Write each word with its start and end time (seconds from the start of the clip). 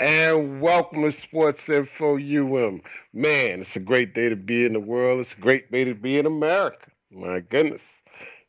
And 0.00 0.62
welcome 0.62 1.02
to 1.02 1.12
Sports 1.12 1.68
Info 1.68 2.16
UM. 2.16 2.80
Man, 3.12 3.60
it's 3.60 3.76
a 3.76 3.80
great 3.80 4.14
day 4.14 4.30
to 4.30 4.34
be 4.34 4.64
in 4.64 4.72
the 4.72 4.80
world. 4.80 5.20
It's 5.20 5.34
a 5.34 5.40
great 5.42 5.70
day 5.70 5.84
to 5.84 5.94
be 5.94 6.18
in 6.18 6.24
America. 6.24 6.86
My 7.10 7.40
goodness. 7.40 7.82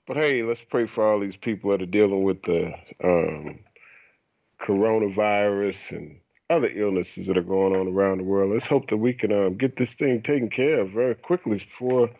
But 0.08 0.16
hey, 0.16 0.44
let's 0.44 0.62
pray 0.62 0.88
for 0.88 1.06
all 1.06 1.20
these 1.20 1.36
people 1.36 1.72
that 1.72 1.82
are 1.82 1.86
dealing 1.86 2.24
with 2.24 2.42
the 2.44 2.74
um, 3.04 3.60
coronavirus 4.62 5.76
and 5.90 6.22
other 6.50 6.70
illnesses 6.70 7.28
that 7.28 7.38
are 7.38 7.42
going 7.42 7.76
on 7.76 7.90
around 7.90 8.20
the 8.20 8.24
world. 8.24 8.54
Let's 8.54 8.68
hope 8.68 8.88
that 8.88 8.96
we 8.96 9.12
can 9.12 9.34
um, 9.34 9.58
get 9.58 9.76
this 9.76 9.92
thing 9.92 10.22
taken 10.22 10.50
care 10.50 10.80
of 10.80 10.92
very 10.92 11.16
quickly 11.16 11.58
before 11.58 12.12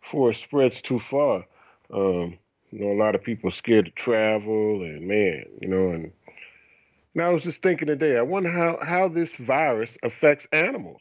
before 0.00 0.30
it 0.30 0.36
spreads 0.36 0.80
too 0.80 1.02
far. 1.10 1.44
Um, 1.92 2.38
you 2.70 2.78
know, 2.78 2.92
a 2.92 2.98
lot 2.98 3.14
of 3.14 3.22
people 3.22 3.50
are 3.50 3.52
scared 3.52 3.84
to 3.84 3.90
travel, 3.90 4.82
and 4.82 5.06
man, 5.06 5.44
you 5.60 5.68
know, 5.68 5.90
and 5.90 6.12
now 7.14 7.30
I 7.30 7.32
was 7.32 7.42
just 7.42 7.62
thinking 7.62 7.88
today. 7.88 8.16
I 8.16 8.22
wonder 8.22 8.50
how 8.50 8.78
how 8.82 9.08
this 9.08 9.30
virus 9.36 9.96
affects 10.02 10.46
animals. 10.52 11.00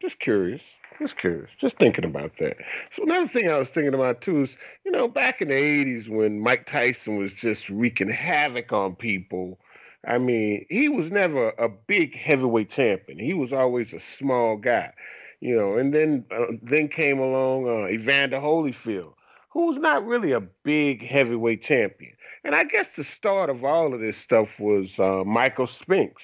Just 0.00 0.18
curious. 0.20 0.62
Just 1.00 1.18
curious. 1.18 1.50
Just 1.60 1.76
thinking 1.78 2.04
about 2.04 2.32
that. 2.38 2.56
So 2.96 3.02
another 3.02 3.28
thing 3.28 3.50
I 3.50 3.58
was 3.58 3.68
thinking 3.68 3.94
about 3.94 4.20
too 4.20 4.42
is, 4.42 4.56
you 4.84 4.92
know, 4.92 5.08
back 5.08 5.42
in 5.42 5.48
the 5.48 5.54
'80s 5.54 6.08
when 6.08 6.40
Mike 6.40 6.66
Tyson 6.66 7.16
was 7.16 7.32
just 7.32 7.68
wreaking 7.68 8.10
havoc 8.10 8.72
on 8.72 8.94
people. 8.96 9.58
I 10.06 10.18
mean, 10.18 10.66
he 10.68 10.88
was 10.88 11.10
never 11.10 11.50
a 11.50 11.68
big 11.68 12.14
heavyweight 12.16 12.70
champion. 12.70 13.18
He 13.18 13.34
was 13.34 13.52
always 13.52 13.92
a 13.92 14.00
small 14.18 14.56
guy, 14.56 14.92
you 15.40 15.56
know. 15.56 15.76
And 15.76 15.92
then 15.94 16.24
uh, 16.30 16.56
then 16.62 16.88
came 16.88 17.18
along 17.18 17.66
uh, 17.68 17.88
Evander 17.88 18.38
Holyfield, 18.38 19.14
who 19.50 19.66
was 19.66 19.78
not 19.78 20.04
really 20.06 20.32
a 20.32 20.40
big 20.40 21.04
heavyweight 21.06 21.62
champion. 21.62 22.13
And 22.44 22.54
I 22.54 22.64
guess 22.64 22.90
the 22.96 23.04
start 23.04 23.50
of 23.50 23.64
all 23.64 23.94
of 23.94 24.00
this 24.00 24.18
stuff 24.18 24.48
was 24.58 24.98
uh, 24.98 25.24
Michael 25.24 25.66
Spinks 25.66 26.22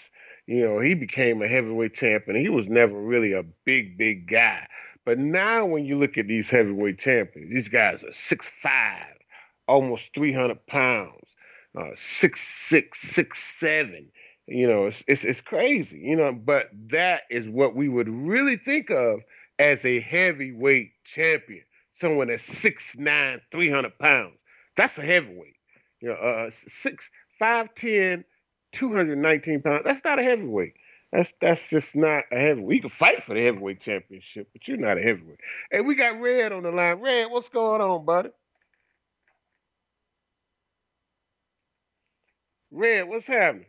you 0.51 0.67
know, 0.67 0.81
he 0.81 0.95
became 0.95 1.43
a 1.43 1.47
heavyweight 1.47 1.95
champion. 1.95 2.41
He 2.41 2.49
was 2.49 2.67
never 2.67 3.01
really 3.01 3.33
a 3.33 3.45
big, 3.65 3.97
big 3.97 4.29
guy. 4.29 4.67
But 5.05 5.17
now 5.17 5.65
when 5.65 5.85
you 5.85 5.97
look 5.97 6.19
at 6.19 6.27
these 6.27 6.51
heavyweight 6.51 6.99
champions, 6.99 7.53
these 7.53 7.69
guys 7.69 8.03
are 8.03 8.13
six 8.13 8.51
five, 8.61 9.15
almost 9.69 10.07
300 10.13 10.67
pounds, 10.67 11.25
uh, 11.79 11.91
six 11.97 12.41
six, 12.69 12.99
six 13.01 13.39
seven. 13.61 14.09
You 14.49 14.67
know, 14.67 14.87
it's, 14.87 15.05
it's, 15.07 15.23
it's 15.23 15.41
crazy, 15.41 16.01
you 16.01 16.17
know, 16.17 16.33
but 16.33 16.69
that 16.91 17.23
is 17.31 17.47
what 17.49 17.77
we 17.77 17.89
would 17.89 18.09
really 18.09 18.57
think 18.57 18.91
of 18.91 19.21
as 19.61 19.85
a 19.85 20.01
heavyweight 20.01 20.91
champion. 21.05 21.63
Someone 22.01 22.27
that's 22.27 22.43
six 22.59 22.83
nine, 22.97 23.41
300 23.53 23.97
pounds. 24.01 24.35
That's 24.77 24.99
a 24.99 25.03
heavyweight. 25.03 25.55
You 26.01 26.11
know, 26.11 26.15
uh, 26.15 26.51
six, 26.83 27.05
five, 27.39 27.75
ten, 27.75 28.25
219 28.73 29.63
pounds. 29.63 29.83
That's 29.85 30.05
not 30.05 30.19
a 30.19 30.23
heavyweight. 30.23 30.75
That's 31.13 31.31
that's 31.41 31.69
just 31.69 31.97
not 31.97 32.25
a 32.33 32.39
heavyweight. 32.39 32.77
You 32.77 32.81
can 32.83 32.91
fight 32.91 33.25
for 33.25 33.35
the 33.35 33.45
heavyweight 33.45 33.81
championship, 33.81 34.49
but 34.53 34.67
you're 34.69 34.77
not 34.77 34.99
a 34.99 35.03
heavyweight. 35.03 35.41
Hey, 35.71 35.81
we 35.81 35.95
got 35.97 36.21
Red 36.21 36.53
on 36.53 36.63
the 36.63 36.71
line. 36.71 37.01
Red, 37.01 37.31
what's 37.31 37.49
going 37.49 37.81
on, 37.81 38.05
buddy? 38.05 38.31
Red, 42.73 43.09
what's 43.09 43.27
happening? 43.27 43.67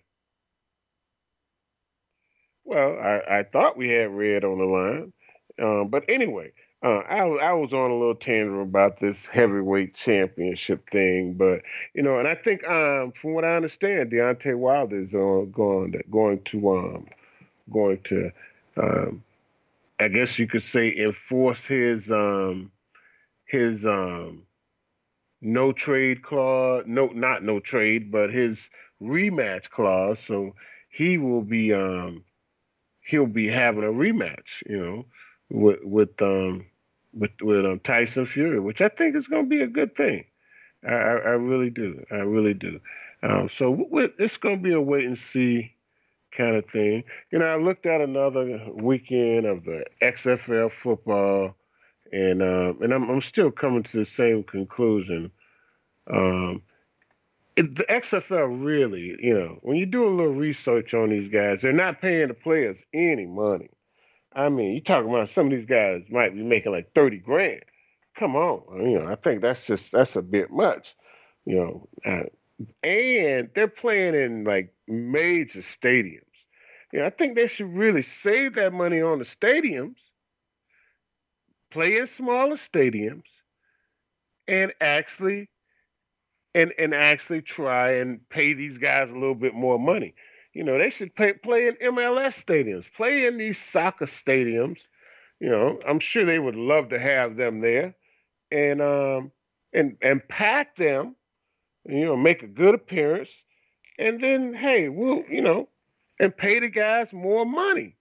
Well, 2.64 2.98
I, 3.00 3.40
I 3.40 3.44
thought 3.44 3.78
we 3.78 3.90
had 3.90 4.12
Red 4.12 4.44
on 4.44 4.58
the 4.60 4.66
line. 4.66 5.14
Um, 5.62 5.90
but 5.90 6.06
anyway, 6.10 6.54
uh, 6.84 7.00
I, 7.10 7.20
I 7.26 7.54
was 7.54 7.74
on 7.74 7.92
a 7.92 7.98
little 7.98 8.16
tangent 8.16 8.62
about 8.62 9.00
this 9.00 9.18
heavyweight 9.32 9.96
championship 9.96 10.90
thing, 10.92 11.34
but 11.34 11.62
you 11.94 12.04
know, 12.04 12.20
and 12.20 12.28
I 12.28 12.36
think 12.36 12.64
um, 12.68 13.14
from 13.14 13.34
what 13.34 13.46
I 13.46 13.56
understand, 13.56 14.12
Deontay 14.12 14.58
Wilder 14.58 15.02
is 15.02 15.14
uh, 15.14 15.46
going 15.52 15.94
to, 15.94 16.04
going 16.10 16.42
to 16.52 16.72
um, 16.78 17.08
going 17.72 18.00
to 18.06 18.32
um, 18.78 19.24
I 20.00 20.08
guess 20.08 20.40
you 20.40 20.48
could 20.48 20.64
say 20.64 20.96
enforce 20.98 21.62
his 21.66 22.10
um, 22.10 22.72
his 23.46 23.86
um, 23.86 24.44
no 25.42 25.72
trade 25.74 26.24
clause, 26.24 26.86
no 26.88 27.08
not 27.08 27.44
no 27.44 27.60
trade, 27.60 28.12
but 28.12 28.32
his 28.32 28.60
rematch 29.02 29.70
clause. 29.70 30.20
So 30.26 30.56
he 30.90 31.18
will 31.20 31.44
be 31.44 31.74
um, 31.74 32.24
he'll 33.02 33.28
be 33.28 33.48
having 33.48 33.84
a 33.84 33.88
rematch, 33.88 34.48
you 34.68 34.80
know, 34.80 35.06
with 35.52 35.80
with 35.84 36.22
um 36.22 36.66
with 37.14 37.32
with 37.42 37.66
um, 37.66 37.80
Tyson 37.84 38.26
Fury, 38.26 38.60
which 38.60 38.82
I 38.82 38.90
think 38.90 39.16
is 39.16 39.28
going 39.28 39.46
to 39.46 39.50
be 39.50 39.62
a 39.62 39.68
good 39.68 39.96
thing. 39.96 40.26
I, 40.88 40.94
I, 40.94 41.12
I 41.12 41.34
really 41.38 41.70
do. 41.70 42.04
I 42.12 42.16
really 42.16 42.54
do. 42.54 42.80
Um, 43.24 43.50
so 43.56 43.88
it's 44.18 44.38
going 44.38 44.58
to 44.58 44.64
be 44.64 44.74
a 44.74 44.82
wait 44.82 45.06
and 45.06 45.18
see 45.18 45.76
kind 46.36 46.56
of 46.56 46.66
thing. 46.72 47.04
You 47.32 47.40
know, 47.40 47.46
I 47.46 47.58
looked 47.58 47.86
at 47.86 48.02
another 48.02 48.66
weekend 48.74 49.46
of 49.46 49.64
the 49.64 49.86
XFL 50.02 50.72
football, 50.82 51.56
and 52.12 52.42
um, 52.42 52.80
and 52.82 52.94
I'm, 52.94 53.10
I'm 53.10 53.22
still 53.22 53.52
coming 53.52 53.84
to 53.84 54.00
the 54.00 54.06
same 54.06 54.44
conclusion. 54.44 55.32
Um, 56.12 56.64
it, 57.56 57.76
the 57.76 57.84
XFL 57.84 58.64
really, 58.64 59.16
you 59.20 59.34
know, 59.34 59.60
when 59.62 59.78
you 59.78 59.86
do 59.86 60.08
a 60.08 60.10
little 60.10 60.34
research 60.34 60.94
on 60.94 61.10
these 61.10 61.32
guys, 61.32 61.62
they're 61.62 61.74
not 61.74 62.02
paying 62.02 62.30
the 62.30 62.34
players 62.34 62.80
any 62.94 63.26
money. 63.26 63.70
I 64.34 64.50
mean, 64.50 64.74
you 64.74 64.82
talking 64.82 65.10
about 65.10 65.30
some 65.30 65.48
of 65.48 65.52
these 65.52 65.66
guys 65.66 66.04
might 66.10 66.34
be 66.34 66.44
making 66.44 66.72
like 66.72 66.94
30 66.96 67.18
grand. 67.20 67.64
Come 68.18 68.36
on. 68.36 68.64
You 68.90 69.00
know, 69.00 69.08
I 69.08 69.16
think 69.16 69.42
that's 69.42 69.66
just, 69.66 69.92
that's 69.92 70.16
a 70.16 70.22
bit 70.22 70.52
much, 70.52 70.96
you 71.46 71.56
know. 71.56 71.90
Uh, 72.06 72.24
and 72.84 73.50
they're 73.56 73.68
playing 73.68 74.16
in 74.16 74.44
like 74.44 74.74
major 74.88 75.60
stadiums. 75.60 76.22
You 76.94 77.00
know, 77.00 77.06
I 77.06 77.10
think 77.10 77.36
they 77.36 77.48
should 77.48 77.74
really 77.74 78.04
save 78.04 78.56
that 78.56 78.74
money 78.74 79.02
on 79.02 79.20
the 79.20 79.26
stadiums, 79.26 79.96
play 81.72 81.98
in 81.98 82.08
smaller 82.08 82.58
stadiums, 82.58 83.24
and 84.48 84.74
actually 84.82 85.50
and 86.54 86.74
and 86.78 86.94
actually 86.94 87.42
try 87.42 87.94
and 87.94 88.28
pay 88.30 88.54
these 88.54 88.78
guys 88.78 89.10
a 89.10 89.14
little 89.14 89.36
bit 89.36 89.54
more 89.54 89.80
money. 89.80 90.14
You 90.54 90.64
know, 90.64 90.78
they 90.78 90.90
should 90.90 91.16
play, 91.16 91.34
play 91.34 91.68
in 91.68 91.76
MLS 91.76 92.44
stadiums, 92.44 92.86
play 92.96 93.26
in 93.26 93.38
these 93.38 93.58
soccer 93.58 94.06
stadiums. 94.06 94.80
You 95.40 95.50
know, 95.50 95.80
I'm 95.88 96.00
sure 96.00 96.26
they 96.26 96.40
would 96.40 96.56
love 96.56 96.90
to 96.90 97.00
have 97.00 97.36
them 97.38 97.62
there, 97.62 97.96
and 98.52 98.82
um, 98.82 99.32
and 99.74 99.98
and 100.02 100.28
pack 100.28 100.76
them. 100.76 101.16
You 101.86 102.06
know, 102.06 102.18
make 102.18 102.44
a 102.44 102.48
good 102.48 102.76
appearance, 102.76 103.30
and 103.98 104.22
then 104.22 104.54
hey, 104.54 104.90
we'll 104.90 105.24
you 105.30 105.42
know, 105.42 105.70
and 106.20 106.36
pay 106.36 106.60
the 106.60 106.70
guys 106.70 107.12
more 107.14 107.46
money. 107.46 107.96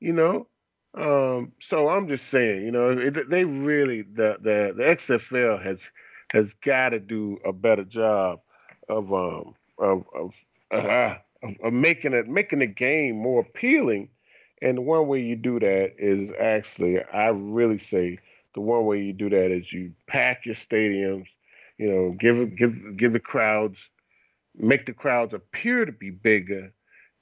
You 0.00 0.12
know, 0.12 0.46
um, 0.94 1.52
so 1.60 1.88
I'm 1.88 2.08
just 2.08 2.28
saying, 2.28 2.62
you 2.64 2.70
know, 2.72 2.90
it, 2.90 3.28
they 3.30 3.44
really 3.44 4.02
the 4.02 4.36
the 4.40 4.72
the 4.76 4.84
XFL 4.84 5.62
has 5.62 5.80
has 6.32 6.52
got 6.54 6.90
to 6.90 7.00
do 7.00 7.38
a 7.44 7.52
better 7.52 7.84
job 7.84 8.40
of 8.88 9.12
um 9.12 9.54
of 9.78 10.04
of 10.14 10.32
uh, 10.72 11.16
of, 11.42 11.72
making 11.72 12.12
it 12.12 12.28
making 12.28 12.60
the 12.60 12.66
game 12.66 13.16
more 13.16 13.40
appealing. 13.40 14.08
And 14.62 14.76
the 14.78 14.82
one 14.82 15.08
way 15.08 15.20
you 15.22 15.36
do 15.36 15.58
that 15.60 15.94
is 15.98 16.30
actually, 16.38 17.02
I 17.02 17.28
really 17.28 17.78
say, 17.78 18.18
the 18.54 18.60
one 18.60 18.84
way 18.84 19.00
you 19.02 19.12
do 19.12 19.30
that 19.30 19.50
is 19.50 19.72
you 19.72 19.92
pack 20.06 20.44
your 20.44 20.54
stadiums, 20.54 21.26
you 21.78 21.90
know, 21.90 22.16
give 22.18 22.56
give 22.56 22.96
give 22.96 23.12
the 23.14 23.20
crowds, 23.20 23.78
make 24.56 24.86
the 24.86 24.92
crowds 24.92 25.32
appear 25.32 25.84
to 25.86 25.92
be 25.92 26.10
bigger, 26.10 26.72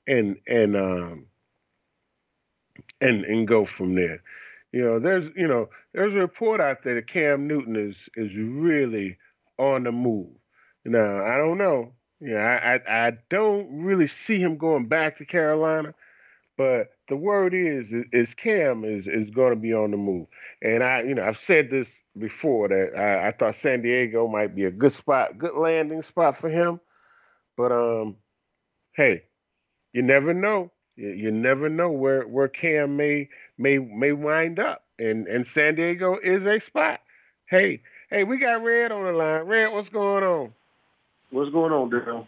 and 0.07 0.37
and 0.49 0.77
um 0.77 1.27
and 3.01 3.25
and 3.25 3.47
go 3.47 3.67
from 3.67 3.95
there. 3.95 4.23
You 4.73 4.83
know, 4.83 4.99
there's 4.99 5.31
you 5.37 5.47
know 5.47 5.69
there's 5.95 6.15
a 6.15 6.19
report 6.19 6.61
out 6.61 6.79
there 6.85 6.95
that 6.97 7.09
Cam 7.09 7.47
Newton 7.47 7.77
is 7.77 7.97
is 8.17 8.35
really 8.37 9.17
on 9.59 9.85
the 9.85 9.93
move. 9.93 10.29
Now 10.85 11.25
I 11.25 11.37
don't 11.37 11.59
know 11.59 11.93
yeah, 12.21 12.81
I, 12.89 13.07
I, 13.07 13.13
don't 13.31 13.83
really 13.83 14.09
see 14.09 14.39
him 14.39 14.57
going 14.57 14.87
back 14.87 15.19
to 15.19 15.25
Carolina, 15.25 15.95
but 16.57 16.91
the 17.09 17.17
word 17.17 17.55
is 17.55 17.87
is 18.13 18.35
Cam 18.35 18.85
is 18.85 19.07
is 19.07 19.31
going 19.31 19.51
to 19.55 19.61
be 19.61 19.73
on 19.73 19.93
the 19.93 19.97
move, 19.97 20.27
and 20.61 20.83
I 20.83 21.03
you 21.03 21.15
know 21.15 21.25
I've 21.25 21.39
said 21.39 21.71
this 21.71 21.87
before 22.19 22.69
that 22.69 22.99
I, 22.99 23.29
I 23.29 23.33
thought 23.33 23.57
San 23.57 23.83
Diego 23.83 24.27
might 24.27 24.57
be 24.57 24.65
a 24.65 24.71
good 24.71 24.95
spot, 24.95 25.39
good 25.39 25.55
landing 25.55 26.03
spot 26.03 26.41
for 26.41 26.49
him, 26.49 26.81
but 27.57 27.71
um, 27.71 28.17
hey, 28.97 29.23
you 29.93 30.03
never 30.03 30.35
know. 30.35 30.73
You, 30.97 31.11
you 31.11 31.31
never 31.31 31.69
know 31.69 31.91
where 31.91 32.23
where 32.27 32.49
Cam 32.49 32.97
may 32.97 33.29
may 33.59 33.79
may 33.79 34.11
wind 34.11 34.59
up, 34.59 34.85
and 34.99 35.29
and 35.29 35.47
San 35.47 35.77
Diego 35.77 36.19
is 36.21 36.45
a 36.47 36.59
spot. 36.59 37.01
Hey, 37.49 37.83
hey, 38.11 38.25
we 38.25 38.39
got 38.39 38.65
Red 38.65 38.91
on 38.91 39.05
the 39.05 39.13
line. 39.13 39.43
Red, 39.43 39.73
what's 39.73 39.89
going 39.89 40.25
on? 40.25 40.53
What's 41.31 41.51
going 41.51 41.73
on, 41.73 41.91
Daryl? 41.91 42.27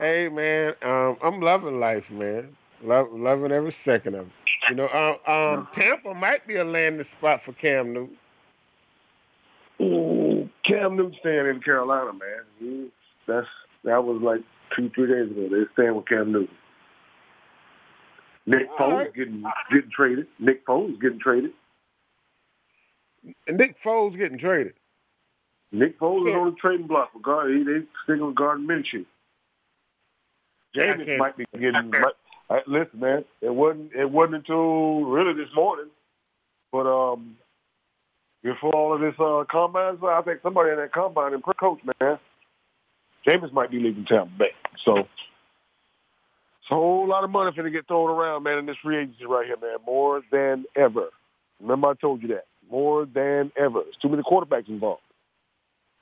Hey, 0.00 0.28
man, 0.28 0.74
um, 0.82 1.16
I'm 1.22 1.40
loving 1.40 1.78
life, 1.78 2.10
man. 2.10 2.56
Love, 2.82 3.08
loving 3.12 3.52
every 3.52 3.72
second 3.72 4.14
of 4.14 4.26
it. 4.26 4.32
You 4.68 4.76
know, 4.76 4.88
um, 4.88 5.32
um, 5.32 5.68
Tampa 5.74 6.14
might 6.14 6.46
be 6.46 6.56
a 6.56 6.64
landing 6.64 7.06
spot 7.06 7.42
for 7.44 7.52
Cam 7.52 7.92
Newton. 7.92 8.16
Ooh, 9.80 10.48
Cam 10.64 10.96
Newton 10.96 11.16
staying 11.20 11.46
in 11.46 11.60
Carolina, 11.60 12.12
man. 12.12 12.44
He, 12.58 12.88
that's 13.26 13.46
that 13.84 14.04
was 14.04 14.20
like 14.22 14.40
two, 14.74 14.90
three 14.94 15.06
days 15.06 15.30
ago. 15.30 15.48
They're 15.50 15.70
staying 15.74 15.94
with 15.94 16.08
Cam 16.08 16.32
Newton. 16.32 16.54
Nick 18.46 18.70
Foles 18.78 18.92
right. 18.92 19.14
getting 19.14 19.44
getting 19.70 19.90
traded. 19.90 20.26
Nick 20.38 20.66
Foles 20.66 21.00
getting 21.00 21.20
traded. 21.20 21.52
And 23.46 23.58
Nick 23.58 23.76
Foles 23.82 24.16
getting 24.16 24.38
traded. 24.38 24.74
Nick 25.72 25.98
Foles 25.98 26.28
is 26.28 26.34
on 26.34 26.50
the 26.50 26.56
trading 26.56 26.86
block 26.86 27.12
for 27.12 27.20
guard. 27.20 27.50
He 27.50 27.64
they 27.64 27.80
sticking 28.04 28.26
with 28.26 28.36
Gardner 28.36 28.66
Minshew. 28.66 29.04
James 30.74 31.02
might 31.18 31.36
be 31.36 31.44
getting. 31.52 31.90
Might, 31.90 32.68
listen, 32.68 33.00
man, 33.00 33.24
it 33.40 33.52
wasn't 33.52 33.92
it 33.92 34.10
wasn't 34.10 34.36
until 34.36 35.04
really 35.04 35.34
this 35.34 35.52
morning, 35.54 35.86
but 36.70 36.86
um, 36.86 37.36
before 38.42 38.74
all 38.74 38.94
of 38.94 39.00
this 39.00 39.14
uh, 39.18 39.44
combine, 39.50 39.98
I 40.02 40.22
think 40.22 40.40
somebody 40.42 40.70
in 40.70 40.76
that 40.76 40.92
combine 40.92 41.34
and 41.34 41.42
coach, 41.42 41.80
man, 42.00 42.18
Jameis 43.26 43.52
might 43.52 43.70
be 43.70 43.78
leaving 43.78 44.04
Tampa 44.04 44.30
Bay. 44.38 44.52
So 44.84 44.98
it's 44.98 45.08
a 46.70 46.74
whole 46.74 47.08
lot 47.08 47.24
of 47.24 47.30
money 47.30 47.50
going 47.52 47.64
to 47.64 47.76
get 47.76 47.88
thrown 47.88 48.10
around, 48.10 48.44
man, 48.44 48.58
in 48.58 48.66
this 48.66 48.76
free 48.82 48.98
agency 48.98 49.24
right 49.24 49.46
here, 49.46 49.56
man. 49.60 49.78
More 49.84 50.22
than 50.30 50.64
ever. 50.76 51.08
Remember 51.60 51.88
I 51.88 51.94
told 51.94 52.22
you 52.22 52.28
that. 52.28 52.44
More 52.70 53.04
than 53.06 53.50
ever. 53.56 53.82
There's 53.82 53.96
too 54.00 54.08
many 54.08 54.22
quarterbacks 54.22 54.68
involved. 54.68 55.02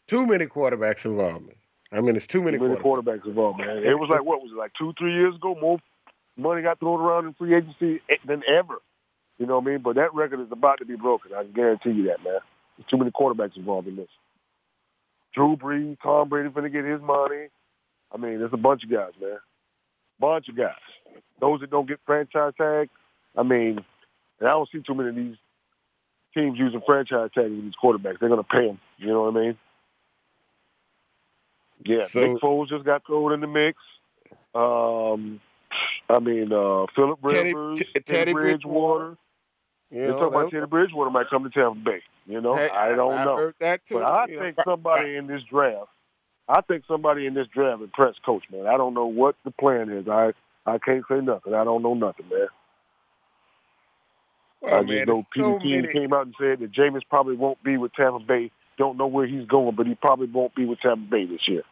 Too 0.08 0.26
many 0.26 0.46
quarterbacks 0.46 1.04
involved, 1.04 1.46
man. 1.46 1.56
I 1.92 2.00
mean, 2.00 2.16
it's 2.16 2.26
too 2.26 2.42
many, 2.42 2.58
too 2.58 2.68
many 2.68 2.80
quarterbacks. 2.80 3.20
quarterbacks 3.20 3.26
involved, 3.26 3.58
man. 3.60 3.78
It 3.78 3.98
was 3.98 4.10
like, 4.10 4.24
what 4.24 4.42
was 4.42 4.50
it, 4.52 4.58
like 4.58 4.72
two, 4.74 4.92
three 4.98 5.14
years 5.14 5.36
ago? 5.36 5.56
More 5.60 5.78
money 6.36 6.62
got 6.62 6.80
thrown 6.80 7.00
around 7.00 7.26
in 7.26 7.34
free 7.34 7.54
agency 7.54 8.00
eh, 8.10 8.16
than 8.24 8.42
ever. 8.48 8.76
You 9.38 9.46
know 9.46 9.58
what 9.58 9.68
I 9.68 9.70
mean? 9.72 9.78
But 9.80 9.96
that 9.96 10.14
record 10.14 10.40
is 10.40 10.50
about 10.50 10.78
to 10.78 10.84
be 10.84 10.96
broken. 10.96 11.32
I 11.34 11.42
can 11.42 11.52
guarantee 11.52 11.90
you 11.90 12.04
that, 12.04 12.22
man. 12.24 12.40
There's 12.76 12.88
too 12.88 12.96
many 12.96 13.10
quarterbacks 13.10 13.56
involved 13.56 13.88
in 13.88 13.96
this. 13.96 14.08
Drew 15.34 15.56
Brees, 15.56 15.96
Tom 16.02 16.28
Brady 16.28 16.48
going 16.50 16.64
to 16.64 16.70
get 16.70 16.84
his 16.84 17.00
money. 17.00 17.48
I 18.12 18.16
mean, 18.16 18.38
there's 18.38 18.52
a 18.52 18.58
bunch 18.58 18.84
of 18.84 18.90
guys, 18.90 19.12
man. 19.20 19.38
Bunch 20.20 20.48
of 20.48 20.56
guys. 20.56 20.74
Those 21.40 21.60
that 21.60 21.70
don't 21.70 21.88
get 21.88 21.98
franchise 22.06 22.52
tag, 22.56 22.88
I 23.36 23.42
mean, 23.42 23.84
and 24.38 24.48
I 24.48 24.52
don't 24.52 24.68
see 24.70 24.80
too 24.80 24.94
many 24.94 25.08
of 25.08 25.16
these 25.16 25.36
teams 26.32 26.58
using 26.58 26.80
franchise 26.86 27.30
tags 27.34 27.50
with 27.50 27.64
these 27.64 27.74
quarterbacks. 27.82 28.20
They're 28.20 28.28
going 28.28 28.42
to 28.42 28.48
pay 28.48 28.66
them. 28.66 28.80
You 28.98 29.08
know 29.08 29.22
what 29.22 29.36
I 29.36 29.40
mean? 29.40 29.58
Yeah, 31.82 32.06
so, 32.06 32.20
Nick 32.20 32.42
Foles 32.42 32.68
just 32.68 32.84
got 32.84 33.06
thrown 33.06 33.32
in 33.32 33.40
the 33.40 33.46
mix. 33.46 33.78
Um, 34.54 35.40
I 36.08 36.18
mean, 36.20 36.52
uh, 36.52 36.86
Philip 36.94 37.18
Rivers, 37.22 37.78
Teddy, 37.78 37.90
Teddy, 37.92 38.04
Teddy 38.06 38.32
Bridgewater. 38.32 39.16
You 39.90 40.00
You're 40.00 40.12
talking 40.12 40.28
about 40.28 40.50
Teddy 40.50 40.66
Bridgewater 40.66 41.10
might 41.10 41.28
come 41.28 41.44
to 41.44 41.50
Tampa 41.50 41.78
Bay. 41.80 42.02
You 42.26 42.40
know, 42.40 42.54
I 42.54 42.94
don't 42.94 43.14
I 43.14 43.24
know. 43.24 43.52
But 43.58 44.02
I 44.02 44.26
think 44.26 44.56
know. 44.56 44.64
somebody 44.64 45.16
in 45.16 45.26
this 45.26 45.42
draft, 45.42 45.88
I 46.48 46.60
think 46.62 46.84
somebody 46.86 47.26
in 47.26 47.34
this 47.34 47.48
draft 47.48 47.82
impressed 47.82 48.22
Coach, 48.22 48.44
man. 48.50 48.66
I 48.66 48.76
don't 48.76 48.94
know 48.94 49.06
what 49.06 49.36
the 49.44 49.50
plan 49.50 49.90
is. 49.90 50.08
I 50.08 50.32
I 50.66 50.78
can't 50.78 51.04
say 51.08 51.20
nothing. 51.20 51.54
I 51.54 51.64
don't 51.64 51.82
know 51.82 51.94
nothing, 51.94 52.26
man. 52.30 52.48
Well, 54.62 54.74
I 54.74 54.80
just 54.80 54.88
man, 54.88 55.06
know 55.06 55.22
Peter 55.32 55.52
so 55.52 55.58
King 55.58 55.82
many... 55.82 55.92
came 55.92 56.12
out 56.14 56.26
and 56.26 56.34
said 56.38 56.60
that 56.60 56.72
Jameis 56.72 57.02
probably 57.08 57.36
won't 57.36 57.62
be 57.62 57.76
with 57.76 57.92
Tampa 57.92 58.20
Bay. 58.20 58.50
Don't 58.76 58.98
know 58.98 59.06
where 59.06 59.26
he's 59.26 59.46
going, 59.46 59.74
but 59.76 59.86
he 59.86 59.94
probably 59.94 60.26
won't 60.26 60.54
be 60.54 60.64
with 60.64 60.80
Tampa 60.80 61.08
Bay 61.10 61.26
this 61.26 61.46
year. 61.46 61.62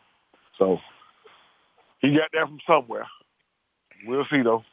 So 0.59 0.79
he 2.01 2.11
got 2.11 2.31
that 2.33 2.47
from 2.47 2.59
somewhere. 2.67 3.07
We'll 4.07 4.27
see, 4.31 4.43
though. 4.43 4.65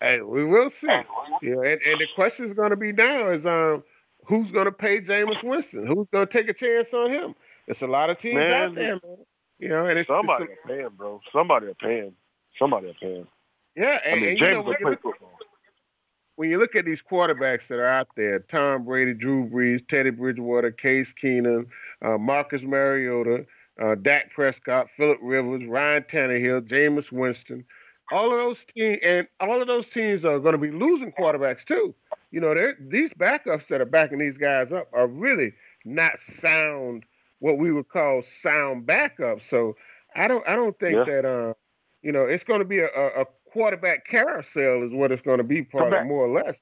Hey, 0.00 0.20
we 0.20 0.44
will 0.44 0.70
see. 0.70 0.86
Yeah, 0.86 1.02
and, 1.42 1.80
and 1.82 2.00
the 2.00 2.06
question 2.14 2.46
is 2.46 2.52
going 2.52 2.70
to 2.70 2.76
be 2.76 2.92
now 2.92 3.30
is 3.30 3.44
um 3.44 3.84
who's 4.26 4.50
going 4.50 4.64
to 4.64 4.72
pay 4.72 5.00
Jameis 5.00 5.42
Winston? 5.42 5.86
Who's 5.86 6.06
going 6.12 6.26
to 6.26 6.32
take 6.32 6.48
a 6.48 6.54
chance 6.54 6.92
on 6.94 7.10
him? 7.10 7.34
It's 7.66 7.82
a 7.82 7.86
lot 7.86 8.10
of 8.10 8.18
teams 8.18 8.36
man, 8.36 8.54
out 8.54 8.74
there, 8.74 8.92
man. 8.94 9.16
You 9.58 9.68
know, 9.68 9.86
and 9.86 9.98
it's 9.98 10.08
somebody 10.08 10.44
it's 10.44 10.52
a, 10.64 10.68
pay 10.68 10.78
him, 10.80 10.92
bro. 10.96 11.20
Somebody 11.32 11.66
will 11.66 11.74
pay 11.74 11.98
him. 11.98 12.12
Somebody 12.58 12.86
will 12.86 12.94
pay 12.94 13.14
him. 13.16 13.28
Yeah, 13.76 13.98
and, 14.04 14.14
I 14.14 14.20
mean, 14.20 14.28
and 14.30 14.38
James 14.38 14.50
you 14.50 14.56
know, 14.56 14.62
will 14.62 14.74
play 14.74 14.96
football. 15.02 15.32
When 16.40 16.48
you 16.48 16.58
look 16.58 16.74
at 16.74 16.86
these 16.86 17.02
quarterbacks 17.02 17.66
that 17.66 17.74
are 17.74 17.86
out 17.86 18.08
there, 18.16 18.38
Tom 18.38 18.86
Brady, 18.86 19.12
Drew 19.12 19.46
Brees, 19.46 19.86
Teddy 19.86 20.08
Bridgewater, 20.08 20.70
Case 20.70 21.12
Keenum, 21.22 21.66
uh, 22.00 22.16
Marcus 22.16 22.62
Mariota, 22.62 23.44
uh, 23.78 23.94
Dak 23.96 24.32
Prescott, 24.32 24.86
Philip 24.96 25.18
Rivers, 25.20 25.68
Ryan 25.68 26.02
Tannehill, 26.10 26.66
Jameis 26.66 27.12
Winston, 27.12 27.62
all 28.10 28.32
of 28.32 28.38
those 28.38 28.64
teams, 28.74 29.00
and 29.04 29.28
all 29.38 29.60
of 29.60 29.68
those 29.68 29.86
teams 29.88 30.24
are 30.24 30.38
going 30.38 30.54
to 30.54 30.58
be 30.58 30.70
losing 30.70 31.12
quarterbacks 31.12 31.62
too. 31.62 31.94
You 32.30 32.40
know, 32.40 32.54
these 32.88 33.10
backups 33.10 33.66
that 33.66 33.82
are 33.82 33.84
backing 33.84 34.18
these 34.18 34.38
guys 34.38 34.72
up 34.72 34.88
are 34.94 35.08
really 35.08 35.52
not 35.84 36.12
sound, 36.40 37.04
what 37.40 37.58
we 37.58 37.70
would 37.70 37.90
call 37.90 38.22
sound 38.42 38.86
backups. 38.86 39.46
So 39.50 39.76
I 40.16 40.26
don't, 40.26 40.48
I 40.48 40.56
don't 40.56 40.78
think 40.78 40.94
yeah. 40.94 41.04
that, 41.04 41.24
uh, 41.26 41.52
you 42.00 42.12
know, 42.12 42.24
it's 42.24 42.44
going 42.44 42.60
to 42.60 42.64
be 42.64 42.78
a, 42.78 42.86
a, 42.86 43.26
quarterback 43.52 44.06
carousel 44.06 44.84
is 44.84 44.92
what 44.92 45.12
it's 45.12 45.22
going 45.22 45.38
to 45.38 45.44
be, 45.44 45.62
probably 45.62 46.04
more 46.04 46.26
or 46.26 46.42
less. 46.42 46.58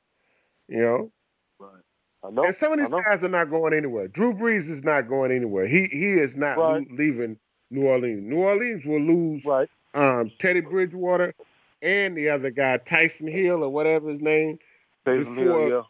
You 0.69 0.82
know. 0.82 1.12
Right. 1.58 1.82
I 2.25 2.31
know. 2.31 2.44
And 2.44 2.56
some 2.56 2.73
of 2.73 2.79
these 2.79 2.90
guys 2.90 3.23
are 3.23 3.29
not 3.29 3.50
going 3.50 3.73
anywhere. 3.73 4.08
Drew 4.08 4.35
Brees 4.35 4.70
is 4.70 4.82
not 4.82 5.08
going 5.08 5.32
anywhere. 5.32 5.67
He 5.67 5.88
he 5.90 6.14
is 6.14 6.35
not 6.35 6.58
right. 6.58 6.87
leaving 6.90 7.38
New 7.70 7.82
Orleans. 7.82 8.23
New 8.25 8.38
Orleans 8.38 8.85
will 8.85 9.00
lose 9.00 9.44
right 9.44 9.69
um, 9.94 10.31
Teddy 10.38 10.61
Bridgewater 10.61 11.35
and 11.82 12.17
the 12.17 12.29
other 12.29 12.50
guy, 12.50 12.79
Tyson 12.79 13.29
Hill 13.29 13.62
or 13.62 13.69
whatever 13.69 14.11
his 14.11 14.20
name, 14.20 14.58
Tyson 15.05 15.34
before, 15.34 15.61
Hill, 15.61 15.69
yeah. 15.70 15.82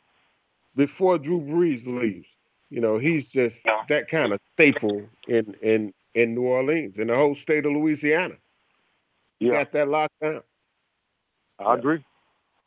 before 0.76 1.18
Drew 1.18 1.40
Brees 1.40 1.86
leaves. 1.86 2.26
You 2.70 2.80
know, 2.80 2.98
he's 2.98 3.28
just 3.28 3.56
that 3.88 4.08
kind 4.10 4.32
of 4.32 4.40
staple 4.54 5.02
in 5.26 5.54
in 5.62 5.94
in 6.14 6.34
New 6.34 6.42
Orleans, 6.42 6.98
in 6.98 7.06
the 7.08 7.14
whole 7.14 7.34
state 7.34 7.64
of 7.64 7.72
Louisiana. 7.72 8.34
Yeah. 9.40 9.52
Got 9.52 9.72
that 9.72 9.88
locked 9.88 10.20
down. 10.20 10.42
I 11.58 11.74
agree. 11.74 12.04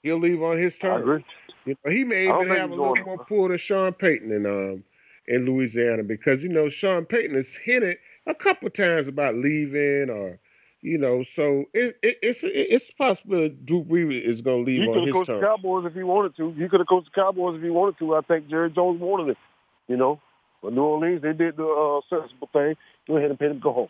He'll 0.04 0.20
leave 0.20 0.42
on 0.42 0.58
his 0.58 0.76
terms. 0.78 1.00
I 1.00 1.02
agree. 1.02 1.26
You 1.66 1.76
know, 1.86 1.92
he 1.92 2.04
may 2.04 2.24
even 2.24 2.48
have 2.48 2.72
a 2.72 2.76
little 2.76 2.96
more 3.06 3.20
pull 3.20 3.50
than 3.50 3.58
Sean 3.58 3.94
Payton 3.94 4.32
in 4.32 4.46
um 4.46 4.84
in 5.28 5.46
Louisiana 5.46 6.04
because 6.04 6.42
you 6.42 6.50
know 6.50 6.70
Sean 6.70 7.06
Payton 7.06 7.36
has 7.36 7.50
hinted 7.64 7.98
a 8.26 8.34
couple 8.34 8.70
times 8.70 9.08
about 9.08 9.36
leaving 9.36 10.10
or 10.10 10.40
you 10.82 10.98
know, 10.98 11.24
so 11.36 11.66
it, 11.74 11.96
it, 12.02 12.18
it's 12.24 12.40
it's 12.44 12.90
possible 12.92 13.50
Drew 13.66 13.84
Brees 13.84 14.28
is 14.28 14.42
going 14.42 14.66
to 14.66 14.72
leave 14.72 14.82
he 14.82 14.88
on 14.88 15.08
his 15.08 15.14
terms. 15.14 15.28
He 15.28 15.28
could 15.28 15.28
have 15.28 15.28
coached 15.28 15.40
the 15.40 15.46
Cowboys 15.46 15.86
if 15.86 15.94
he 15.94 16.04
wanted 16.04 16.38
to. 16.38 16.52
He 16.54 16.68
could 16.68 16.80
have 16.80 16.88
coached 16.88 17.10
the 17.14 17.22
Cowboys 17.22 17.58
if 17.58 17.62
he 17.62 17.70
wanted 17.70 18.00
to. 18.00 18.16
I 18.16 18.22
think 18.22 18.50
Jerry 18.50 18.72
Jones 18.72 19.00
wanted 19.00 19.30
it. 19.30 19.38
You 19.88 19.98
know, 19.98 20.20
but 20.64 20.74
New 20.74 20.82
Orleans 20.82 21.22
they 21.22 21.34
did 21.34 21.58
the 21.58 21.66
uh, 21.66 22.02
sensible 22.10 22.50
thing. 22.52 22.76
Go 23.08 23.18
ahead 23.18 23.30
and 23.30 23.38
pay 23.38 23.46
him 23.46 23.58
to 23.58 23.60
go 23.60 23.74
home. 23.74 23.90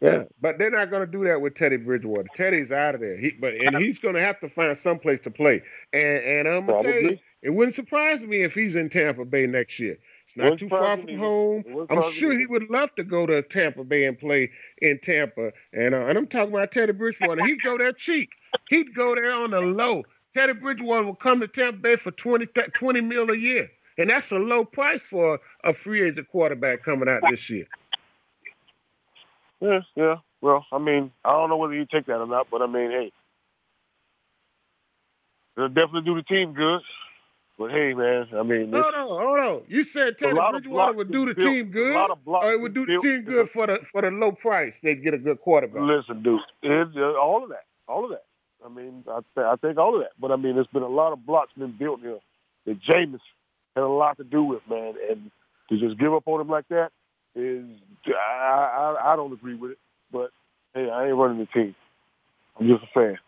Yeah, 0.00 0.24
but 0.40 0.58
they're 0.58 0.70
not 0.70 0.90
going 0.90 1.04
to 1.04 1.10
do 1.10 1.24
that 1.24 1.40
with 1.40 1.56
Teddy 1.56 1.76
Bridgewater. 1.76 2.28
Teddy's 2.36 2.70
out 2.70 2.94
of 2.94 3.00
there. 3.00 3.16
He, 3.16 3.32
but 3.32 3.54
and 3.54 3.76
he's 3.78 3.98
going 3.98 4.14
to 4.14 4.22
have 4.24 4.38
to 4.40 4.48
find 4.48 4.78
some 4.78 4.98
place 4.98 5.20
to 5.22 5.30
play. 5.30 5.62
And 5.92 6.02
and 6.02 6.48
I'm 6.48 6.66
gonna 6.66 6.82
tell 6.82 6.92
you, 6.92 7.18
it 7.42 7.50
wouldn't 7.50 7.74
surprise 7.74 8.22
me 8.22 8.42
if 8.42 8.52
he's 8.54 8.76
in 8.76 8.90
Tampa 8.90 9.24
Bay 9.24 9.46
next 9.46 9.78
year. 9.80 9.98
It's 10.26 10.36
not 10.36 10.58
too 10.58 10.68
far 10.68 10.98
from 10.98 11.16
home. 11.16 11.64
I'm 11.90 12.12
sure 12.12 12.38
he 12.38 12.46
would 12.46 12.68
love 12.70 12.90
to 12.96 13.02
go 13.04 13.26
to 13.26 13.42
Tampa 13.42 13.82
Bay 13.82 14.04
and 14.04 14.18
play 14.18 14.50
in 14.80 15.00
Tampa. 15.02 15.52
And 15.72 15.94
uh, 15.94 16.06
and 16.06 16.18
I'm 16.18 16.26
talking 16.26 16.52
about 16.52 16.70
Teddy 16.70 16.92
Bridgewater. 16.92 17.44
He'd 17.44 17.62
go 17.62 17.78
there 17.78 17.92
cheap. 17.92 18.28
He'd 18.68 18.94
go 18.94 19.14
there 19.14 19.32
on 19.32 19.50
the 19.50 19.60
low. 19.60 20.02
Teddy 20.36 20.52
Bridgewater 20.52 21.04
will 21.06 21.14
come 21.16 21.40
to 21.40 21.48
Tampa 21.48 21.78
Bay 21.78 21.96
for 21.96 22.12
20, 22.12 22.46
20 22.46 23.00
mil 23.00 23.30
a 23.30 23.36
year. 23.36 23.68
And 23.96 24.10
that's 24.10 24.30
a 24.30 24.36
low 24.36 24.64
price 24.64 25.02
for 25.10 25.40
a 25.64 25.74
free 25.74 26.06
agent 26.08 26.28
quarterback 26.30 26.84
coming 26.84 27.08
out 27.08 27.22
this 27.30 27.50
year. 27.50 27.66
Yeah, 29.60 29.80
yeah. 29.96 30.16
Well, 30.40 30.64
I 30.72 30.78
mean, 30.78 31.10
I 31.24 31.30
don't 31.30 31.50
know 31.50 31.56
whether 31.56 31.74
you 31.74 31.86
take 31.86 32.06
that 32.06 32.20
or 32.20 32.26
not, 32.26 32.48
but 32.50 32.62
I 32.62 32.66
mean, 32.66 32.90
hey, 32.90 33.12
it'll 35.56 35.68
definitely 35.68 36.02
do 36.02 36.14
the 36.14 36.22
team 36.22 36.52
good. 36.54 36.80
But 37.58 37.72
hey, 37.72 37.92
man, 37.92 38.28
I 38.36 38.44
mean, 38.44 38.72
hold 38.72 38.94
on, 38.94 39.08
hold 39.08 39.38
on. 39.40 39.62
You 39.66 39.82
said 39.82 40.16
Teddy 40.16 40.32
Bridgewater 40.32 40.92
would 40.92 41.10
do 41.10 41.26
the 41.26 41.34
built, 41.34 41.48
team 41.48 41.70
good, 41.72 41.96
or 42.24 42.52
it 42.52 42.60
would 42.60 42.72
do 42.72 42.86
the 42.86 43.00
team 43.00 43.22
good 43.22 43.50
for 43.50 43.66
the 43.66 43.78
for 43.90 44.00
the 44.02 44.10
low 44.12 44.30
price. 44.30 44.74
They'd 44.80 45.02
get 45.02 45.12
a 45.12 45.18
good 45.18 45.40
quarterback. 45.40 45.82
Listen, 45.82 46.22
dude, 46.22 46.40
it's, 46.62 46.96
uh, 46.96 47.14
all 47.14 47.42
of 47.42 47.48
that, 47.48 47.64
all 47.88 48.04
of 48.04 48.10
that. 48.10 48.22
I 48.64 48.68
mean, 48.68 49.02
I, 49.10 49.20
th- 49.34 49.44
I 49.44 49.56
think 49.56 49.76
all 49.76 49.96
of 49.96 50.02
that. 50.02 50.12
But 50.20 50.30
I 50.30 50.36
mean, 50.36 50.54
there's 50.54 50.68
been 50.68 50.84
a 50.84 50.88
lot 50.88 51.12
of 51.12 51.26
blocks 51.26 51.52
been 51.58 51.72
built 51.72 52.00
here 52.00 52.20
that 52.66 52.80
Jameis 52.80 53.20
had 53.74 53.82
a 53.82 53.88
lot 53.88 54.18
to 54.18 54.24
do 54.24 54.44
with, 54.44 54.62
man. 54.70 54.94
And 55.10 55.30
to 55.70 55.78
just 55.78 55.98
give 55.98 56.14
up 56.14 56.24
on 56.26 56.40
him 56.40 56.48
like 56.48 56.68
that 56.68 56.92
is, 57.34 57.64
I, 58.06 58.96
I, 59.00 59.12
I 59.12 59.16
don't 59.16 59.32
agree 59.32 59.54
with 59.54 59.72
it. 59.72 59.78
But 60.10 60.30
hey, 60.74 60.90
I 60.90 61.08
ain't 61.08 61.16
running 61.16 61.38
the 61.38 61.46
team. 61.46 61.74
I'm 62.58 62.68
just 62.68 62.82
a 62.84 62.86
fan. 62.88 63.18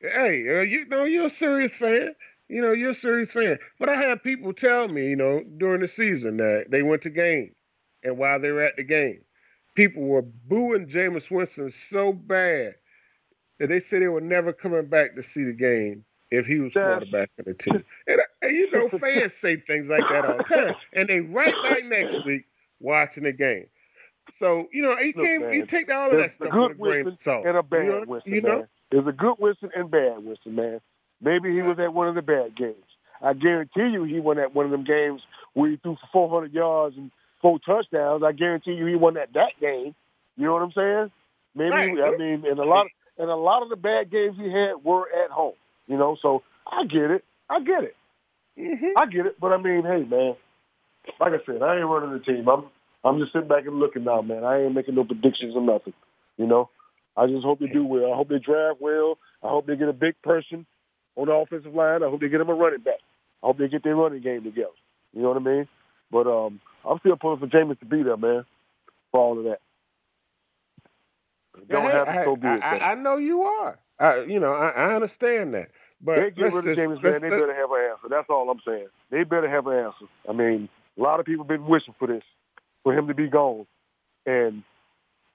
Hey, 0.00 0.58
uh, 0.58 0.62
you 0.62 0.86
know 0.86 1.04
you're 1.04 1.26
a 1.26 1.30
serious 1.30 1.74
fan. 1.74 2.14
You 2.48 2.60
know, 2.60 2.72
you're 2.72 2.90
a 2.90 2.94
serious 2.94 3.32
fan. 3.32 3.58
But 3.78 3.88
I 3.88 3.96
had 3.96 4.22
people 4.22 4.52
tell 4.52 4.88
me, 4.88 5.08
you 5.08 5.16
know, 5.16 5.42
during 5.56 5.80
the 5.80 5.88
season 5.88 6.36
that 6.36 6.66
they 6.68 6.82
went 6.82 7.02
to 7.02 7.10
games, 7.10 7.54
and 8.02 8.18
while 8.18 8.38
they 8.38 8.50
were 8.50 8.62
at 8.62 8.76
the 8.76 8.82
game, 8.82 9.20
people 9.74 10.02
were 10.02 10.22
booing 10.22 10.88
Jameis 10.88 11.30
Winston 11.30 11.72
so 11.90 12.12
bad 12.12 12.74
that 13.58 13.68
they 13.68 13.80
said 13.80 14.02
they 14.02 14.08
were 14.08 14.20
never 14.20 14.52
coming 14.52 14.86
back 14.86 15.14
to 15.14 15.22
see 15.22 15.44
the 15.44 15.52
game 15.52 16.04
if 16.30 16.46
he 16.46 16.58
was 16.58 16.72
quarterback 16.72 17.30
of 17.38 17.46
the 17.46 17.54
team. 17.54 17.84
And, 18.06 18.20
and 18.42 18.56
you 18.56 18.70
know, 18.72 18.88
fans 18.98 19.32
say 19.40 19.56
things 19.56 19.88
like 19.88 20.06
that 20.10 20.24
all 20.26 20.36
the 20.36 20.44
time, 20.44 20.74
and 20.92 21.08
they 21.08 21.20
right 21.20 21.54
back 21.62 21.84
next 21.86 22.26
week 22.26 22.44
watching 22.84 23.24
the 23.24 23.32
game. 23.32 23.66
So 24.38 24.68
you 24.72 24.82
know, 24.82 24.98
you 24.98 25.12
can't 25.12 25.42
man, 25.42 25.52
you 25.54 25.66
take 25.66 25.90
all 25.90 26.10
of 26.10 26.18
that 26.18 26.32
stuff 26.32 26.52
with 26.52 26.72
a 26.72 26.74
grain 26.74 27.06
of 27.08 27.18
salt 27.24 27.46
and 27.46 27.56
a 27.56 27.62
bad 27.62 27.84
you 27.84 27.90
know, 27.90 28.04
Winston. 28.06 28.34
You 28.34 28.40
know? 28.42 28.58
Man. 28.58 28.68
There's 28.90 29.06
a 29.06 29.12
good 29.12 29.36
Winston 29.38 29.70
and 29.74 29.90
bad 29.90 30.24
Winston, 30.24 30.54
man. 30.54 30.80
Maybe 31.20 31.52
he 31.52 31.62
was 31.62 31.78
at 31.78 31.92
one 31.92 32.08
of 32.08 32.14
the 32.14 32.22
bad 32.22 32.54
games. 32.56 32.76
I 33.22 33.32
guarantee 33.32 33.88
you, 33.88 34.04
he 34.04 34.20
won 34.20 34.38
at 34.38 34.54
one 34.54 34.66
of 34.66 34.70
them 34.70 34.84
games 34.84 35.22
where 35.54 35.70
he 35.70 35.76
threw 35.76 35.96
for 35.96 36.28
400 36.28 36.52
yards 36.52 36.96
and 36.96 37.10
four 37.40 37.58
touchdowns. 37.58 38.22
I 38.22 38.32
guarantee 38.32 38.72
you, 38.72 38.86
he 38.86 38.96
won 38.96 39.16
at 39.16 39.32
that 39.32 39.52
game. 39.60 39.94
You 40.36 40.46
know 40.46 40.52
what 40.52 40.62
I'm 40.62 40.72
saying? 40.72 41.10
Maybe 41.54 41.70
right. 41.70 42.14
I 42.14 42.16
mean, 42.16 42.44
and 42.46 42.58
a 42.58 42.64
lot 42.64 42.86
of 42.86 42.92
and 43.18 43.30
a 43.30 43.36
lot 43.36 43.62
of 43.62 43.68
the 43.68 43.76
bad 43.76 44.10
games 44.10 44.36
he 44.36 44.50
had 44.50 44.82
were 44.82 45.08
at 45.24 45.30
home. 45.30 45.54
You 45.86 45.96
know, 45.96 46.16
so 46.20 46.42
I 46.66 46.84
get 46.84 47.10
it. 47.10 47.24
I 47.48 47.60
get 47.60 47.84
it. 47.84 47.96
Mm-hmm. 48.58 48.98
I 48.98 49.06
get 49.06 49.26
it. 49.26 49.40
But 49.40 49.52
I 49.52 49.58
mean, 49.58 49.82
hey, 49.82 50.02
man, 50.02 50.36
like 51.20 51.32
I 51.32 51.44
said, 51.46 51.62
I 51.62 51.76
ain't 51.76 51.86
running 51.86 52.12
the 52.12 52.18
team. 52.18 52.48
I'm 52.48 52.64
I'm 53.04 53.18
just 53.18 53.32
sitting 53.32 53.48
back 53.48 53.66
and 53.66 53.78
looking 53.78 54.04
now, 54.04 54.22
man. 54.22 54.44
I 54.44 54.62
ain't 54.62 54.74
making 54.74 54.94
no 54.94 55.04
predictions 55.04 55.54
or 55.54 55.60
nothing. 55.60 55.92
You 56.38 56.46
know, 56.46 56.70
I 57.16 57.26
just 57.26 57.44
hope 57.44 57.60
they 57.60 57.66
do 57.66 57.84
well. 57.84 58.12
I 58.12 58.16
hope 58.16 58.28
they 58.28 58.38
draft 58.38 58.80
well. 58.80 59.18
I 59.42 59.48
hope 59.48 59.66
they 59.66 59.76
get 59.76 59.88
a 59.88 59.92
big 59.92 60.20
person 60.22 60.66
on 61.16 61.26
the 61.26 61.32
offensive 61.32 61.74
line. 61.74 62.02
I 62.02 62.08
hope 62.08 62.20
they 62.20 62.28
get 62.28 62.38
them 62.38 62.48
a 62.48 62.54
running 62.54 62.80
back. 62.80 63.00
I 63.42 63.46
hope 63.46 63.58
they 63.58 63.68
get 63.68 63.84
their 63.84 63.94
running 63.94 64.22
game 64.22 64.42
together. 64.42 64.70
You 65.12 65.22
know 65.22 65.28
what 65.28 65.36
I 65.36 65.40
mean? 65.40 65.68
But 66.10 66.26
um, 66.26 66.60
I'm 66.88 66.98
still 67.00 67.16
pulling 67.16 67.40
for 67.40 67.46
Jameis 67.46 67.78
to 67.80 67.86
be 67.86 68.02
there, 68.02 68.16
man, 68.16 68.44
for 69.12 69.20
all 69.20 69.38
of 69.38 69.44
that. 69.44 69.60
Don't 71.68 71.90
have 71.90 72.06
to 72.06 72.22
so 72.24 72.36
be 72.36 72.48
I, 72.48 72.58
I, 72.58 72.90
I, 72.92 72.94
know 72.94 73.16
you 73.16 73.42
are. 73.42 73.78
I, 73.98 74.22
you 74.22 74.40
know, 74.40 74.52
I, 74.52 74.70
I 74.70 74.94
understand 74.94 75.54
that. 75.54 75.68
But 76.00 76.16
they 76.16 76.30
get 76.30 76.52
rid 76.52 76.66
of 76.66 76.76
Jameis, 76.76 77.02
man. 77.02 77.22
They 77.22 77.30
better 77.30 77.54
have 77.54 77.70
an 77.70 77.90
answer. 77.90 78.08
That's 78.10 78.28
all 78.28 78.50
I'm 78.50 78.60
saying. 78.66 78.88
They 79.10 79.22
better 79.24 79.48
have 79.48 79.66
an 79.66 79.78
answer. 79.78 80.06
I 80.28 80.32
mean, 80.32 80.68
a 80.98 81.02
lot 81.02 81.20
of 81.20 81.26
people 81.26 81.44
been 81.44 81.66
wishing 81.66 81.94
for 81.98 82.08
this, 82.08 82.24
for 82.84 82.96
him 82.96 83.08
to 83.08 83.14
be 83.14 83.28
gone, 83.28 83.66
and 84.26 84.62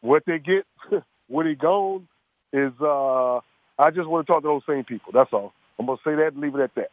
what 0.01 0.24
they 0.25 0.39
get 0.39 0.65
when 1.27 1.48
he 1.48 1.56
gone 1.56 2.08
is. 2.53 2.72
uh 2.82 3.41
I 3.79 3.91
just 3.91 4.10
want 4.10 4.27
to 4.27 4.34
talk 4.34 4.41
to 4.41 4.48
those 4.48 4.62
same 4.68 4.84
people. 4.84 5.13
That's 5.13 5.32
all. 5.32 5.53
I'm 5.79 5.86
gonna 5.86 5.98
say 6.03 6.13
that 6.15 6.34
and 6.34 6.41
leave 6.41 6.53
it 6.53 6.62
at 6.62 6.75
that. 6.75 6.91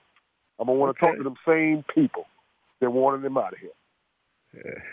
I'm 0.60 0.68
gonna 0.68 0.78
want 0.78 0.96
to 0.96 1.04
okay. 1.04 1.10
talk 1.10 1.18
to 1.18 1.24
them 1.24 1.34
same 1.46 1.84
people 1.92 2.26
that 2.80 2.90
wanted 2.90 3.24
him 3.24 3.36
out 3.36 3.52
of 3.52 3.58
here. 3.58 4.84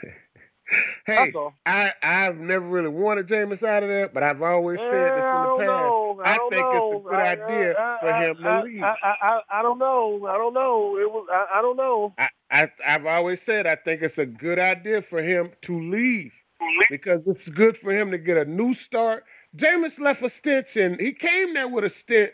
Hey, 1.06 1.32
I 1.66 1.92
I've 2.02 2.38
never 2.38 2.66
really 2.66 2.88
wanted 2.88 3.28
Jameis 3.28 3.62
out 3.62 3.84
of 3.84 3.90
there, 3.90 4.08
but 4.08 4.24
I've 4.24 4.42
always 4.42 4.80
said 4.80 4.88
this 4.88 4.94
in 4.94 5.44
the 5.44 5.58
past. 5.60 5.68
Know. 5.68 6.22
I, 6.24 6.32
I 6.32 6.38
think 6.38 6.62
know. 6.62 6.92
it's 6.94 7.06
a 7.06 7.10
good 7.10 7.16
I, 7.16 7.32
idea 7.32 7.76
I, 7.78 7.98
for 8.00 8.14
him 8.14 8.36
to 8.38 8.64
leave. 8.64 8.82
I, 8.82 8.96
I, 9.04 9.42
I 9.52 9.62
don't 9.62 9.78
know. 9.78 10.26
I 10.26 10.38
don't 10.38 10.54
know. 10.54 10.98
It 10.98 11.12
was 11.12 11.28
I, 11.30 11.60
I 11.60 11.62
don't 11.62 11.78
know. 11.78 12.14
I, 12.54 12.72
I've 12.86 13.06
always 13.08 13.42
said 13.42 13.66
I 13.66 13.76
think 13.76 14.04
it's 14.04 14.20
a 14.20 14.26
good 14.26 14.60
idea 14.60 15.02
for 15.02 15.22
him 15.22 15.52
to 15.64 15.80
leave 15.90 16.32
mm-hmm. 16.62 16.82
because 16.90 17.22
it's 17.26 17.50
good 17.50 17.78
for 17.78 17.92
him 17.92 18.12
to 18.12 18.18
get 18.18 18.38
a 18.38 18.46
new 18.46 18.76
start. 18.76 19.26
Jameis 19.58 20.00
left 20.00 20.22
a 20.22 20.30
stench, 20.30 20.78
and 20.78 21.00
he 21.00 21.14
came 21.14 21.54
there 21.54 21.68
with 21.68 21.84
a 21.84 21.90
stench. 21.90 22.32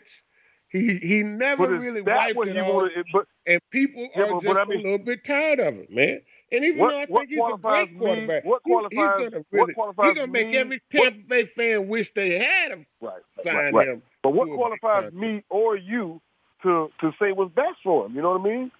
He 0.68 0.98
he 1.02 1.22
never 1.22 1.66
really 1.66 2.00
wiped 2.00 2.36
it 2.46 2.56
off, 2.58 2.90
but, 3.12 3.26
and 3.46 3.60
people 3.70 4.08
yeah, 4.14 4.22
are 4.22 4.40
just 4.40 4.56
I 4.56 4.64
mean, 4.66 4.80
a 4.80 4.82
little 4.82 4.98
bit 4.98 5.24
tired 5.24 5.58
of 5.58 5.74
it, 5.74 5.90
man. 5.90 6.20
And 6.52 6.64
even 6.64 6.78
what, 6.78 6.90
though 6.92 7.00
I 7.00 7.06
think 7.06 7.30
he's 7.30 7.38
a 7.38 7.58
great 7.58 7.98
quarterback, 7.98 8.44
me, 8.44 8.50
what 8.50 8.62
qualifies, 8.62 8.90
he's 8.92 9.30
gonna 9.30 9.44
really, 9.50 9.74
he's 9.76 10.14
gonna 10.16 10.26
make 10.26 10.54
every 10.54 10.82
Tampa 10.92 11.18
Bay 11.28 11.46
fan 11.56 11.88
wish 11.88 12.12
they 12.14 12.38
had 12.38 12.72
him 12.72 12.86
right, 13.00 13.20
sign 13.42 13.54
right, 13.54 13.74
right. 13.74 13.88
him. 13.88 14.02
But 14.22 14.30
what 14.34 14.48
qualifies 14.48 15.12
me 15.12 15.42
or 15.48 15.76
you 15.76 16.20
to 16.62 16.90
to 17.00 17.12
say 17.20 17.32
what's 17.32 17.52
best 17.54 17.78
for 17.82 18.06
him? 18.06 18.14
You 18.14 18.22
know 18.22 18.38
what 18.38 18.40
I 18.40 18.44
mean? 18.44 18.70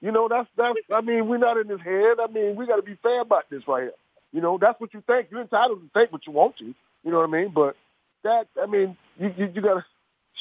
You 0.00 0.12
know 0.12 0.28
that's 0.28 0.48
that's. 0.56 0.78
I 0.92 1.00
mean, 1.02 1.28
we're 1.28 1.38
not 1.38 1.58
in 1.58 1.68
his 1.68 1.80
head. 1.80 2.16
I 2.20 2.26
mean, 2.32 2.56
we 2.56 2.66
got 2.66 2.76
to 2.76 2.82
be 2.82 2.96
fair 3.02 3.20
about 3.20 3.50
this 3.50 3.62
right 3.68 3.82
here. 3.84 3.92
You 4.32 4.40
know, 4.40 4.58
that's 4.58 4.80
what 4.80 4.94
you 4.94 5.02
think. 5.06 5.28
You're 5.30 5.42
entitled 5.42 5.80
to 5.82 5.90
think 5.92 6.12
what 6.12 6.26
you 6.26 6.32
want 6.32 6.56
to. 6.58 6.64
You 6.64 7.10
know 7.10 7.18
what 7.18 7.28
I 7.28 7.32
mean? 7.32 7.52
But 7.54 7.76
that, 8.24 8.46
I 8.60 8.66
mean, 8.66 8.96
you 9.18 9.34
you, 9.36 9.52
you 9.54 9.60
gotta 9.60 9.84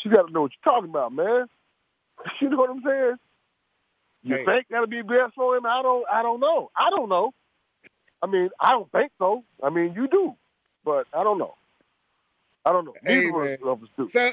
you 0.04 0.12
gotta 0.12 0.32
know 0.32 0.42
what 0.44 0.52
you're 0.52 0.74
talking 0.74 0.90
about, 0.90 1.14
man. 1.14 1.48
You 2.42 2.50
know 2.50 2.58
what 2.58 2.70
I'm 2.70 2.84
saying? 2.86 3.16
You 4.24 4.36
hey. 4.36 4.46
think 4.46 4.66
that'll 4.70 4.88
be 4.88 5.02
best 5.02 5.36
for 5.36 5.56
him? 5.56 5.66
I 5.66 5.82
don't. 5.82 6.06
I 6.12 6.22
don't 6.22 6.42
know. 6.42 6.70
I 6.76 6.90
don't 6.90 7.08
know. 7.08 7.34
I 8.22 8.28
mean, 8.28 8.50
I 8.60 8.72
don't 8.72 8.92
think 8.92 9.12
so. 9.18 9.44
I 9.64 9.70
mean, 9.70 9.94
you 9.96 10.08
do, 10.08 10.36
but 10.84 11.08
I 11.14 11.24
don't 11.24 11.38
know. 11.38 11.56
I 12.66 12.74
don't 12.74 12.86
know. 12.86 12.94
Neither 13.04 13.46
hey, 13.46 13.58
of 13.64 13.82
us 13.82 13.90
do. 13.98 14.10
So, 14.12 14.32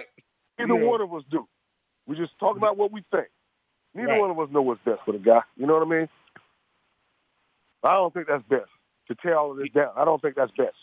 Neither 0.59 0.75
one 0.75 1.00
of 1.00 1.14
us 1.14 1.23
do. 1.30 1.47
We 2.06 2.16
just 2.16 2.37
talk 2.38 2.50
mm-hmm. 2.50 2.59
about 2.59 2.76
what 2.76 2.90
we 2.90 3.04
think. 3.12 3.28
Neither 3.97 4.09
right. 4.09 4.21
one 4.21 4.31
of 4.31 4.38
us 4.38 4.49
know 4.53 4.62
what's 4.62 4.81
best 4.85 5.00
for 5.05 5.12
the 5.12 5.19
guy. 5.19 5.41
You 5.57 5.67
know 5.67 5.75
what 5.75 5.87
I 5.87 5.91
mean? 5.91 6.09
I 7.83 7.95
don't 7.95 8.12
think 8.12 8.29
that's 8.29 8.45
best 8.49 8.69
to 9.09 9.15
tear 9.15 9.38
all 9.38 9.53
of 9.53 9.59
this 9.59 9.71
down. 9.71 9.91
I 9.97 10.05
don't 10.05 10.21
think 10.21 10.37
that's 10.37 10.53
best. 10.53 10.76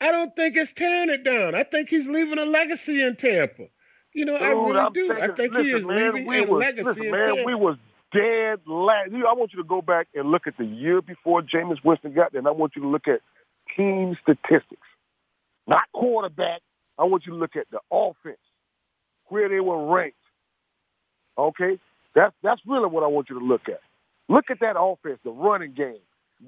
I 0.00 0.10
don't 0.10 0.34
think 0.34 0.56
it's 0.56 0.72
tearing 0.72 1.10
it 1.10 1.24
down. 1.24 1.54
I 1.54 1.62
think 1.62 1.88
he's 1.90 2.06
leaving 2.06 2.38
a 2.38 2.44
legacy 2.46 3.02
in 3.02 3.16
Tampa. 3.16 3.66
You 4.12 4.24
know, 4.24 4.38
Dude, 4.38 4.46
I 4.46 4.50
really 4.50 4.78
I'm 4.78 4.92
do. 4.92 5.08
Thinking, 5.08 5.30
I 5.30 5.34
think 5.34 5.52
listen, 5.52 5.66
he 5.66 5.72
is 5.72 5.84
man, 5.84 6.14
leaving 6.14 6.28
a 6.28 6.50
was, 6.50 6.60
legacy 6.60 6.82
listen, 6.82 7.04
in 7.04 7.10
man, 7.12 7.34
Tampa. 7.36 7.44
We 7.44 7.54
was 7.54 7.76
dead 8.12 8.60
last. 8.66 9.10
I 9.12 9.32
want 9.34 9.52
you 9.52 9.62
to 9.62 9.68
go 9.68 9.82
back 9.82 10.08
and 10.14 10.30
look 10.30 10.46
at 10.46 10.56
the 10.56 10.64
year 10.64 11.00
before 11.02 11.42
Jameis 11.42 11.84
Winston 11.84 12.14
got 12.14 12.32
there, 12.32 12.40
and 12.40 12.48
I 12.48 12.52
want 12.52 12.74
you 12.74 12.82
to 12.82 12.88
look 12.88 13.06
at 13.06 13.20
team 13.76 14.16
statistics, 14.22 14.88
not 15.68 15.84
quarterback. 15.92 16.62
I 16.98 17.04
want 17.04 17.26
you 17.26 17.32
to 17.32 17.38
look 17.38 17.54
at 17.54 17.66
the 17.70 17.78
offense, 17.92 18.40
where 19.26 19.48
they 19.48 19.60
were 19.60 19.86
ranked. 19.94 20.16
Okay, 21.38 21.78
that's 22.14 22.34
that's 22.42 22.60
really 22.66 22.86
what 22.86 23.02
I 23.02 23.06
want 23.06 23.30
you 23.30 23.38
to 23.38 23.44
look 23.44 23.68
at. 23.68 23.80
Look 24.28 24.50
at 24.50 24.60
that 24.60 24.78
offense, 24.78 25.18
the 25.24 25.30
running 25.30 25.72
game, 25.72 25.98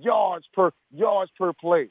yards 0.00 0.46
per 0.52 0.72
yards 0.94 1.30
per 1.36 1.52
play, 1.52 1.88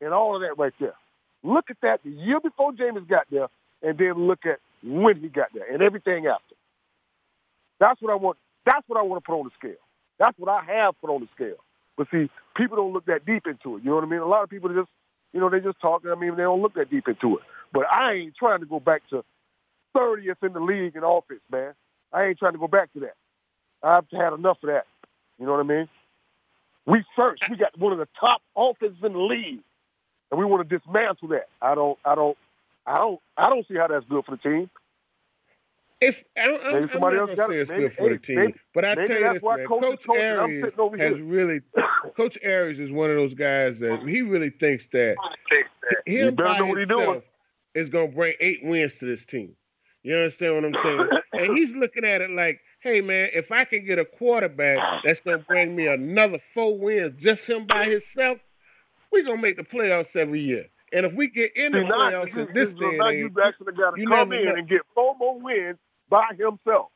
and 0.00 0.12
all 0.12 0.34
of 0.34 0.42
that 0.42 0.58
right 0.58 0.74
there. 0.80 0.94
Look 1.42 1.70
at 1.70 1.76
that 1.82 2.02
the 2.04 2.10
year 2.10 2.40
before 2.40 2.72
Jameis 2.72 3.08
got 3.08 3.26
there, 3.30 3.48
and 3.82 3.98
then 3.98 4.14
look 4.26 4.46
at 4.46 4.58
when 4.82 5.16
he 5.20 5.28
got 5.28 5.52
there 5.54 5.70
and 5.72 5.82
everything 5.82 6.26
after. 6.26 6.54
That's 7.78 8.00
what 8.00 8.12
I 8.12 8.16
want. 8.16 8.38
That's 8.64 8.86
what 8.88 8.98
I 8.98 9.02
want 9.02 9.22
to 9.22 9.26
put 9.26 9.38
on 9.38 9.44
the 9.44 9.50
scale. 9.58 9.80
That's 10.18 10.38
what 10.38 10.50
I 10.50 10.62
have 10.64 10.98
put 11.00 11.10
on 11.10 11.20
the 11.20 11.28
scale. 11.34 11.62
But 11.96 12.08
see, 12.10 12.30
people 12.56 12.76
don't 12.76 12.92
look 12.92 13.06
that 13.06 13.24
deep 13.24 13.46
into 13.46 13.76
it. 13.76 13.84
You 13.84 13.90
know 13.90 13.96
what 13.96 14.04
I 14.04 14.08
mean? 14.08 14.20
A 14.20 14.26
lot 14.26 14.42
of 14.42 14.50
people 14.50 14.68
just, 14.70 14.90
you 15.32 15.40
know, 15.40 15.48
they 15.48 15.60
just 15.60 15.80
talk. 15.80 16.02
I 16.06 16.14
mean, 16.14 16.36
they 16.36 16.42
don't 16.42 16.62
look 16.62 16.74
that 16.74 16.90
deep 16.90 17.08
into 17.08 17.36
it. 17.36 17.42
But 17.72 17.86
I 17.92 18.14
ain't 18.14 18.36
trying 18.36 18.60
to 18.60 18.66
go 18.66 18.80
back 18.80 19.02
to 19.10 19.24
30th 19.94 20.42
in 20.42 20.52
the 20.52 20.60
league 20.60 20.96
in 20.96 21.04
offense, 21.04 21.40
man. 21.50 21.74
I 22.12 22.24
ain't 22.24 22.38
trying 22.38 22.52
to 22.52 22.58
go 22.58 22.68
back 22.68 22.92
to 22.94 23.00
that. 23.00 23.14
I've 23.82 24.06
had 24.10 24.32
enough 24.32 24.58
of 24.62 24.68
that. 24.68 24.86
You 25.38 25.46
know 25.46 25.52
what 25.52 25.60
I 25.60 25.64
mean? 25.64 25.88
We 26.86 27.04
first. 27.14 27.42
We 27.50 27.56
got 27.56 27.76
one 27.78 27.92
of 27.92 27.98
the 27.98 28.08
top 28.18 28.40
offenses 28.56 28.98
in 29.02 29.12
the 29.12 29.18
league, 29.18 29.60
and 30.30 30.38
we 30.38 30.44
want 30.44 30.68
to 30.68 30.78
dismantle 30.78 31.28
that. 31.28 31.48
I 31.60 31.74
don't. 31.74 31.98
I 32.04 32.14
don't. 32.14 32.36
I 32.86 32.96
don't. 32.96 33.20
I 33.36 33.50
don't 33.50 33.66
see 33.66 33.74
how 33.74 33.88
that's 33.88 34.06
good 34.08 34.24
for 34.24 34.32
the 34.32 34.36
team. 34.38 34.70
It's 36.00 36.22
I, 36.36 36.42
I'm, 36.42 36.74
maybe 36.74 36.92
somebody 36.92 37.16
I'm 37.16 37.26
not 37.26 37.38
else 37.38 37.50
say 37.50 37.58
it's 37.58 37.70
good 37.70 37.94
for 37.96 38.10
the 38.10 38.18
team, 38.18 38.36
maybe, 38.36 38.54
but 38.74 38.86
I 38.86 38.94
tell 38.94 39.08
you 39.08 39.32
this, 39.32 39.42
man, 39.42 39.66
Coach, 39.66 40.04
Coach 40.04 40.16
Arians 40.16 40.74
has 40.98 41.20
really. 41.20 41.60
Coach 42.16 42.38
Arians 42.42 42.78
is 42.78 42.90
one 42.90 43.10
of 43.10 43.16
those 43.16 43.32
guys 43.34 43.78
that 43.78 44.00
he 44.06 44.20
really 44.20 44.50
thinks 44.50 44.86
that 44.92 45.16
him 46.04 46.34
by 46.34 46.54
himself 46.54 47.24
is 47.74 47.88
going 47.88 48.10
to 48.10 48.16
bring 48.16 48.32
eight 48.40 48.60
wins 48.62 48.94
to 48.98 49.06
this 49.06 49.24
team. 49.24 49.56
You 50.06 50.14
understand 50.14 50.54
what 50.54 50.64
I'm 50.64 50.82
saying? 50.84 51.20
and 51.32 51.58
he's 51.58 51.72
looking 51.72 52.04
at 52.04 52.20
it 52.20 52.30
like, 52.30 52.60
hey 52.78 53.00
man, 53.00 53.30
if 53.34 53.50
I 53.50 53.64
can 53.64 53.84
get 53.84 53.98
a 53.98 54.04
quarterback 54.04 55.02
that's 55.02 55.18
going 55.18 55.40
to 55.40 55.44
bring 55.44 55.74
me 55.74 55.88
another 55.88 56.38
four 56.54 56.78
wins, 56.78 57.20
just 57.20 57.44
him 57.44 57.66
by 57.66 57.86
himself, 57.86 58.38
we're 59.10 59.24
going 59.24 59.38
to 59.38 59.42
make 59.42 59.56
the 59.56 59.64
playoffs 59.64 60.14
every 60.14 60.42
year. 60.42 60.66
And 60.92 61.06
if 61.06 61.12
we 61.12 61.26
get 61.26 61.56
in 61.56 61.72
the 61.72 61.80
See, 61.80 61.86
playoffs 61.88 62.36
in 62.36 62.54
this 62.54 62.72
day 62.74 62.96
now 62.96 63.08
you 63.08 63.32
actually 63.44 63.72
got 63.72 63.96
to 63.96 64.06
come 64.06 64.32
in 64.32 64.44
know. 64.44 64.54
and 64.54 64.68
get 64.68 64.82
four 64.94 65.16
more 65.18 65.40
wins 65.40 65.78
by 66.08 66.28
himself. 66.38 66.86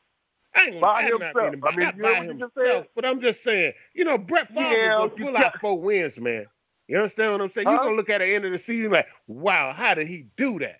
I 0.55 0.67
ain't 0.67 0.81
by 0.81 1.03
himself. 1.03 1.35
Not 1.35 1.59
by, 1.59 1.69
I 1.69 1.75
mean, 1.75 1.91
you 1.97 2.03
by 2.03 2.25
himself, 2.25 2.85
but 2.95 3.03
I'm 3.03 3.19
just 3.19 3.43
saying, 3.43 3.73
you 3.93 4.05
know, 4.05 4.17
Brett 4.17 4.47
Favre 4.47 4.71
yeah, 4.71 4.99
will 4.99 5.09
pull 5.09 5.35
out 5.35 5.59
four 5.59 5.77
wins, 5.77 6.17
man. 6.17 6.45
You 6.87 6.97
understand 6.97 7.33
what 7.33 7.41
I'm 7.41 7.51
saying? 7.51 7.67
Huh? 7.67 7.73
You're 7.73 7.83
gonna 7.83 7.95
look 7.97 8.09
at 8.09 8.19
the 8.19 8.33
end 8.33 8.45
of 8.45 8.53
the 8.53 8.57
season 8.57 8.91
like, 8.91 9.07
wow, 9.27 9.73
how 9.75 9.95
did 9.95 10.07
he 10.07 10.27
do 10.37 10.59
that? 10.59 10.79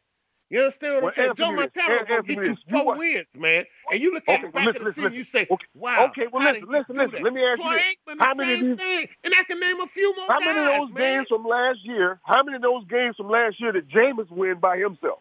You 0.52 0.60
understand 0.60 0.96
what 0.96 1.04
well, 1.04 1.14
I'm 1.16 1.24
saying? 1.24 1.34
Joe 1.38 1.52
Montana 1.54 2.06
gonna 2.06 2.24
get 2.24 2.38
you 2.46 2.58
four 2.70 2.96
you 2.96 3.00
wins, 3.00 3.28
man. 3.36 3.64
And 3.90 4.02
you 4.02 4.14
look 4.14 4.24
at 4.28 4.34
okay, 4.34 4.48
the 4.48 4.52
back 4.52 4.66
listen, 4.66 4.76
of 4.76 4.96
the 4.96 5.02
listen, 5.02 5.04
season, 5.04 5.14
you 5.14 5.24
say, 5.24 5.48
okay, 5.50 5.66
wow. 5.74 6.08
Okay, 6.08 6.28
well 6.28 6.44
listen, 6.44 6.68
listen, 6.70 6.98
listen. 6.98 7.24
Let 7.24 7.34
me 7.34 7.42
ask 7.42 7.62
Troy 7.62 7.72
you 7.72 7.80
this. 8.06 8.16
How 8.20 8.34
many 8.34 8.54
of 8.54 8.60
these? 8.60 8.78
Thing, 8.78 9.08
and 9.24 9.34
I 9.34 9.44
can 9.46 9.60
name 9.62 9.80
a 9.80 9.88
few 9.94 10.14
more. 10.14 10.28
How 10.30 10.40
guys, 10.42 10.46
many 10.48 10.60
of 10.60 10.82
those 10.82 10.94
man. 10.94 11.18
games 11.20 11.28
from 11.30 11.46
last 11.46 11.80
year? 11.84 12.20
How 12.26 12.44
many 12.44 12.58
of 12.58 12.62
those 12.62 12.84
games 12.90 13.16
from 13.16 13.30
last 13.30 13.62
year 13.62 13.72
did 13.72 13.90
Jameis 13.90 14.30
win 14.30 14.60
by 14.60 14.78
himself? 14.78 15.20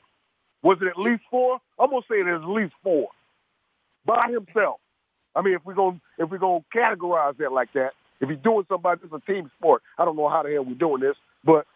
Was 0.63 0.79
it 0.83 0.89
at 0.89 0.99
least 0.99 1.23
four? 1.31 1.61
I'm 1.79 1.91
gonna 1.91 2.03
say 2.11 2.17
it 2.17 2.27
at 2.27 2.45
least 2.45 2.75
four 2.83 3.09
by 4.05 4.33
himself. 4.33 4.81
I 5.37 5.43
mean, 5.43 5.55
if 5.55 5.65
we're 5.65 5.75
gonna 5.75 6.01
if 6.19 6.29
we're 6.29 6.39
going 6.39 6.65
to 6.73 6.79
categorize 6.79 7.37
that 7.39 7.53
like 7.53 7.73
that, 7.75 7.93
if 8.21 8.29
he's 8.29 8.39
doing 8.43 8.67
somebody, 8.69 9.01
it's 9.05 9.13
a 9.13 9.33
team 9.33 9.51
sport. 9.59 9.83
I 9.97 10.05
don't 10.05 10.17
know 10.17 10.29
how 10.29 10.43
the 10.43 10.51
hell 10.51 10.65
we're 10.65 10.75
doing 10.75 11.01
this, 11.01 11.17
but, 11.45 11.67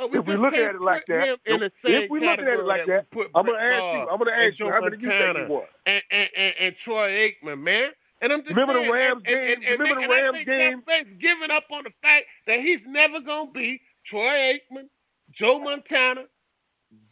but, 0.00 0.12
we 0.12 0.18
if 0.18 0.26
we 0.26 0.36
look 0.36 0.54
at 0.54 0.74
it 0.74 0.80
like 0.80 1.06
that, 1.06 1.38
if 1.44 2.10
we 2.10 2.20
look 2.20 2.38
at 2.38 2.46
it 2.46 2.64
like 2.64 2.86
that, 2.86 3.06
I'm 3.34 3.46
going 3.46 3.58
to 3.58 3.64
ask 3.64 3.82
you. 3.82 4.08
I'm 4.10 4.18
going 4.18 4.26
to 4.26 4.36
ask 4.36 4.58
you 4.58 4.70
how 4.70 4.80
many 4.80 4.96
you 4.96 5.08
think 5.08 5.36
he 5.36 5.44
was? 5.44 5.66
And, 5.86 6.02
and, 6.10 6.28
and, 6.36 6.54
and 6.60 6.76
Troy 6.82 7.34
Aikman, 7.42 7.60
man. 7.60 7.90
And 8.22 8.32
I'm 8.32 8.40
just 8.40 8.50
remember 8.50 8.74
saying, 8.74 8.86
the 8.86 8.92
Rams 8.92 9.22
and, 9.24 9.26
game. 9.26 9.52
And, 9.52 9.64
and, 9.64 9.80
remember 9.80 10.02
the 10.02 10.08
Rams 10.08 10.44
game. 10.44 10.82
Bates 10.86 11.12
giving 11.18 11.50
up 11.50 11.64
on 11.72 11.84
the 11.84 11.92
fact 12.02 12.26
that 12.46 12.60
he's 12.60 12.84
never 12.86 13.20
gonna 13.20 13.50
be 13.50 13.80
Troy 14.04 14.58
Aikman, 14.70 14.88
Joe 15.32 15.58
Montana, 15.58 16.24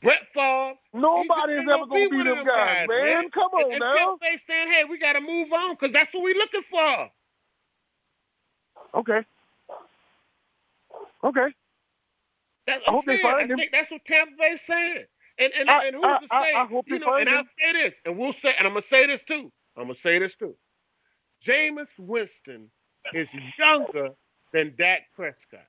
Brett 0.02 0.26
Favre. 0.34 0.74
Nobody 0.92 1.54
is 1.54 1.60
ever 1.60 1.86
gonna 1.86 2.10
be 2.10 2.22
them 2.22 2.44
guys, 2.44 2.86
guys, 2.86 2.88
man. 2.88 3.30
Come 3.30 3.52
on 3.52 3.72
and, 3.72 3.80
now. 3.80 4.12
And 4.12 4.20
they 4.20 4.36
saying, 4.46 4.68
hey, 4.68 4.84
we 4.84 4.98
gotta 4.98 5.20
move 5.20 5.50
on 5.52 5.74
because 5.74 5.92
that's 5.92 6.12
what 6.12 6.22
we're 6.22 6.36
looking 6.36 6.62
for. 6.70 7.08
Okay. 8.94 9.24
Okay. 11.24 11.54
That's, 12.68 12.84
I 12.88 12.92
hope 12.92 13.04
saying. 13.06 13.18
they 13.18 13.22
find 13.22 13.36
I 13.40 13.44
him. 13.44 13.58
think 13.58 13.72
that's 13.72 13.90
what 13.90 14.04
Tampa 14.04 14.32
Bay's 14.38 14.60
saying. 14.62 15.04
And 15.38 15.52
and, 15.58 15.70
I- 15.70 15.86
and 15.86 15.96
who's 15.96 16.04
I- 16.06 16.18
to 16.20 16.26
say? 16.30 16.54
I 16.54 16.66
hope 16.66 16.86
you 16.88 16.98
know, 17.00 17.14
and 17.14 17.28
I'll 17.28 17.44
say 17.58 17.72
this, 17.72 17.94
and 18.04 18.18
we'll 18.18 18.32
say, 18.34 18.54
and 18.58 18.66
I'm 18.66 18.74
gonna 18.74 18.82
say 18.86 19.06
this 19.06 19.22
too. 19.24 19.50
I'm 19.76 19.84
gonna 19.88 19.98
say 19.98 20.18
this 20.18 20.34
too. 20.36 20.54
Jameis 21.46 21.88
Winston 21.98 22.70
is 23.14 23.28
younger 23.58 24.10
than 24.52 24.74
Dak 24.78 25.02
Prescott, 25.16 25.66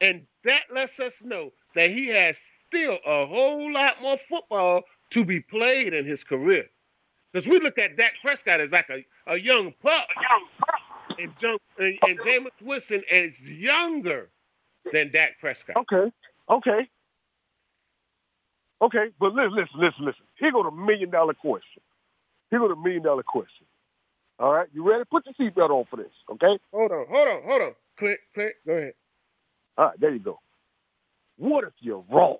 and 0.00 0.22
that 0.44 0.62
lets 0.72 1.00
us 1.00 1.14
know 1.22 1.52
that 1.74 1.90
he 1.90 2.08
has 2.08 2.36
still 2.66 2.98
a 3.06 3.26
whole 3.26 3.72
lot 3.72 4.00
more 4.02 4.18
football 4.28 4.82
to 5.10 5.24
be 5.24 5.40
played 5.40 5.94
in 5.94 6.04
his 6.06 6.24
career. 6.24 6.66
Because 7.32 7.48
we 7.48 7.58
look 7.60 7.78
at 7.78 7.96
Dak 7.96 8.12
Prescott 8.22 8.60
as 8.60 8.70
like 8.70 8.88
a, 8.90 9.04
a 9.32 9.36
young 9.38 9.72
pup, 9.82 10.06
and, 11.18 11.32
and, 11.78 11.98
and 12.06 12.18
Jameis 12.20 12.50
Winston 12.62 13.02
is 13.10 13.40
younger 13.40 14.30
than 14.92 15.10
Dak 15.12 15.38
Prescott. 15.40 15.76
Okay. 15.76 16.12
Okay. 16.50 16.88
Okay. 18.82 19.06
But 19.18 19.34
listen, 19.34 19.54
listen, 19.56 19.80
listen, 19.80 20.04
listen. 20.04 20.24
Here 20.38 20.52
go 20.52 20.62
the 20.62 20.70
million 20.70 21.10
dollar 21.10 21.34
question. 21.34 21.82
Here 22.50 22.58
go 22.58 22.68
the 22.68 22.76
million 22.76 23.02
dollar 23.02 23.22
question. 23.22 23.66
All 24.38 24.52
right. 24.52 24.68
You 24.72 24.88
ready? 24.88 25.04
Put 25.10 25.24
your 25.26 25.34
seatbelt 25.50 25.70
on 25.70 25.84
for 25.90 25.96
this. 25.96 26.12
Okay. 26.32 26.58
Hold 26.72 26.92
on, 26.92 27.06
hold 27.10 27.28
on, 27.28 27.42
hold 27.44 27.62
on. 27.62 27.72
Click, 27.98 28.20
click. 28.34 28.56
Go 28.66 28.72
ahead. 28.74 28.94
All 29.78 29.86
right. 29.86 30.00
There 30.00 30.12
you 30.12 30.20
go. 30.20 30.40
What 31.38 31.64
if 31.64 31.72
you're 31.80 32.04
wrong? 32.10 32.38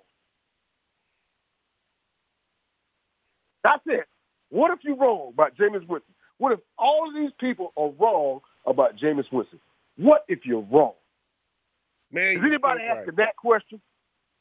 That's 3.65 3.83
it. 3.87 4.07
What 4.51 4.71
if 4.73 4.81
you're 4.85 4.97
wrong 4.97 5.31
about 5.35 5.57
Jameis 5.57 5.87
Winston? 5.89 6.15
What 6.39 6.53
if 6.53 6.61
all 6.79 7.09
of 7.09 7.15
these 7.15 7.31
people 7.41 7.73
are 7.77 7.91
wrong 7.99 8.41
about 8.67 8.97
Jameis 8.97 9.31
Winston? 9.33 9.61
What 9.97 10.25
if 10.29 10.41
you're 10.45 10.67
wrong? 10.71 10.93
Man, 12.14 12.37
Is 12.37 12.44
anybody 12.44 12.80
so 12.80 12.87
right. 12.87 12.99
asking 12.99 13.14
that 13.16 13.37
question? 13.37 13.80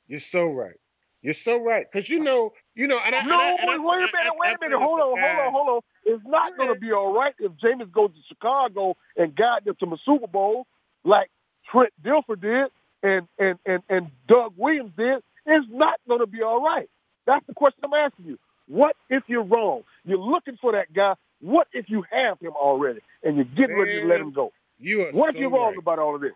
You're 0.07 0.19
so 0.31 0.45
right. 0.45 0.75
You're 1.23 1.33
so 1.33 1.57
right. 1.57 1.85
Because 1.91 2.07
you 2.07 2.19
know, 2.19 2.53
you 2.75 2.85
know, 2.85 2.99
and 3.03 3.15
I, 3.15 3.23
No, 3.23 3.33
and 3.33 3.41
I, 3.41 3.49
and 3.61 3.69
I, 3.71 3.77
wait, 3.77 3.85
wait 3.85 3.95
a 3.95 4.17
minute, 4.17 4.33
wait 4.37 4.55
a 4.55 4.57
minute. 4.61 4.77
Hold 4.77 4.99
on, 4.99 5.19
hold 5.19 5.39
on, 5.39 5.51
hold 5.53 5.69
on. 5.69 5.81
It's 6.05 6.23
not 6.25 6.55
going 6.55 6.71
to 6.73 6.79
be 6.79 6.91
all 6.91 7.13
right 7.13 7.33
if 7.39 7.51
Jameis 7.53 7.91
goes 7.91 8.11
to 8.11 8.19
Chicago 8.27 8.95
and 9.17 9.35
got 9.35 9.65
them 9.65 9.75
to 9.79 9.85
a 9.93 9.97
Super 10.05 10.27
Bowl 10.27 10.67
like 11.03 11.31
Trent 11.71 11.91
Dilfer 12.03 12.39
did 12.39 12.69
and, 13.01 13.27
and, 13.39 13.57
and, 13.65 13.81
and 13.89 14.11
Doug 14.27 14.53
Williams 14.57 14.91
did. 14.97 15.23
It's 15.45 15.67
not 15.69 15.99
going 16.07 16.19
to 16.19 16.27
be 16.27 16.43
all 16.43 16.61
right. 16.61 16.89
That's 17.25 17.45
the 17.47 17.53
question 17.53 17.79
I'm 17.85 17.93
asking 17.93 18.25
you. 18.25 18.37
What 18.67 18.95
if 19.09 19.23
you're 19.27 19.43
wrong? 19.43 19.83
You're 20.05 20.19
looking 20.19 20.57
for 20.61 20.73
that 20.73 20.93
guy. 20.93 21.15
What 21.39 21.67
if 21.73 21.89
you 21.89 22.03
have 22.11 22.39
him 22.39 22.51
already 22.51 22.99
and 23.23 23.37
you're 23.37 23.45
getting 23.45 23.77
ready 23.77 24.01
to 24.01 24.07
let 24.07 24.19
him 24.19 24.31
go? 24.31 24.51
You 24.77 25.07
What 25.11 25.33
if 25.35 25.39
you're 25.39 25.49
wrong 25.49 25.71
right. 25.71 25.77
about 25.77 25.99
all 25.99 26.15
of 26.15 26.21
this? 26.21 26.33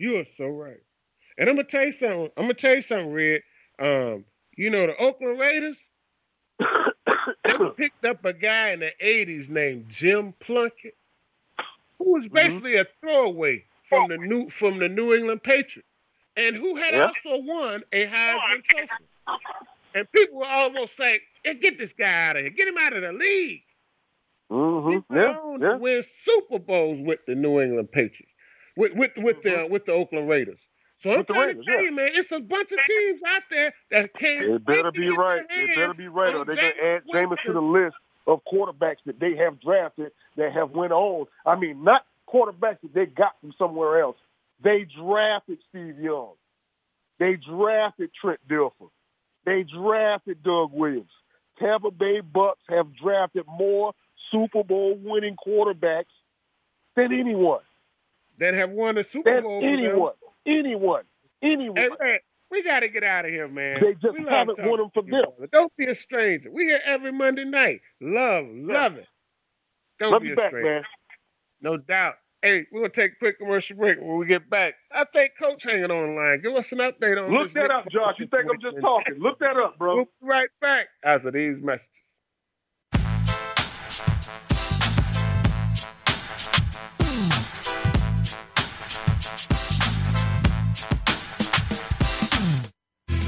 You 0.00 0.16
are 0.18 0.24
so 0.38 0.46
right. 0.48 0.80
And 1.38 1.48
I'm 1.50 1.56
gonna 1.56 1.68
tell 1.68 1.84
you 1.84 1.92
something. 1.92 2.30
I'm 2.36 2.44
gonna 2.44 2.54
tell 2.54 2.74
you 2.74 2.80
something, 2.80 3.12
Red. 3.12 3.42
Um, 3.78 4.24
you 4.56 4.70
know 4.70 4.86
the 4.86 4.96
Oakland 4.96 5.38
Raiders. 5.38 5.76
They 6.58 7.68
picked 7.76 8.04
up 8.06 8.24
a 8.24 8.32
guy 8.32 8.70
in 8.70 8.80
the 8.80 8.92
'80s 9.02 9.48
named 9.50 9.86
Jim 9.90 10.32
Plunkett, 10.40 10.96
who 11.98 12.12
was 12.14 12.24
Mm-hmm. 12.24 12.34
basically 12.34 12.76
a 12.76 12.86
throwaway 13.00 13.64
from 13.88 14.08
the 14.08 14.16
new 14.16 14.48
from 14.50 14.78
the 14.78 14.88
New 14.88 15.12
England 15.14 15.42
Patriots, 15.42 15.88
and 16.36 16.56
who 16.56 16.76
had 16.76 16.94
Yeah. 16.94 17.06
also 17.08 17.42
won 17.42 17.82
a 17.92 18.06
Heisman 18.06 18.64
Trophy. 18.68 18.88
And 19.94 20.10
people 20.12 20.38
were 20.38 20.46
almost 20.46 20.98
like, 20.98 21.22
hey, 21.44 21.54
"Get 21.54 21.78
this 21.78 21.92
guy 21.92 22.28
out 22.28 22.36
of 22.36 22.42
here! 22.42 22.50
Get 22.50 22.68
him 22.68 22.76
out 22.80 22.94
of 22.94 23.02
the 23.02 23.12
league!" 23.12 23.62
He 24.48 24.54
Mm-hmm. 24.54 25.14
went 25.14 25.26
Yeah, 25.26 25.38
on 25.38 25.60
yeah. 25.60 25.68
to 25.72 25.76
win 25.78 26.04
Super 26.24 26.58
Bowls 26.58 27.00
with 27.06 27.20
the 27.26 27.34
New 27.34 27.60
England 27.60 27.90
Patriots, 27.92 28.29
with 28.80 28.92
with 28.94 29.10
with 29.16 29.42
the 29.42 29.50
mm-hmm. 29.50 29.72
with 29.72 29.84
the 29.86 29.92
Oakland 29.92 30.28
Raiders. 30.28 30.58
So 31.02 31.12
I'm 31.12 31.24
trying 31.24 31.40
Raiders, 31.40 31.64
to 31.64 31.70
tell 31.70 31.80
yeah. 31.82 31.90
you, 31.90 31.96
man, 31.96 32.08
it's 32.12 32.32
a 32.32 32.40
bunch 32.40 32.72
of 32.72 32.78
teams 32.86 33.20
out 33.26 33.42
there 33.50 33.74
that 33.90 34.14
can't. 34.14 34.44
It 34.44 34.64
better 34.64 34.90
be 34.90 35.08
right. 35.10 35.42
It 35.48 35.76
better 35.76 35.94
be 35.94 36.08
right, 36.08 36.34
or 36.34 36.44
they're 36.44 36.56
going 36.56 36.72
to 36.74 36.84
add 36.84 37.02
Jameis 37.12 37.42
to 37.46 37.52
the 37.52 37.60
list 37.60 37.96
of 38.26 38.40
quarterbacks 38.50 38.98
that 39.06 39.18
they 39.18 39.34
have 39.36 39.60
drafted 39.60 40.12
that 40.36 40.52
have 40.52 40.70
went 40.70 40.92
on. 40.92 41.26
I 41.46 41.56
mean, 41.56 41.84
not 41.84 42.04
quarterbacks 42.28 42.80
that 42.82 42.94
they 42.94 43.06
got 43.06 43.32
from 43.40 43.52
somewhere 43.58 44.00
else. 44.00 44.16
They 44.62 44.84
drafted 44.84 45.58
Steve 45.70 45.98
Young. 45.98 46.32
They 47.18 47.36
drafted 47.36 48.10
Trent 48.14 48.40
Dilfer. 48.48 48.90
They 49.46 49.62
drafted 49.62 50.42
Doug 50.42 50.72
Williams. 50.72 51.10
Tampa 51.58 51.90
Bay 51.90 52.20
Bucks 52.20 52.62
have 52.68 52.94
drafted 52.94 53.44
more 53.46 53.94
Super 54.30 54.62
Bowl 54.64 54.96
winning 55.02 55.36
quarterbacks 55.36 56.04
than 56.94 57.12
anyone. 57.12 57.60
That 58.40 58.54
have 58.54 58.70
won 58.70 58.98
a 58.98 59.04
Super 59.04 59.40
Bowl. 59.42 59.60
them. 59.60 59.68
anyone. 59.70 60.12
Anyone. 60.46 61.02
Anyone. 61.42 61.76
Hey, 62.00 62.20
we 62.50 62.62
got 62.62 62.80
to 62.80 62.88
get 62.88 63.04
out 63.04 63.24
of 63.24 63.30
here, 63.30 63.48
man. 63.48 63.80
They 63.80 63.94
just 63.94 64.18
We 64.18 64.24
haven't 64.28 64.58
won 64.58 64.78
them 64.78 64.90
for 64.92 65.02
them. 65.02 65.24
Don't 65.52 65.72
be 65.76 65.86
a 65.86 65.94
stranger. 65.94 66.50
We 66.50 66.64
here 66.64 66.80
every 66.84 67.12
Monday 67.12 67.44
night. 67.44 67.80
Love, 68.00 68.46
love 68.50 68.96
it. 68.96 69.06
Don't 70.00 70.12
Love 70.12 70.22
be 70.22 70.32
a 70.32 70.36
back, 70.36 70.50
stranger. 70.50 70.74
man. 70.74 70.82
No 71.60 71.76
doubt. 71.76 72.14
Hey, 72.42 72.64
we're 72.72 72.80
gonna 72.80 72.94
take 72.94 73.12
a 73.12 73.16
quick 73.16 73.38
commercial 73.38 73.76
break 73.76 74.00
when 74.00 74.16
we 74.16 74.24
get 74.24 74.48
back. 74.48 74.74
I 74.90 75.04
think 75.12 75.32
Coach 75.38 75.62
hanging 75.62 75.90
on 75.90 76.14
the 76.14 76.20
line. 76.20 76.40
Give 76.42 76.54
us 76.54 76.72
an 76.72 76.78
update 76.78 77.22
on 77.22 77.32
Look 77.32 77.52
that 77.52 77.70
up, 77.70 77.86
Josh. 77.90 78.16
You 78.18 78.26
think 78.28 78.46
I'm 78.50 78.60
just 78.60 78.80
talking? 78.80 79.16
Look 79.18 79.38
that 79.40 79.58
up, 79.58 79.78
bro. 79.78 79.96
We'll 79.96 80.04
be 80.06 80.10
right 80.22 80.48
back 80.62 80.86
after 81.04 81.30
these 81.30 81.62
messages. 81.62 81.88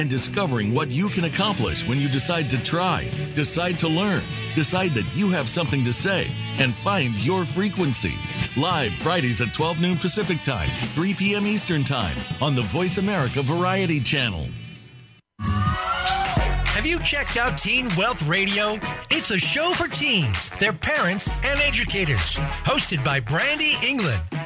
and 0.00 0.08
discovering 0.08 0.72
what 0.72 0.90
you 0.90 1.10
can 1.10 1.24
accomplish 1.24 1.86
when 1.86 1.98
you 1.98 2.08
decide 2.08 2.48
to 2.48 2.62
try, 2.64 3.10
decide 3.34 3.78
to 3.78 3.86
learn, 3.86 4.22
decide 4.54 4.92
that 4.92 5.04
you 5.14 5.28
have 5.28 5.46
something 5.46 5.84
to 5.84 5.92
say, 5.92 6.26
and 6.58 6.74
find 6.74 7.14
your 7.18 7.44
frequency. 7.44 8.14
Live 8.56 8.94
Fridays 8.94 9.42
at 9.42 9.52
12 9.52 9.82
noon 9.82 9.98
Pacific 9.98 10.42
Time, 10.42 10.70
3 10.94 11.12
p.m. 11.12 11.46
Eastern 11.46 11.84
Time 11.84 12.16
on 12.40 12.54
the 12.54 12.62
Voice 12.62 12.96
America 12.96 13.42
Variety 13.42 14.00
Channel. 14.00 14.48
Have 16.80 16.86
you 16.86 16.98
checked 17.00 17.36
out 17.36 17.58
Teen 17.58 17.86
Wealth 17.94 18.26
Radio? 18.26 18.80
It's 19.10 19.30
a 19.32 19.38
show 19.38 19.72
for 19.72 19.86
teens, 19.86 20.48
their 20.60 20.72
parents, 20.72 21.28
and 21.44 21.60
educators. 21.60 22.38
Hosted 22.64 23.04
by 23.04 23.20
Brandy 23.20 23.74
England. 23.86 24.22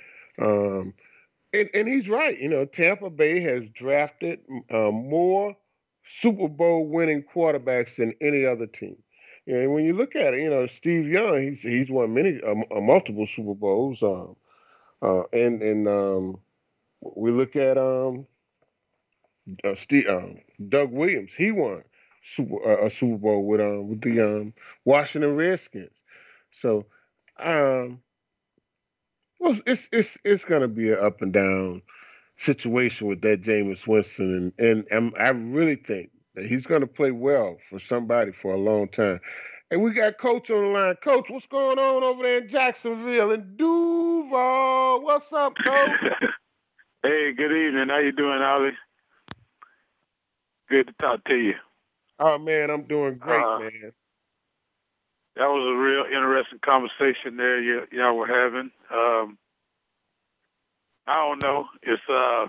um, 0.41 0.95
and 1.53 1.69
and 1.75 1.89
he's 1.89 2.09
right. 2.09 2.39
You 2.39 2.49
know, 2.49 2.65
Tampa 2.65 3.11
Bay 3.11 3.41
has 3.41 3.65
drafted 3.75 4.39
uh, 4.73 4.93
more 4.93 5.57
Super 6.21 6.47
Bowl 6.47 6.87
winning 6.87 7.25
quarterbacks 7.25 7.97
than 7.97 8.15
any 8.21 8.47
other 8.47 8.67
team. 8.67 8.97
And 9.49 9.75
when 9.75 9.85
you 9.85 9.95
look 9.95 10.15
at 10.15 10.35
it, 10.35 10.43
you 10.43 10.51
know, 10.51 10.69
Steve 10.69 11.09
Young, 11.09 11.43
he's 11.43 11.63
he's 11.63 11.91
won 11.91 12.15
many 12.15 12.41
uh, 12.41 12.81
multiple 12.81 13.27
Super 13.27 13.55
Bowls, 13.55 14.01
um, 14.01 14.37
uh, 15.03 15.23
and 15.33 15.61
and 15.61 15.89
um, 15.89 16.37
we 17.03 17.31
look 17.31 17.57
at 17.57 17.79
um, 17.79 18.27
uh, 19.65 19.75
Steve, 19.75 20.07
um, 20.09 20.39
Doug 20.69 20.93
Williams. 20.93 21.33
He 21.37 21.51
won 21.51 21.83
Super, 22.37 22.57
uh, 22.65 22.87
a 22.87 22.91
Super 22.91 23.19
Bowl 23.19 23.45
with 23.45 23.61
um 23.61 23.89
with 23.89 24.01
the 24.03 24.21
um 24.21 24.55
Washington 24.85 25.37
Redskins. 25.37 25.93
So 26.61 26.87
um, 27.39 28.01
well, 29.41 29.59
it's 29.67 29.89
it's 29.93 30.17
it's 30.25 30.45
gonna 30.45 30.69
be 30.69 30.91
an 30.93 30.99
up 31.01 31.23
and 31.23 31.33
down 31.33 31.83
situation 32.39 33.09
with 33.09 33.21
that 33.23 33.43
Jameis 33.43 33.87
Winston, 33.87 34.53
and 34.59 34.85
and 34.91 35.13
i 35.19 35.25
I 35.25 35.31
really 35.31 35.77
think 35.77 36.11
that 36.35 36.47
he's 36.47 36.67
gonna 36.67 36.87
play 36.87 37.11
well 37.11 37.57
for 37.69 37.81
somebody 37.81 38.33
for 38.33 38.55
a 38.55 38.59
long 38.59 38.89
time. 38.89 39.21
And 39.71 39.83
we 39.83 39.93
got 39.95 40.19
Coach 40.19 40.51
on 40.51 40.63
the 40.65 40.79
line. 40.79 40.97
Coach, 41.03 41.27
what's 41.31 41.47
going 41.47 41.79
on 41.79 42.05
over 42.05 42.23
there 42.23 42.39
in 42.43 42.49
Jacksonville 42.49 43.33
and 43.33 43.57
Duval? 43.57 45.03
What's 45.03 45.33
up, 45.33 45.55
Coach? 45.67 46.13
Hey, 47.05 47.33
good 47.33 47.51
evening. 47.51 47.89
How 47.89 47.99
you 47.99 48.13
doing, 48.13 48.41
Ollie? 48.41 48.79
Good 50.71 50.87
to 50.87 50.93
talk 51.01 51.25
to 51.25 51.35
you. 51.35 51.55
Oh 52.21 52.39
man, 52.39 52.71
I'm 52.71 52.85
doing 52.85 53.17
great, 53.17 53.43
uh, 53.43 53.59
man. 53.59 53.93
That 55.35 55.49
was 55.49 55.67
a 55.67 55.77
real 55.77 56.05
interesting 56.05 56.61
conversation 56.65 57.37
there 57.37 57.61
you, 57.61 57.89
y'all 57.91 58.17
were 58.17 58.29
having. 58.29 58.71
Um, 58.95 59.37
I 61.09 61.17
don't 61.17 61.41
know. 61.41 61.67
It's 61.83 62.09
uh, 62.09 62.47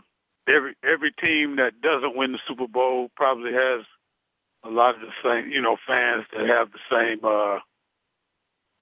every 0.47 0.75
every 0.83 1.11
team 1.13 1.55
that 1.55 1.81
doesn't 1.81 2.15
win 2.15 2.33
the 2.33 2.39
Super 2.47 2.67
Bowl 2.67 3.09
probably 3.15 3.53
has 3.53 3.81
a 4.63 4.69
lot 4.69 4.93
of 4.93 5.01
the 5.01 5.13
same, 5.23 5.49
you 5.49 5.61
know, 5.61 5.77
fans 5.87 6.25
that 6.31 6.47
have 6.47 6.69
the 6.71 6.79
same 6.91 7.21
uh, 7.23 7.57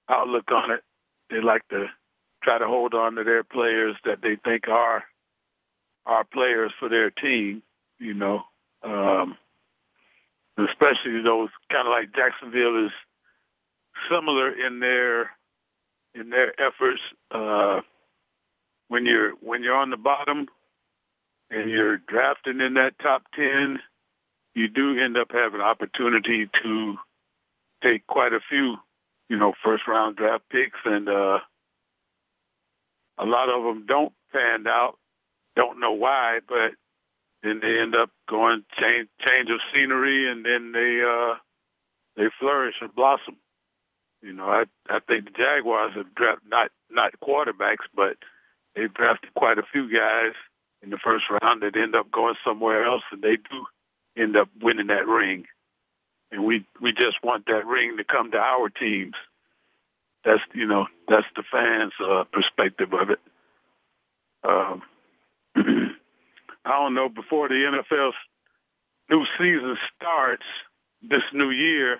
outlook 0.10 0.52
on 0.52 0.72
it. 0.72 0.84
They 1.30 1.40
like 1.40 1.66
to 1.70 1.86
try 2.44 2.58
to 2.58 2.68
hold 2.68 2.94
on 2.94 3.16
to 3.16 3.24
their 3.24 3.46
players 3.46 3.96
that 4.04 4.22
they 4.22 4.36
think 4.36 4.68
are 4.68 5.06
our 6.06 6.24
players 6.24 6.72
for 6.80 6.90
their 6.90 7.12
team, 7.12 7.62
you 8.00 8.14
know, 8.14 8.44
um, 8.84 9.38
especially 10.58 11.22
those 11.22 11.50
kind 11.72 11.88
of 11.88 11.92
like 11.92 12.14
Jacksonville 12.16 12.86
is 12.86 12.92
similar 14.10 14.50
in 14.50 14.80
their 14.80 15.32
in 16.14 16.30
their 16.30 16.60
efforts. 16.60 17.02
Uh, 17.30 17.82
when 18.88 19.06
you're 19.06 19.32
when 19.42 19.64
you're 19.64 19.76
on 19.76 19.90
the 19.90 19.98
bottom 19.98 20.48
and 21.50 21.70
you're 21.70 21.98
drafting 21.98 22.60
in 22.60 22.74
that 22.76 22.98
top 23.00 23.24
ten, 23.36 23.80
you 24.56 24.68
do 24.68 25.00
end 25.00 25.18
up 25.18 25.32
having 25.32 25.62
opportunity 25.62 26.50
to 26.64 26.98
take 27.84 28.06
quite 28.08 28.34
a 28.34 28.40
few, 28.50 28.76
you 29.30 29.38
know, 29.38 29.54
first 29.64 29.88
round 29.88 30.16
draft 30.16 30.44
picks, 30.50 30.80
and 30.86 31.08
uh, 31.08 31.40
a 33.18 33.26
lot 33.26 33.50
of 33.50 33.64
them 33.64 33.86
don't 33.86 34.14
pan 34.34 34.66
out 34.68 34.98
don't 35.56 35.80
know 35.80 35.94
why, 35.94 36.40
but 36.48 36.72
then 37.44 37.60
they 37.62 37.80
end 37.80 37.96
up 37.96 38.10
going 38.30 38.64
change 38.80 39.10
change 39.28 39.50
of 39.50 39.60
scenery, 39.74 40.30
and 40.30 40.46
then 40.46 40.72
they 40.72 41.02
uh, 41.02 41.36
they 42.16 42.30
flourish 42.40 42.76
and 42.82 42.94
blossom. 42.94 43.38
You 44.22 44.34
know, 44.34 44.46
I 44.46 44.66
I 44.90 45.00
think 45.00 45.26
the 45.26 45.32
Jaguars 45.32 45.94
have 45.96 46.14
drafted 46.16 46.50
not 46.50 46.72
not 46.90 47.20
quarterbacks, 47.24 47.86
but 47.96 48.18
they've 48.76 48.94
drafted 48.94 49.34
quite 49.34 49.58
a 49.58 49.64
few 49.72 49.92
guys 49.92 50.34
in 50.84 50.90
the 50.90 50.98
first 50.98 51.26
round 51.42 51.62
that 51.62 51.76
end 51.76 51.96
up 51.96 52.12
going 52.12 52.36
somewhere 52.46 52.86
else, 52.86 53.04
and 53.12 53.22
they 53.22 53.38
do 53.38 53.66
end 54.16 54.36
up 54.36 54.50
winning 54.62 54.88
that 54.88 55.08
ring. 55.08 55.46
And 56.32 56.46
we 56.46 56.66
we 56.80 56.94
just 56.94 57.24
want 57.24 57.48
that 57.48 57.66
ring 57.66 57.98
to 57.98 58.04
come 58.04 58.32
to 58.32 58.38
our 58.38 58.70
teams. 58.70 59.16
That's 60.24 60.42
you 60.54 60.68
know 60.68 60.88
that's 61.08 61.28
the 61.36 61.44
fans' 61.52 61.94
uh, 62.00 62.24
perspective 62.32 62.94
of 62.94 63.10
it. 63.10 63.20
Um, 64.44 64.84
I 65.56 65.92
don't 66.66 66.94
know, 66.94 67.10
before 67.10 67.48
the 67.48 67.56
NFL's 67.56 68.16
new 69.10 69.26
season 69.38 69.78
starts 69.96 70.46
this 71.02 71.24
new 71.34 71.50
year, 71.50 72.00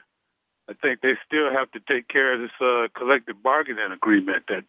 I 0.70 0.74
think 0.74 1.02
they 1.02 1.18
still 1.26 1.52
have 1.52 1.72
to 1.72 1.80
take 1.80 2.08
care 2.08 2.34
of 2.34 2.42
this 2.42 2.52
uh, 2.62 2.88
collective 2.96 3.42
bargaining 3.44 3.92
agreement 3.92 4.44
that 4.48 4.64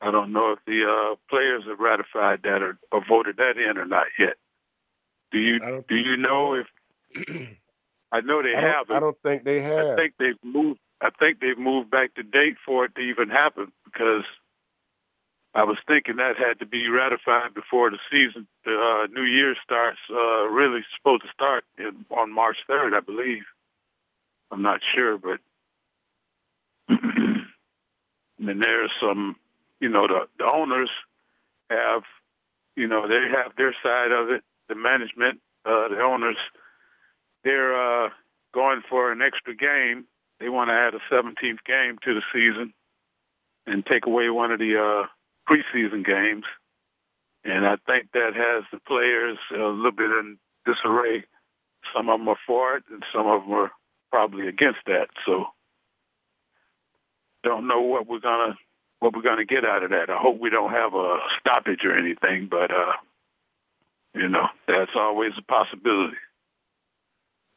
I 0.00 0.10
don't 0.10 0.32
know 0.32 0.52
if 0.52 0.58
the 0.66 0.88
uh, 0.88 1.16
players 1.28 1.64
have 1.66 1.78
ratified 1.78 2.42
that 2.44 2.62
or, 2.62 2.78
or 2.92 3.04
voted 3.06 3.36
that 3.38 3.58
in 3.58 3.78
or 3.78 3.86
not 3.86 4.06
yet. 4.18 4.36
Do 5.32 5.38
you 5.38 5.84
do 5.88 5.96
you 5.96 6.16
know 6.16 6.54
if 6.54 6.66
I 8.12 8.20
know 8.20 8.42
they 8.42 8.54
I 8.54 8.60
have 8.60 8.90
I 8.90 9.00
don't 9.00 9.16
think 9.22 9.44
they 9.44 9.60
have. 9.62 9.88
I 9.88 9.96
think 9.96 10.14
they've 10.18 10.38
moved 10.44 10.78
I 11.00 11.10
think 11.10 11.40
they've 11.40 11.58
moved 11.58 11.90
back 11.90 12.12
the 12.14 12.22
date 12.22 12.56
for 12.64 12.84
it 12.84 12.94
to 12.94 13.00
even 13.00 13.30
happen 13.30 13.72
because 13.84 14.24
I 15.54 15.62
was 15.62 15.78
thinking 15.86 16.16
that 16.16 16.36
had 16.36 16.58
to 16.58 16.66
be 16.66 16.88
ratified 16.88 17.54
before 17.54 17.90
the 17.90 17.98
season, 18.10 18.48
the 18.64 18.72
uh, 18.72 19.06
New 19.12 19.22
Year 19.22 19.54
starts. 19.62 19.98
Uh, 20.10 20.48
really 20.48 20.80
supposed 20.96 21.22
to 21.22 21.28
start 21.32 21.64
in, 21.78 22.04
on 22.10 22.32
March 22.32 22.56
3rd, 22.68 22.94
I 22.94 23.00
believe. 23.00 23.44
I'm 24.50 24.62
not 24.62 24.80
sure, 24.94 25.16
but 25.16 25.38
and 26.88 27.46
there's 28.38 28.90
some, 29.00 29.36
you 29.80 29.88
know, 29.88 30.08
the, 30.08 30.26
the 30.38 30.50
owners 30.52 30.90
have, 31.70 32.02
you 32.74 32.88
know, 32.88 33.06
they 33.06 33.28
have 33.28 33.52
their 33.56 33.74
side 33.82 34.10
of 34.10 34.30
it. 34.30 34.42
The 34.68 34.74
management, 34.74 35.40
uh, 35.64 35.88
the 35.88 36.00
owners, 36.00 36.36
they're 37.44 38.06
uh, 38.06 38.10
going 38.52 38.82
for 38.88 39.12
an 39.12 39.22
extra 39.22 39.54
game. 39.54 40.06
They 40.40 40.48
want 40.48 40.70
to 40.70 40.74
add 40.74 40.94
a 40.94 41.14
17th 41.14 41.62
game 41.64 41.98
to 42.02 42.14
the 42.14 42.22
season 42.32 42.74
and 43.66 43.86
take 43.86 44.06
away 44.06 44.30
one 44.30 44.50
of 44.50 44.58
the 44.58 44.80
uh, 44.82 45.06
preseason 45.48 46.04
games. 46.04 46.44
And 47.44 47.66
I 47.66 47.76
think 47.86 48.12
that 48.12 48.34
has 48.34 48.64
the 48.72 48.80
players 48.86 49.38
a 49.50 49.56
little 49.58 49.92
bit 49.92 50.10
in 50.10 50.38
disarray. 50.64 51.24
Some 51.94 52.08
of 52.08 52.18
them 52.18 52.28
are 52.28 52.38
for 52.46 52.76
it, 52.76 52.84
and 52.90 53.04
some 53.12 53.26
of 53.26 53.42
them 53.42 53.52
are 53.52 53.70
probably 54.10 54.48
against 54.48 54.80
that. 54.86 55.08
So, 55.26 55.46
don't 57.42 57.66
know 57.66 57.82
what 57.82 58.06
we're 58.06 58.20
gonna 58.20 58.56
what 59.00 59.14
we're 59.14 59.22
gonna 59.22 59.44
get 59.44 59.66
out 59.66 59.82
of 59.82 59.90
that. 59.90 60.08
I 60.08 60.16
hope 60.16 60.40
we 60.40 60.48
don't 60.48 60.70
have 60.70 60.94
a 60.94 61.18
stoppage 61.38 61.84
or 61.84 61.94
anything, 61.94 62.48
but 62.50 62.70
uh, 62.70 62.92
you 64.14 64.28
know 64.28 64.48
that's 64.66 64.92
always 64.94 65.32
a 65.36 65.42
possibility. 65.42 66.16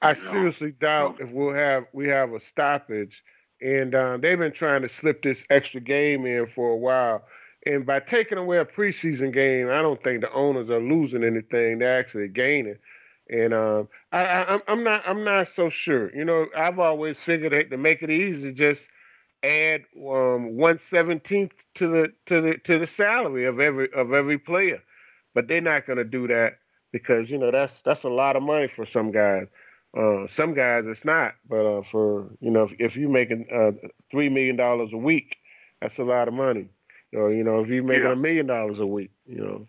I 0.01 0.11
you 0.11 0.21
seriously 0.29 0.67
know? 0.81 0.87
doubt 0.87 1.15
if 1.19 1.29
we'll 1.29 1.53
have 1.53 1.85
we 1.93 2.09
have 2.09 2.33
a 2.33 2.41
stoppage, 2.41 3.23
and 3.61 3.95
uh, 3.95 4.17
they've 4.21 4.37
been 4.37 4.51
trying 4.51 4.81
to 4.81 4.89
slip 4.89 5.23
this 5.23 5.41
extra 5.49 5.79
game 5.79 6.25
in 6.25 6.47
for 6.53 6.71
a 6.71 6.77
while. 6.77 7.23
And 7.67 7.85
by 7.85 7.99
taking 7.99 8.37
away 8.37 8.59
a 8.59 8.65
preseason 8.65 9.33
game, 9.33 9.69
I 9.69 9.81
don't 9.81 10.01
think 10.01 10.21
the 10.21 10.31
owners 10.31 10.69
are 10.69 10.79
losing 10.79 11.25
anything. 11.25 11.79
They're 11.79 11.99
actually 11.99 12.29
gaining. 12.29 12.77
And 13.29 13.53
um, 13.53 13.89
I, 14.13 14.23
I, 14.23 14.59
I'm 14.69 14.85
not 14.85 15.03
I'm 15.05 15.25
not 15.25 15.49
so 15.53 15.69
sure. 15.69 16.15
You 16.15 16.23
know, 16.23 16.45
I've 16.55 16.79
always 16.79 17.17
figured 17.19 17.51
that 17.51 17.69
to 17.69 17.77
make 17.77 18.01
it 18.01 18.09
easy, 18.09 18.53
just 18.53 18.83
add 19.43 19.81
um, 19.97 20.55
one 20.55 20.79
seventeenth 20.89 21.51
to 21.75 21.89
the 21.89 22.13
to 22.27 22.41
the 22.41 22.57
to 22.63 22.79
the 22.79 22.87
salary 22.87 23.45
of 23.45 23.59
every 23.59 23.91
of 23.93 24.13
every 24.13 24.37
player. 24.37 24.81
But 25.35 25.49
they're 25.49 25.59
not 25.59 25.85
going 25.85 25.97
to 25.97 26.05
do 26.05 26.25
that 26.27 26.59
because 26.93 27.29
you 27.29 27.37
know 27.37 27.51
that's 27.51 27.73
that's 27.83 28.03
a 28.03 28.09
lot 28.09 28.37
of 28.37 28.43
money 28.43 28.71
for 28.73 28.85
some 28.85 29.11
guys. 29.11 29.47
Uh, 29.97 30.27
some 30.29 30.53
guys 30.53 30.85
it's 30.87 31.03
not, 31.03 31.33
but 31.49 31.65
uh, 31.65 31.81
for 31.91 32.29
you 32.39 32.49
know 32.49 32.63
if, 32.63 32.71
if 32.79 32.95
you're 32.95 33.09
making 33.09 33.45
uh, 33.53 33.71
three 34.09 34.29
million 34.29 34.55
dollars 34.55 34.91
a 34.93 34.97
week, 34.97 35.35
that's 35.81 35.97
a 35.97 36.03
lot 36.03 36.29
of 36.29 36.33
money 36.33 36.69
or 37.13 37.31
you 37.31 37.43
know 37.43 37.61
if 37.61 37.69
you're 37.69 37.83
making 37.83 38.05
a 38.05 38.15
million 38.15 38.47
dollars 38.47 38.79
a 38.79 38.85
week, 38.85 39.11
you 39.25 39.41
know. 39.41 39.67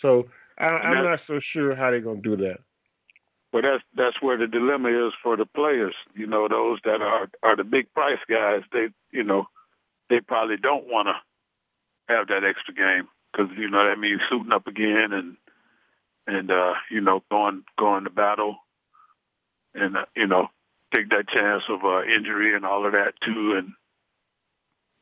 So 0.00 0.28
I, 0.58 0.66
I'm 0.66 1.04
not 1.04 1.20
so 1.26 1.40
sure 1.40 1.74
how 1.74 1.90
they're 1.90 2.00
gonna 2.00 2.20
do 2.20 2.36
that. 2.36 2.58
But 3.52 3.62
that's 3.62 3.82
that's 3.94 4.22
where 4.22 4.36
the 4.36 4.46
dilemma 4.46 5.08
is 5.08 5.12
for 5.22 5.36
the 5.36 5.46
players. 5.46 5.94
You 6.14 6.26
know, 6.26 6.48
those 6.48 6.78
that 6.84 7.00
are 7.00 7.28
are 7.42 7.56
the 7.56 7.64
big 7.64 7.92
price 7.94 8.18
guys. 8.28 8.62
They 8.72 8.88
you 9.10 9.24
know 9.24 9.48
they 10.08 10.20
probably 10.20 10.56
don't 10.56 10.88
want 10.88 11.08
to 11.08 12.14
have 12.14 12.28
that 12.28 12.44
extra 12.44 12.74
game 12.74 13.08
because 13.32 13.50
you 13.56 13.70
know 13.70 13.88
that 13.88 13.98
means 13.98 14.20
suiting 14.28 14.52
up 14.52 14.66
again 14.66 15.12
and 15.12 15.36
and 16.26 16.50
uh, 16.50 16.74
you 16.90 17.00
know 17.00 17.22
going 17.30 17.64
going 17.78 18.04
to 18.04 18.10
battle 18.10 18.56
and 19.74 19.96
uh, 19.96 20.04
you 20.14 20.26
know 20.26 20.48
take 20.94 21.10
that 21.10 21.28
chance 21.28 21.64
of 21.68 21.84
uh, 21.84 22.02
injury 22.04 22.54
and 22.54 22.64
all 22.64 22.86
of 22.86 22.92
that 22.92 23.14
too 23.20 23.54
and 23.56 23.72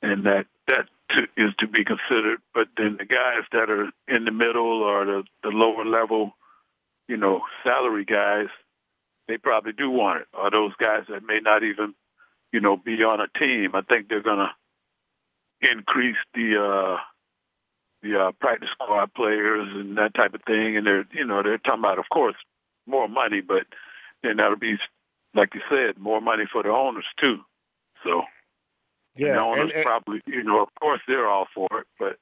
and 0.02 0.24
that 0.24 0.46
that 0.68 0.88
to, 1.10 1.22
is 1.36 1.54
to 1.58 1.66
be 1.66 1.84
considered. 1.84 2.40
But 2.52 2.68
then 2.76 2.96
the 2.98 3.04
guys 3.04 3.42
that 3.52 3.70
are 3.70 3.90
in 4.08 4.24
the 4.24 4.30
middle 4.30 4.82
or 4.82 5.04
the, 5.04 5.24
the 5.42 5.50
lower 5.50 5.84
level, 5.84 6.34
you 7.08 7.16
know, 7.16 7.42
salary 7.62 8.04
guys, 8.04 8.48
they 9.28 9.38
probably 9.38 9.72
do 9.72 9.90
want 9.90 10.22
it. 10.22 10.28
Or 10.32 10.50
those 10.50 10.72
guys 10.82 11.04
that 11.08 11.24
may 11.24 11.40
not 11.40 11.62
even, 11.62 11.94
you 12.52 12.60
know, 12.60 12.76
be 12.76 13.02
on 13.02 13.20
a 13.20 13.38
team. 13.38 13.74
I 13.74 13.82
think 13.82 14.08
they're 14.08 14.22
gonna 14.22 14.52
increase 15.60 16.16
the 16.34 16.62
uh 16.62 16.98
the 18.02 18.20
uh, 18.20 18.32
practice 18.32 18.68
squad 18.72 19.14
players 19.14 19.66
and 19.74 19.96
that 19.96 20.14
type 20.14 20.34
of 20.34 20.42
thing. 20.42 20.76
And 20.76 20.86
they're, 20.86 21.06
you 21.12 21.24
know, 21.24 21.42
they're 21.42 21.56
talking 21.56 21.80
about, 21.80 21.98
of 21.98 22.04
course, 22.10 22.36
more 22.86 23.08
money, 23.08 23.40
but 23.40 23.66
then 24.22 24.36
that'll 24.36 24.56
be, 24.56 24.76
like 25.34 25.54
you 25.54 25.62
said, 25.70 25.98
more 25.98 26.20
money 26.20 26.44
for 26.50 26.62
the 26.62 26.68
owners 26.68 27.06
too. 27.18 27.38
So 28.04 28.24
yeah, 29.16 29.28
and 29.28 29.36
the 29.36 29.42
owners 29.42 29.72
and, 29.74 29.84
probably, 29.84 30.20
you 30.26 30.42
know, 30.42 30.62
of 30.62 30.68
course 30.80 31.00
they're 31.06 31.28
all 31.28 31.46
for 31.54 31.68
it, 31.72 31.86
but 31.98 32.16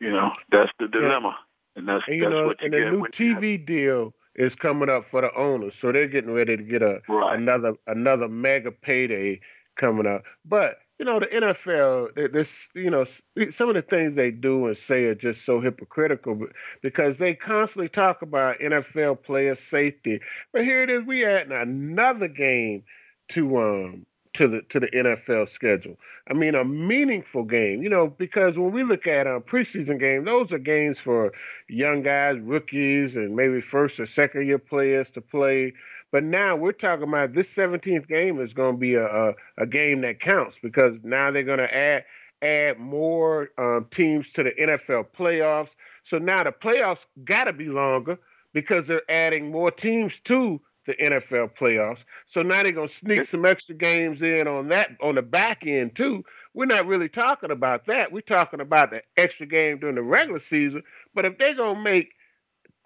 you 0.00 0.10
know, 0.10 0.32
that's 0.50 0.70
the 0.78 0.88
dilemma, 0.88 1.36
yeah. 1.36 1.78
and 1.78 1.88
that's 1.88 2.04
and, 2.08 2.22
that's 2.22 2.30
know, 2.30 2.46
what 2.46 2.60
you 2.60 2.66
and 2.66 2.72
get. 2.72 2.82
And 2.82 2.92
the 2.92 2.96
new 2.96 3.40
TV 3.42 3.64
deal 3.64 4.14
is 4.34 4.54
coming 4.54 4.88
up 4.88 5.04
for 5.10 5.20
the 5.20 5.34
owners, 5.36 5.74
so 5.80 5.92
they're 5.92 6.08
getting 6.08 6.32
ready 6.32 6.56
to 6.56 6.62
get 6.62 6.82
a 6.82 7.00
right. 7.08 7.38
another 7.38 7.74
another 7.86 8.28
mega 8.28 8.70
payday 8.70 9.40
coming 9.76 10.06
up. 10.06 10.22
But 10.44 10.78
you 10.98 11.06
know, 11.06 11.18
the 11.18 11.26
NFL, 11.26 12.32
this, 12.32 12.48
you 12.76 12.88
know, 12.88 13.06
some 13.50 13.68
of 13.68 13.74
the 13.74 13.82
things 13.82 14.14
they 14.14 14.30
do 14.30 14.66
and 14.66 14.76
say 14.76 15.04
are 15.06 15.16
just 15.16 15.44
so 15.44 15.60
hypocritical 15.60 16.46
because 16.80 17.18
they 17.18 17.34
constantly 17.34 17.88
talk 17.88 18.22
about 18.22 18.60
NFL 18.60 19.24
player 19.24 19.56
safety. 19.56 20.20
But 20.52 20.62
here 20.62 20.84
it 20.84 20.90
is, 20.90 21.04
we 21.04 21.24
adding 21.24 21.50
another 21.50 22.28
game 22.28 22.84
to 23.30 23.58
um 23.58 24.06
to 24.34 24.48
the 24.48 24.62
to 24.70 24.80
the 24.80 24.88
NFL 24.88 25.50
schedule. 25.50 25.96
I 26.28 26.34
mean, 26.34 26.54
a 26.54 26.64
meaningful 26.64 27.44
game, 27.44 27.82
you 27.82 27.88
know, 27.88 28.06
because 28.06 28.56
when 28.56 28.72
we 28.72 28.82
look 28.82 29.06
at 29.06 29.26
a 29.26 29.36
um, 29.36 29.42
preseason 29.42 30.00
game, 30.00 30.24
those 30.24 30.52
are 30.52 30.58
games 30.58 30.98
for 30.98 31.32
young 31.68 32.02
guys, 32.02 32.38
rookies, 32.40 33.14
and 33.14 33.36
maybe 33.36 33.60
first 33.60 34.00
or 34.00 34.06
second 34.06 34.46
year 34.46 34.58
players 34.58 35.08
to 35.14 35.20
play. 35.20 35.72
But 36.10 36.24
now 36.24 36.56
we're 36.56 36.72
talking 36.72 37.08
about 37.08 37.34
this 37.34 37.48
17th 37.48 38.06
game 38.06 38.40
is 38.40 38.52
going 38.52 38.74
to 38.74 38.78
be 38.78 38.94
a, 38.94 39.06
a, 39.06 39.32
a 39.58 39.66
game 39.66 40.02
that 40.02 40.20
counts 40.20 40.56
because 40.62 40.94
now 41.02 41.30
they're 41.30 41.42
going 41.42 41.58
to 41.58 41.74
add 41.74 42.04
add 42.42 42.78
more 42.78 43.50
um, 43.56 43.86
teams 43.90 44.30
to 44.32 44.42
the 44.42 44.50
NFL 44.60 45.06
playoffs. 45.16 45.70
So 46.04 46.18
now 46.18 46.42
the 46.42 46.50
playoffs 46.50 46.98
got 47.24 47.44
to 47.44 47.52
be 47.52 47.66
longer 47.66 48.18
because 48.52 48.86
they're 48.86 49.08
adding 49.08 49.50
more 49.50 49.70
teams 49.70 50.18
to 50.24 50.60
the 50.86 50.94
NFL 50.94 51.56
playoffs. 51.56 52.00
So 52.26 52.42
now 52.42 52.62
they're 52.62 52.72
gonna 52.72 52.88
sneak 52.88 53.26
some 53.26 53.44
extra 53.44 53.74
games 53.74 54.22
in 54.22 54.48
on 54.48 54.68
that 54.68 54.90
on 55.00 55.14
the 55.14 55.22
back 55.22 55.66
end 55.66 55.94
too. 55.94 56.24
We're 56.54 56.66
not 56.66 56.86
really 56.86 57.08
talking 57.08 57.50
about 57.50 57.86
that. 57.86 58.12
We're 58.12 58.20
talking 58.20 58.60
about 58.60 58.90
the 58.90 59.02
extra 59.16 59.46
game 59.46 59.78
during 59.78 59.94
the 59.94 60.02
regular 60.02 60.40
season. 60.40 60.82
But 61.14 61.24
if 61.24 61.38
they're 61.38 61.54
gonna 61.54 61.80
make 61.80 62.12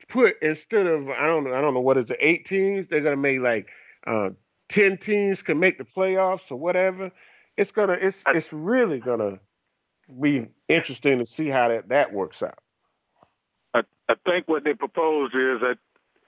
put 0.08 0.36
instead 0.42 0.86
of 0.86 1.08
I 1.08 1.26
don't 1.26 1.44
know 1.44 1.54
I 1.54 1.60
don't 1.60 1.74
know 1.74 1.80
what 1.80 1.98
is 1.98 2.06
the 2.06 2.26
eight 2.26 2.46
teams 2.46 2.86
they're 2.88 3.00
gonna 3.00 3.16
make 3.16 3.40
like 3.40 3.68
uh, 4.06 4.30
ten 4.68 4.98
teams 4.98 5.42
can 5.42 5.58
make 5.58 5.78
the 5.78 5.84
playoffs 5.84 6.50
or 6.50 6.56
whatever. 6.56 7.10
It's 7.56 7.70
gonna 7.70 7.94
it's 7.94 8.18
it's 8.28 8.52
really 8.52 9.00
gonna 9.00 9.38
be 10.20 10.46
interesting 10.68 11.18
to 11.18 11.26
see 11.26 11.48
how 11.48 11.68
that 11.68 11.88
that 11.88 12.12
works 12.12 12.42
out. 12.42 12.58
I, 13.74 13.82
I 14.08 14.14
think 14.24 14.48
what 14.48 14.64
they 14.64 14.74
propose 14.74 15.30
is 15.30 15.60
that 15.60 15.78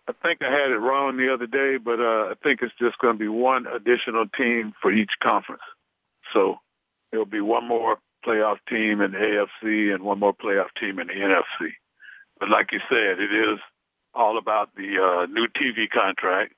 I 0.08 0.12
think 0.22 0.40
I 0.40 0.50
had 0.50 0.70
it 0.70 0.78
wrong 0.78 1.18
the 1.18 1.32
other 1.32 1.46
day, 1.46 1.76
but 1.76 2.00
uh, 2.00 2.30
I 2.30 2.34
think 2.42 2.62
it's 2.62 2.74
just 2.78 2.98
going 2.98 3.14
to 3.14 3.18
be 3.18 3.28
one 3.28 3.66
additional 3.66 4.26
team 4.26 4.72
for 4.80 4.90
each 4.90 5.10
conference. 5.22 5.62
So 6.32 6.56
there'll 7.10 7.26
be 7.26 7.42
one 7.42 7.68
more 7.68 7.98
playoff 8.24 8.56
team 8.68 9.02
in 9.02 9.12
the 9.12 9.18
AFC 9.18 9.94
and 9.94 10.02
one 10.02 10.18
more 10.18 10.32
playoff 10.32 10.68
team 10.80 10.98
in 10.98 11.08
the 11.08 11.12
NFC. 11.12 11.72
But 12.40 12.48
like 12.48 12.72
you 12.72 12.80
said, 12.88 13.20
it 13.20 13.32
is 13.32 13.58
all 14.14 14.38
about 14.38 14.74
the 14.74 14.98
uh, 14.98 15.26
new 15.26 15.46
TV 15.48 15.90
contract, 15.90 16.54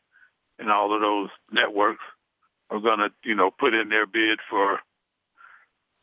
and 0.60 0.70
all 0.70 0.94
of 0.94 1.00
those 1.00 1.30
networks 1.50 2.04
are 2.70 2.78
going 2.78 3.00
to, 3.00 3.10
you 3.24 3.34
know, 3.34 3.50
put 3.50 3.74
in 3.74 3.88
their 3.88 4.06
bid 4.06 4.38
for 4.48 4.78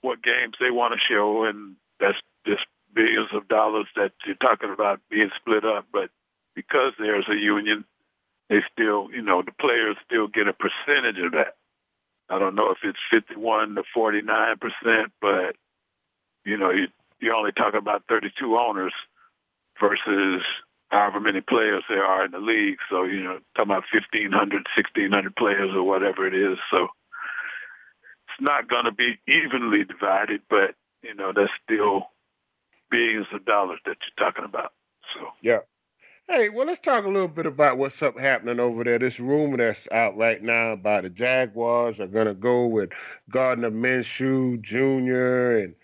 what 0.02 0.22
games 0.22 0.56
they 0.60 0.70
want 0.70 0.94
to 0.94 1.00
show, 1.00 1.46
and 1.46 1.78
that's 1.98 2.18
just 2.46 2.66
billions 2.94 3.30
of 3.32 3.48
dollars 3.48 3.88
that 3.96 4.12
you're 4.26 4.36
talking 4.36 4.72
about 4.74 5.00
being 5.10 5.32
split 5.38 5.64
up. 5.64 5.86
But 5.94 6.10
because 6.58 6.94
there's 6.98 7.30
a 7.30 7.36
union, 7.36 7.86
they 8.50 8.64
still, 8.74 9.10
you 9.14 9.22
know, 9.22 9.44
the 9.44 9.52
players 9.52 9.96
still 10.04 10.28
get 10.28 10.48
a 10.48 10.54
percentage 10.54 11.24
of 11.24 11.34
that. 11.34 11.56
I 12.30 12.40
don't 12.40 12.56
know 12.56 12.72
if 12.72 12.80
it's 12.84 12.98
51 13.12 13.76
to 13.76 13.84
49 13.94 14.58
percent, 14.58 15.12
but 15.22 15.56
you 16.44 16.58
know, 16.58 16.72
you, 16.72 16.88
you're 17.20 17.36
only 17.36 17.52
talking 17.52 17.78
about 17.78 18.06
32 18.10 18.58
owners 18.58 18.94
versus 19.80 20.42
however 20.90 21.20
many 21.20 21.42
players 21.42 21.84
there 21.88 22.06
are 22.06 22.26
in 22.26 22.32
the 22.32 22.40
league. 22.40 22.80
So, 22.90 23.04
you 23.04 23.22
know, 23.22 23.40
talking 23.56 23.72
about 23.72 23.84
1,500, 23.94 24.32
1,600 24.32 25.36
players 25.36 25.76
or 25.76 25.84
whatever 25.84 26.26
it 26.26 26.34
is. 26.34 26.58
So 26.72 26.86
it's 26.86 28.42
not 28.42 28.68
going 28.68 28.86
to 28.86 28.92
be 28.92 29.20
evenly 29.28 29.84
divided, 29.84 30.42
but, 30.50 30.74
you 31.04 31.14
know, 31.14 31.34
that's 31.36 31.52
still 31.64 32.08
billions 32.90 33.28
of 33.32 33.46
dollars 33.46 33.80
that 33.86 33.98
you're 34.02 34.28
talking 34.28 34.46
about. 34.46 34.74
So, 35.14 35.28
yeah. 35.44 35.60
Hey, 36.30 36.50
well, 36.50 36.68
let's 36.68 36.82
talk 36.82 37.06
a 37.06 37.08
little 37.08 37.30
bit 37.30 37.46
about 37.46 37.78
what's 37.78 38.02
up 38.02 38.20
happening 38.20 38.60
over 38.60 38.84
there. 38.84 39.00
This 39.00 39.18
rumor 39.18 39.56
that's 39.56 39.80
out 39.94 40.18
right 40.18 40.44
now 40.44 40.74
about 40.74 41.04
the 41.04 41.10
Jaguars 41.10 42.02
are 42.02 42.08
going 42.08 42.28
to 42.28 42.34
go 42.34 42.66
with 42.68 42.90
Gardner 43.30 43.72
Minshew 43.72 44.62
Jr. 44.62 45.64
and 45.64 45.76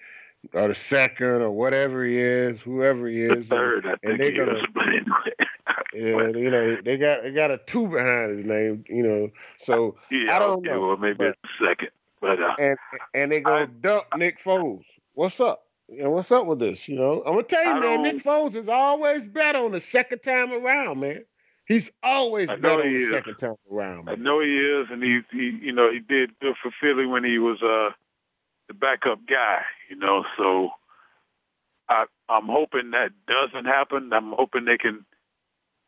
or 0.51 0.67
the 0.67 0.75
second 0.75 1.41
or 1.41 1.51
whatever 1.51 2.05
he 2.05 2.19
is, 2.19 2.59
whoever 2.59 3.07
he 3.07 3.21
is. 3.21 3.47
The 3.47 3.55
third, 3.55 3.85
and, 3.85 3.93
I 3.93 3.97
think 3.97 4.19
and 4.19 4.23
he 4.23 4.31
gonna, 4.31 4.61
yeah, 5.93 6.37
you 6.37 6.51
know, 6.51 6.77
they 6.83 6.97
got 6.97 7.23
they 7.23 7.31
got 7.31 7.49
a 7.49 7.59
two 7.65 7.87
behind 7.87 8.37
his 8.37 8.45
name, 8.45 8.83
you 8.89 9.03
know. 9.03 9.29
So 9.65 9.95
yeah, 10.11 10.35
I 10.35 10.39
don't 10.39 10.59
okay, 10.59 10.71
know. 10.71 10.87
Well, 10.87 10.97
maybe 10.97 11.19
but, 11.19 11.27
it's 11.27 11.37
second, 11.57 11.91
but 12.19 12.41
uh, 12.41 12.55
and 12.59 12.77
and 13.13 13.31
they 13.31 13.39
go 13.39 13.65
dump 13.65 14.07
Nick 14.17 14.43
Foles. 14.43 14.83
What's 15.13 15.39
up? 15.39 15.62
You 15.95 16.03
know, 16.03 16.09
what's 16.09 16.31
up 16.31 16.45
with 16.47 16.59
this? 16.59 16.87
You 16.87 16.95
know, 16.95 17.23
I'm 17.25 17.33
gonna 17.33 17.43
tell 17.43 17.63
you, 17.63 17.69
I 17.69 17.79
man. 17.79 18.03
Nick 18.03 18.23
Foles 18.23 18.55
is 18.55 18.67
always 18.67 19.25
better 19.25 19.59
on 19.59 19.73
the 19.73 19.81
second 19.81 20.19
time 20.19 20.51
around, 20.51 20.99
man. 20.99 21.23
He's 21.65 21.89
always 22.01 22.47
better 22.47 22.71
on 22.71 22.79
the 22.79 23.07
is. 23.07 23.13
second 23.13 23.35
time 23.35 23.55
around. 23.71 24.05
Man. 24.05 24.15
I 24.15 24.17
know 24.17 24.41
he 24.41 24.57
is, 24.57 24.87
and 24.89 25.03
he, 25.03 25.21
he, 25.31 25.57
you 25.61 25.71
know, 25.71 25.91
he 25.91 25.99
did 25.99 26.37
good 26.39 26.55
for 26.61 26.71
Philly 26.81 27.05
when 27.05 27.23
he 27.23 27.37
was 27.37 27.61
uh 27.61 27.91
the 28.67 28.73
backup 28.73 29.19
guy. 29.27 29.61
You 29.89 29.97
know, 29.97 30.25
so 30.35 30.71
I, 31.87 32.05
I'm 32.27 32.47
hoping 32.47 32.91
that 32.91 33.11
doesn't 33.27 33.65
happen. 33.65 34.11
I'm 34.13 34.31
hoping 34.31 34.65
they 34.65 34.77
can 34.77 35.05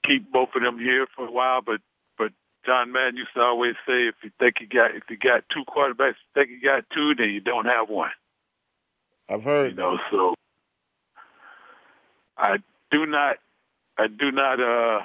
keep 0.06 0.32
both 0.32 0.50
of 0.56 0.62
them 0.62 0.78
here 0.78 1.08
for 1.16 1.28
a 1.28 1.32
while. 1.32 1.62
But 1.62 1.82
but 2.18 2.32
John 2.64 2.92
Madden 2.92 3.18
used 3.18 3.34
to 3.34 3.42
always 3.42 3.76
say, 3.88 4.08
if 4.08 4.16
you 4.24 4.32
think 4.40 4.62
you 4.62 4.68
got 4.68 4.96
if 4.96 5.04
you 5.10 5.18
got 5.18 5.50
two 5.50 5.66
quarterbacks, 5.66 6.16
you 6.16 6.34
think 6.36 6.50
you 6.52 6.62
got 6.62 6.90
two, 6.92 7.16
then 7.16 7.32
you 7.32 7.40
don't 7.40 7.66
have 7.66 7.90
one. 7.90 8.12
I've 9.30 9.44
heard. 9.44 9.72
You 9.72 9.78
know, 9.78 9.98
so 10.12 10.36
I 12.38 12.58
do 12.92 13.06
not, 13.06 13.38
I 13.98 14.08
do 14.08 14.32
not 14.32 14.60
uh, 14.60 15.02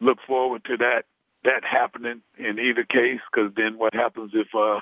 look 0.00 0.18
forward 0.26 0.64
to 0.64 0.76
that 0.78 1.04
that 1.44 1.64
happening 1.64 2.22
in 2.38 2.58
either 2.58 2.84
case. 2.84 3.20
Because 3.32 3.52
then 3.56 3.78
what 3.78 3.94
happens 3.94 4.32
if 4.34 4.48
uh, 4.54 4.80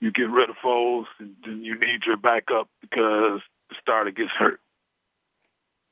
you 0.00 0.10
get 0.10 0.30
rid 0.30 0.50
of 0.50 0.56
Foles 0.56 1.06
and 1.18 1.34
then 1.44 1.62
you 1.62 1.78
need 1.78 2.04
your 2.06 2.16
backup 2.16 2.68
because 2.80 3.40
the 3.68 3.76
starter 3.80 4.10
gets 4.10 4.32
hurt? 4.32 4.60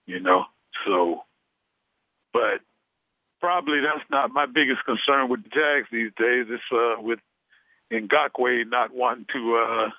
You 0.07 0.21
know, 0.21 0.47
so, 0.85 1.23
but 2.33 2.61
probably 3.41 3.81
that's 3.81 4.09
not 4.11 4.33
my 4.33 4.47
biggest 4.47 4.85
concern 4.85 5.29
with 5.29 5.45
the 5.45 5.51
Jags 5.51 5.89
these 5.93 6.11
days. 6.17 6.47
It's 6.49 6.63
uh, 6.73 7.01
with 7.01 7.21
Ngakoue 7.93 8.69
not 8.69 8.95
wanting 8.95 9.27
to 9.33 9.57
uh, 9.57 9.91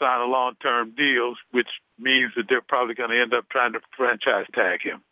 sign 0.00 0.20
a 0.20 0.24
long-term 0.24 0.94
deals, 0.96 1.38
which 1.52 1.68
means 1.98 2.32
that 2.36 2.46
they're 2.48 2.60
probably 2.60 2.94
going 2.94 3.10
to 3.10 3.20
end 3.20 3.34
up 3.34 3.48
trying 3.48 3.72
to 3.74 3.80
franchise 3.96 4.46
tag 4.54 4.82
him. 4.82 5.02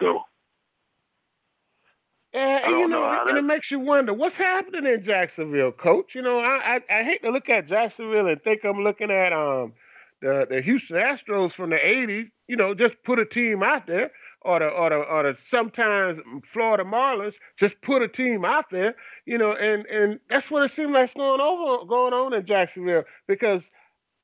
So. 0.00 0.22
And, 2.32 2.64
and 2.64 2.78
you 2.80 2.88
know, 2.88 3.00
know 3.00 3.24
and 3.28 3.38
it 3.38 3.44
makes 3.44 3.70
you 3.70 3.78
wonder 3.78 4.12
what's 4.12 4.36
happening 4.36 4.92
in 4.92 5.04
Jacksonville, 5.04 5.70
Coach. 5.70 6.16
You 6.16 6.22
know, 6.22 6.40
I, 6.40 6.80
I, 6.90 6.98
I 6.98 7.02
hate 7.04 7.22
to 7.22 7.30
look 7.30 7.48
at 7.48 7.68
Jacksonville 7.68 8.26
and 8.26 8.42
think 8.42 8.64
I'm 8.64 8.82
looking 8.82 9.12
at 9.12 9.32
um 9.32 9.72
the 10.20 10.44
the 10.50 10.60
Houston 10.60 10.96
Astros 10.96 11.54
from 11.54 11.70
the 11.70 11.76
'80s. 11.76 12.28
You 12.48 12.56
know, 12.56 12.74
just 12.74 12.94
put 13.04 13.20
a 13.20 13.24
team 13.24 13.62
out 13.62 13.86
there, 13.86 14.10
or 14.40 14.58
the 14.58 14.66
or 14.66 14.90
the 14.90 14.96
or 14.96 15.22
the 15.22 15.38
sometimes 15.48 16.20
Florida 16.52 16.82
Marlins 16.82 17.34
just 17.56 17.80
put 17.82 18.02
a 18.02 18.08
team 18.08 18.44
out 18.44 18.66
there 18.70 18.96
you 19.26 19.38
know, 19.38 19.52
and 19.52 19.86
and 19.86 20.20
that's 20.28 20.50
what 20.50 20.64
it 20.64 20.72
seems 20.72 20.92
like 20.92 21.14
going 21.14 21.40
over 21.40 21.84
going 21.86 22.12
on 22.12 22.34
in 22.34 22.44
Jacksonville 22.44 23.04
because 23.26 23.62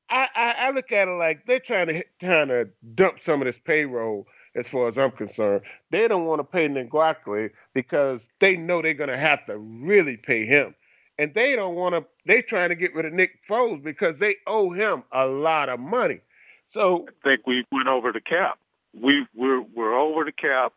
I, 0.09 0.27
I, 0.35 0.51
I 0.67 0.71
look 0.71 0.91
at 0.91 1.07
it 1.07 1.11
like 1.11 1.45
they're 1.45 1.59
trying 1.59 1.87
to 1.87 2.03
trying 2.19 2.49
to 2.49 2.69
dump 2.95 3.19
some 3.25 3.41
of 3.41 3.45
this 3.45 3.59
payroll. 3.63 4.27
As 4.53 4.67
far 4.67 4.89
as 4.89 4.97
I'm 4.97 5.11
concerned, 5.11 5.61
they 5.91 6.09
don't 6.09 6.25
want 6.25 6.39
to 6.39 6.43
pay 6.43 6.67
Ngakoue 6.67 7.51
because 7.73 8.19
they 8.41 8.57
know 8.57 8.81
they're 8.81 8.93
going 8.93 9.09
to 9.09 9.17
have 9.17 9.45
to 9.45 9.57
really 9.57 10.17
pay 10.17 10.45
him, 10.45 10.75
and 11.17 11.33
they 11.33 11.55
don't 11.55 11.75
want 11.75 11.95
to. 11.95 12.05
They're 12.25 12.41
trying 12.41 12.67
to 12.67 12.75
get 12.75 12.93
rid 12.93 13.05
of 13.05 13.13
Nick 13.13 13.39
Foles 13.49 13.81
because 13.81 14.19
they 14.19 14.35
owe 14.45 14.71
him 14.71 15.03
a 15.13 15.25
lot 15.25 15.69
of 15.69 15.79
money. 15.79 16.19
So 16.73 17.07
I 17.07 17.29
think 17.29 17.47
we 17.47 17.63
went 17.71 17.87
over 17.87 18.11
the 18.11 18.19
cap. 18.19 18.59
We 18.93 19.25
we're 19.33 19.61
we're 19.61 19.97
over 19.97 20.25
the 20.25 20.33
cap, 20.33 20.73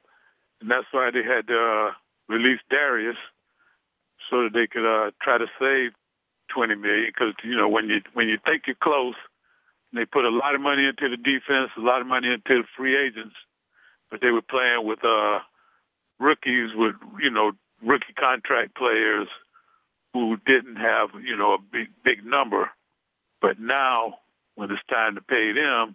and 0.61 0.71
that's 0.71 0.87
why 0.93 1.11
they 1.11 1.25
had 1.25 1.49
to 1.49 1.59
uh, 1.59 1.91
release 2.29 2.61
Dareus 2.71 3.17
so 4.35 4.43
that 4.43 4.53
they 4.53 4.67
could 4.67 4.85
uh, 4.85 5.13
try 5.23 5.39
to 5.39 5.47
save 5.61 5.93
twenty 6.49 6.75
million. 6.75 7.07
Because 7.07 7.35
you 7.45 7.57
know 7.57 7.69
when 7.69 7.89
you 7.89 8.01
when 8.15 8.29
you 8.29 8.39
think 8.45 8.65
you're 8.67 8.75
close, 8.83 9.15
they 9.93 10.05
put 10.05 10.25
a 10.25 10.31
lot 10.31 10.57
of 10.57 10.61
money 10.61 10.87
into 10.87 11.09
the 11.09 11.17
defense, 11.17 11.71
a 11.77 11.81
lot 11.81 12.01
of 12.01 12.09
money 12.09 12.33
into 12.33 12.63
the 12.63 12.65
free 12.77 12.97
agents, 12.97 13.37
but 14.11 14.21
they 14.21 14.31
were 14.31 14.43
playing 14.43 14.85
with 14.85 15.05
uh, 15.05 15.39
rookies 16.19 16.71
with 16.75 16.97
you 17.23 17.31
know 17.31 17.53
rookie 17.81 18.13
contract 18.19 18.75
players 18.77 19.29
who 20.13 20.37
didn't 20.47 20.77
have 20.77 21.11
you 21.23 21.37
know 21.37 21.55
a 21.55 21.59
big 21.59 21.89
big 22.05 22.27
number. 22.27 22.71
But 23.41 23.61
now 23.61 24.19
when 24.57 24.71
it's 24.73 24.83
time 24.91 25.15
to 25.15 25.21
pay 25.21 25.53
them, 25.53 25.95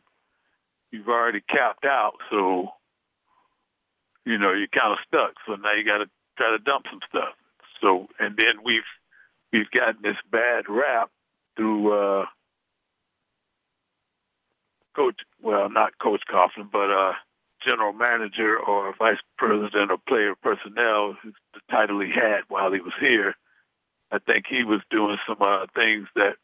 you've 0.92 1.10
already 1.10 1.42
capped 1.42 1.84
out, 1.84 2.16
so 2.30 2.70
you 4.26 4.38
know 4.38 4.54
you're 4.54 4.68
kind 4.68 4.94
of 4.94 5.00
stuck. 5.06 5.34
So 5.46 5.56
now 5.56 5.74
you 5.74 5.84
got 5.84 5.98
to 5.98 6.10
try 6.38 6.52
to 6.52 6.60
dump 6.60 6.86
some 6.90 7.02
stuff. 7.10 7.34
So 7.82 8.08
and 8.20 8.36
then 8.38 8.64
we've 8.64 8.82
we've 9.52 9.72
gotten 9.72 10.02
this 10.02 10.18
bad 10.32 10.66
rap 10.70 11.10
through 11.56 11.94
uh 11.94 12.26
coach 14.96 15.20
well 15.42 15.70
not 15.70 15.98
coach 16.00 16.22
Coughlin 16.30 16.72
but 16.72 16.92
uh 16.92 17.14
general 17.66 17.94
manager 17.94 18.58
or 18.58 18.96
vice 18.98 19.20
president 19.38 19.92
of 19.92 20.06
player 20.06 20.34
personnel 20.42 21.18
the 21.24 21.60
title 21.70 22.00
he 22.00 22.12
had 22.12 22.42
while 22.48 22.72
he 22.72 22.80
was 22.80 22.94
here. 23.00 23.36
I 24.12 24.20
think 24.20 24.46
he 24.48 24.64
was 24.64 24.82
doing 24.90 25.18
some 25.28 25.42
uh 25.42 25.66
things 25.78 26.08
that 26.16 26.36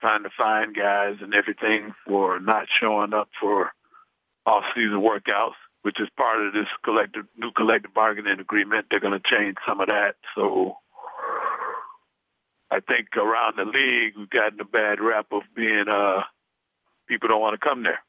trying 0.00 0.24
to 0.24 0.30
find 0.36 0.74
guys 0.74 1.16
and 1.20 1.34
everything 1.34 1.94
for 2.06 2.40
not 2.40 2.66
showing 2.80 3.14
up 3.14 3.28
for 3.40 3.72
off 4.46 4.64
season 4.74 5.00
workouts 5.00 5.54
which 5.82 6.00
is 6.00 6.08
part 6.16 6.44
of 6.44 6.52
this 6.52 6.68
collective 6.84 7.26
new 7.36 7.50
collective 7.52 7.92
bargaining 7.94 8.40
agreement 8.40 8.86
they're 8.90 9.00
going 9.00 9.18
to 9.18 9.28
change 9.28 9.56
some 9.66 9.80
of 9.80 9.88
that 9.88 10.16
so 10.34 10.76
I 12.70 12.80
think 12.80 13.08
around 13.16 13.56
the 13.58 13.64
league 13.64 14.14
we've 14.16 14.30
gotten 14.30 14.60
a 14.60 14.64
bad 14.64 15.00
rap 15.00 15.26
of 15.32 15.42
being 15.54 15.84
uh 15.88 16.22
people 17.12 17.28
don't 17.28 17.40
want 17.40 17.60
to 17.60 17.66
come 17.66 17.82
there. 17.82 18.00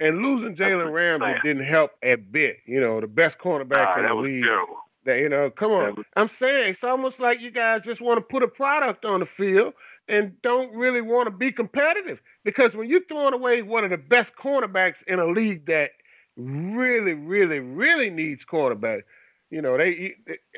And 0.00 0.22
losing 0.22 0.56
Jalen 0.56 0.92
Ramsey 0.92 1.40
didn't 1.42 1.64
help 1.64 1.92
a 2.02 2.16
bit. 2.16 2.58
You 2.66 2.80
know, 2.80 3.00
the 3.00 3.06
best 3.06 3.38
cornerback 3.38 3.80
ah, 3.80 3.98
in 3.98 4.06
the 4.06 4.14
league. 4.14 4.44
Terrible. 4.44 4.76
That 5.04 5.18
you 5.18 5.28
know, 5.28 5.50
come 5.50 5.72
on. 5.72 5.94
Was, 5.96 6.06
I'm 6.16 6.28
saying 6.28 6.70
it's 6.70 6.84
almost 6.84 7.18
like 7.18 7.40
you 7.40 7.50
guys 7.50 7.82
just 7.84 8.00
want 8.00 8.18
to 8.18 8.22
put 8.22 8.42
a 8.42 8.48
product 8.48 9.04
on 9.04 9.20
the 9.20 9.26
field 9.26 9.74
and 10.08 10.40
don't 10.42 10.74
really 10.74 11.00
want 11.00 11.26
to 11.26 11.30
be 11.30 11.50
competitive. 11.50 12.20
Because 12.44 12.74
when 12.74 12.88
you're 12.88 13.04
throwing 13.08 13.34
away 13.34 13.62
one 13.62 13.84
of 13.84 13.90
the 13.90 13.96
best 13.96 14.32
cornerbacks 14.36 15.02
in 15.06 15.18
a 15.18 15.26
league 15.26 15.66
that 15.66 15.90
really, 16.38 17.14
really, 17.14 17.58
really 17.58 18.10
needs 18.10 18.44
quarterback. 18.44 19.04
you 19.50 19.60
know, 19.60 19.76
they 19.76 20.14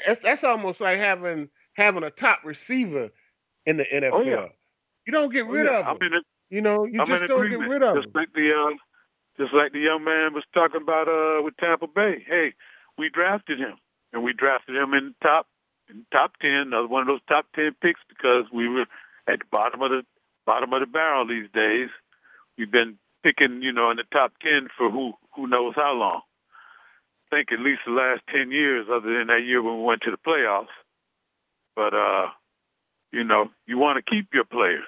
that's, 0.07 0.23
that's 0.23 0.45
almost 0.45 0.81
like 0.81 0.99
having 0.99 1.49
having 1.73 2.05
a 2.05 2.11
top 2.11 2.41
receiver 2.45 3.09
in 3.67 3.79
the 3.79 3.85
NFL. 3.85 4.11
Oh, 4.13 4.23
yeah. 4.23 4.47
You 5.07 5.13
don't 5.13 5.33
get 5.33 5.47
oh, 5.47 5.51
rid 5.51 5.67
yeah. 5.67 5.81
of 5.81 5.87
him. 5.87 5.99
I 6.01 6.05
mean, 6.05 6.21
you 6.51 6.61
know, 6.61 6.85
you 6.85 7.01
I'm 7.01 7.07
just 7.07 7.29
don't 7.29 7.45
agreement. 7.45 7.63
get 7.63 7.69
rid 7.71 7.83
of 7.83 7.97
just 7.97 8.07
him. 8.09 8.13
Like 8.15 8.33
the, 8.35 8.53
uh, 8.53 8.77
just 9.39 9.55
like 9.55 9.73
the 9.73 9.81
young 9.81 10.05
man 10.05 10.35
was 10.35 10.45
talking 10.53 10.83
about 10.83 11.09
uh, 11.09 11.43
with 11.43 11.57
Tampa 11.57 11.87
Bay. 11.87 12.25
Hey, 12.27 12.53
we 12.99 13.09
drafted 13.09 13.59
him, 13.59 13.77
and 14.13 14.23
we 14.23 14.33
drafted 14.33 14.77
him 14.77 14.93
in 14.95 15.15
top 15.23 15.47
in 15.89 16.05
top 16.13 16.37
ten, 16.41 16.73
uh, 16.75 16.87
one 16.87 17.03
of 17.03 17.09
those 17.09 17.21
top 17.29 17.47
ten 17.55 17.75
picks 17.81 18.01
because 18.09 18.45
we 18.53 18.69
were 18.69 18.87
at 19.27 19.39
the 19.41 19.45
bottom 19.51 19.83
of 19.83 19.91
the 19.91 20.03
bottom 20.45 20.73
of 20.73 20.81
the 20.81 20.87
barrel 20.87 21.27
these 21.27 21.49
days. 21.55 21.89
We've 22.59 22.71
been 22.71 22.99
picking, 23.23 23.63
you 23.63 23.73
know, 23.73 23.91
in 23.91 23.97
the 23.97 24.05
top 24.13 24.33
ten 24.43 24.69
for 24.77 24.91
who 24.91 25.13
who 25.35 25.47
knows 25.47 25.75
how 25.77 25.93
long. 25.93 26.21
I 27.31 27.37
think 27.37 27.53
at 27.53 27.61
least 27.61 27.83
the 27.87 27.93
last 27.93 28.23
ten 28.29 28.51
years, 28.51 28.87
other 28.91 29.19
than 29.19 29.29
that 29.29 29.45
year 29.45 29.63
when 29.63 29.79
we 29.79 29.85
went 29.85 30.03
to 30.03 30.11
the 30.11 30.17
playoffs. 30.17 30.67
But 31.77 31.95
uh, 31.95 32.29
you 33.13 33.25
know, 33.25 33.51
you 33.67 33.79
want 33.79 34.05
to 34.05 34.11
keep 34.11 34.35
your 34.35 34.45
players. 34.45 34.85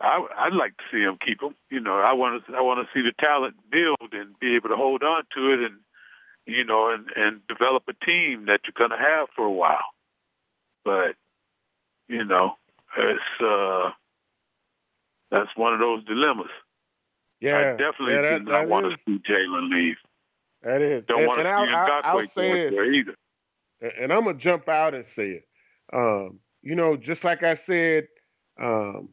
I, 0.00 0.26
I'd 0.36 0.54
like 0.54 0.76
to 0.78 0.84
see 0.90 1.04
them 1.04 1.18
keep 1.24 1.40
them. 1.40 1.54
You 1.70 1.80
know, 1.80 1.98
I 1.98 2.12
want 2.12 2.44
to 2.46 2.54
I 2.54 2.60
want 2.60 2.86
to 2.86 2.92
see 2.92 3.04
the 3.04 3.12
talent 3.18 3.54
build 3.70 4.12
and 4.12 4.38
be 4.40 4.56
able 4.56 4.70
to 4.70 4.76
hold 4.76 5.02
on 5.02 5.22
to 5.34 5.52
it, 5.52 5.60
and 5.60 5.78
you 6.46 6.64
know, 6.64 6.90
and 6.90 7.06
and 7.14 7.46
develop 7.46 7.84
a 7.88 8.04
team 8.04 8.46
that 8.46 8.60
you're 8.64 8.74
going 8.76 8.98
to 8.98 9.04
have 9.04 9.28
for 9.36 9.44
a 9.44 9.52
while. 9.52 9.84
But 10.84 11.14
you 12.08 12.24
know, 12.24 12.56
it's 12.96 13.42
uh, 13.42 13.90
that's 15.30 15.56
one 15.56 15.74
of 15.74 15.80
those 15.80 16.04
dilemmas. 16.04 16.50
Yeah, 17.42 17.58
I 17.58 17.62
definitely 17.72 18.14
yeah, 18.14 18.22
that, 18.22 18.44
do 18.44 18.52
not 18.52 18.68
want 18.68 18.86
is. 18.86 18.92
to 18.92 18.98
see 19.04 19.18
Jalen 19.32 19.70
leave. 19.70 19.96
That 20.62 20.80
is. 20.80 21.04
Don't 21.08 21.18
and, 21.18 21.28
want 21.28 21.40
to 21.40 21.44
see 21.44 21.48
I'll, 21.48 21.66
Ngakoue 21.66 22.04
I'll 22.04 22.14
going 22.14 22.28
say 22.36 22.70
there 22.70 22.92
either. 22.92 23.14
And 24.00 24.12
I'm 24.12 24.24
gonna 24.24 24.38
jump 24.38 24.68
out 24.68 24.94
and 24.94 25.04
say 25.16 25.30
it. 25.30 25.48
Um, 25.92 26.38
you 26.62 26.76
know, 26.76 26.96
just 26.96 27.24
like 27.24 27.42
I 27.42 27.56
said, 27.56 28.06
um, 28.62 29.08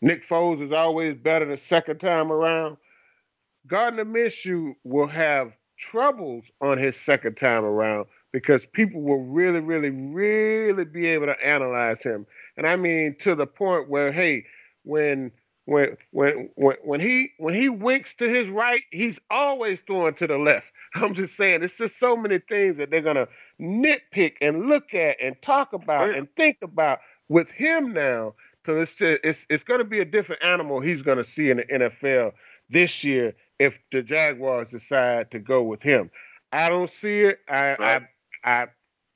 Nick 0.00 0.28
Foles 0.28 0.64
is 0.64 0.72
always 0.72 1.16
better 1.16 1.44
the 1.44 1.60
second 1.68 1.98
time 1.98 2.30
around. 2.30 2.76
Gardner 3.66 4.04
Minshew 4.04 4.74
will 4.84 5.08
have 5.08 5.52
troubles 5.90 6.44
on 6.60 6.78
his 6.78 6.96
second 6.96 7.36
time 7.36 7.64
around 7.64 8.06
because 8.32 8.62
people 8.72 9.02
will 9.02 9.24
really, 9.24 9.58
really, 9.58 9.90
really 9.90 10.84
be 10.84 11.06
able 11.08 11.26
to 11.26 11.44
analyze 11.44 12.00
him. 12.02 12.26
And 12.56 12.64
I 12.64 12.76
mean 12.76 13.16
to 13.24 13.34
the 13.34 13.46
point 13.46 13.88
where, 13.88 14.12
hey, 14.12 14.44
when 14.84 15.32
when 15.64 15.96
when 16.10 16.50
when 16.56 16.76
when 16.82 17.00
he 17.00 17.32
when 17.38 17.54
he 17.54 17.68
winks 17.68 18.14
to 18.16 18.28
his 18.28 18.48
right, 18.48 18.82
he's 18.90 19.18
always 19.30 19.78
throwing 19.86 20.14
to 20.14 20.26
the 20.26 20.38
left. 20.38 20.66
I'm 20.94 21.14
just 21.14 21.36
saying, 21.36 21.62
it's 21.62 21.76
just 21.76 21.98
so 21.98 22.16
many 22.16 22.38
things 22.38 22.76
that 22.76 22.90
they're 22.90 23.00
gonna 23.00 23.28
nitpick 23.60 24.34
and 24.40 24.66
look 24.66 24.94
at 24.94 25.16
and 25.22 25.36
talk 25.42 25.72
about 25.72 26.10
yeah. 26.10 26.18
and 26.18 26.28
think 26.36 26.58
about 26.62 26.98
with 27.28 27.50
him 27.50 27.92
now. 27.92 28.34
So 28.66 28.80
it's 28.80 28.94
just, 28.94 29.20
it's 29.24 29.46
it's 29.48 29.64
gonna 29.64 29.84
be 29.84 30.00
a 30.00 30.04
different 30.04 30.42
animal 30.44 30.80
he's 30.80 31.02
gonna 31.02 31.24
see 31.24 31.50
in 31.50 31.58
the 31.58 31.64
NFL 31.64 32.32
this 32.68 33.04
year 33.04 33.34
if 33.58 33.74
the 33.92 34.02
Jaguars 34.02 34.68
decide 34.70 35.30
to 35.30 35.38
go 35.38 35.62
with 35.62 35.82
him. 35.82 36.10
I 36.52 36.68
don't 36.68 36.90
see 37.00 37.20
it. 37.20 37.38
I 37.48 37.76
right. 37.76 38.02
I 38.44 38.62
I 38.62 38.66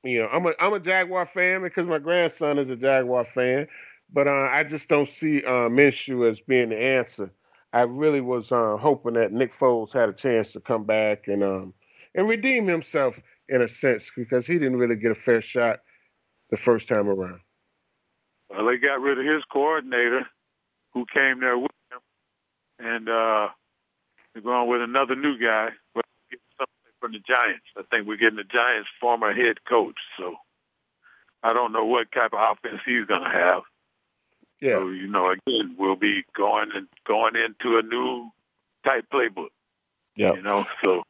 you 0.05 0.21
know 0.21 0.29
I'm 0.29 0.47
a 0.47 0.53
I'm 0.59 0.73
a 0.73 0.81
Jaguar 0.81 1.27
fan 1.27 1.63
because 1.63 1.87
my 1.87 1.99
grandson 1.99 2.59
is 2.59 2.71
a 2.71 2.77
Jaguar 2.77 3.27
fan, 3.35 3.69
but 4.13 4.29
uh, 4.29 4.49
I 4.51 4.63
just 4.65 4.89
don't 4.89 5.09
see 5.09 5.43
uh, 5.45 5.69
Minshew 5.69 6.31
as 6.31 6.39
being 6.41 6.71
the 6.71 6.79
answer. 6.79 7.31
I 7.73 7.83
really 7.83 8.21
was 8.21 8.51
uh, 8.53 8.77
hoping 8.79 9.15
that 9.15 9.33
Nick 9.33 9.53
Foles 9.59 9.93
had 9.93 10.09
a 10.09 10.13
chance 10.13 10.53
to 10.53 10.61
come 10.61 10.85
back 10.85 11.29
and 11.29 11.43
um, 11.43 11.75
and 12.15 12.29
redeem 12.29 12.67
himself 12.67 13.15
in 13.49 13.63
a 13.63 13.69
sense 13.69 14.11
because 14.17 14.47
he 14.47 14.55
didn't 14.55 14.77
really 14.77 14.97
get 14.97 15.13
a 15.13 15.15
fair 15.15 15.43
shot 15.43 15.81
the 16.51 16.57
first 16.57 16.89
time 16.89 17.09
around. 17.09 17.41
Well, 18.49 18.67
they 18.67 18.77
got 18.79 19.01
rid 19.01 19.19
of 19.19 19.27
his 19.27 19.45
coordinator, 19.53 20.27
who 20.95 21.05
came 21.13 21.41
there 21.41 21.59
with 21.59 21.71
him, 21.91 21.99
and 22.79 23.09
uh, 23.09 23.49
they're 24.33 24.43
going 24.43 24.69
with 24.71 24.83
another 24.83 25.17
new 25.17 25.37
guy. 25.39 25.71
But 25.95 26.05
something 26.57 26.93
from 27.01 27.13
the 27.13 27.19
Giants. 27.19 27.67
I 27.77 27.83
think 27.91 28.07
we're 28.07 28.17
getting 28.17 28.37
the 28.37 28.45
Giants' 28.45 28.89
former 29.01 29.35
head 29.35 29.65
coach. 29.69 29.99
So 30.19 30.37
I 31.43 31.53
don't 31.53 31.73
know 31.73 31.85
what 31.85 32.13
type 32.13 32.33
of 32.33 32.41
offense 32.41 32.81
he's 32.87 33.07
going 33.07 33.23
to 33.23 33.29
have. 33.29 33.63
Yeah. 34.61 34.77
So 34.77 34.89
you 34.89 35.07
know, 35.07 35.31
again, 35.31 35.77
we'll 35.79 35.97
be 35.97 36.25
going 36.37 36.71
and 36.75 36.87
going 37.07 37.35
into 37.37 37.79
a 37.79 37.83
new 37.83 38.31
type 38.85 39.07
playbook. 39.13 39.49
Yeah. 40.17 40.35
You 40.35 40.43
know, 40.43 40.65
so 40.83 41.03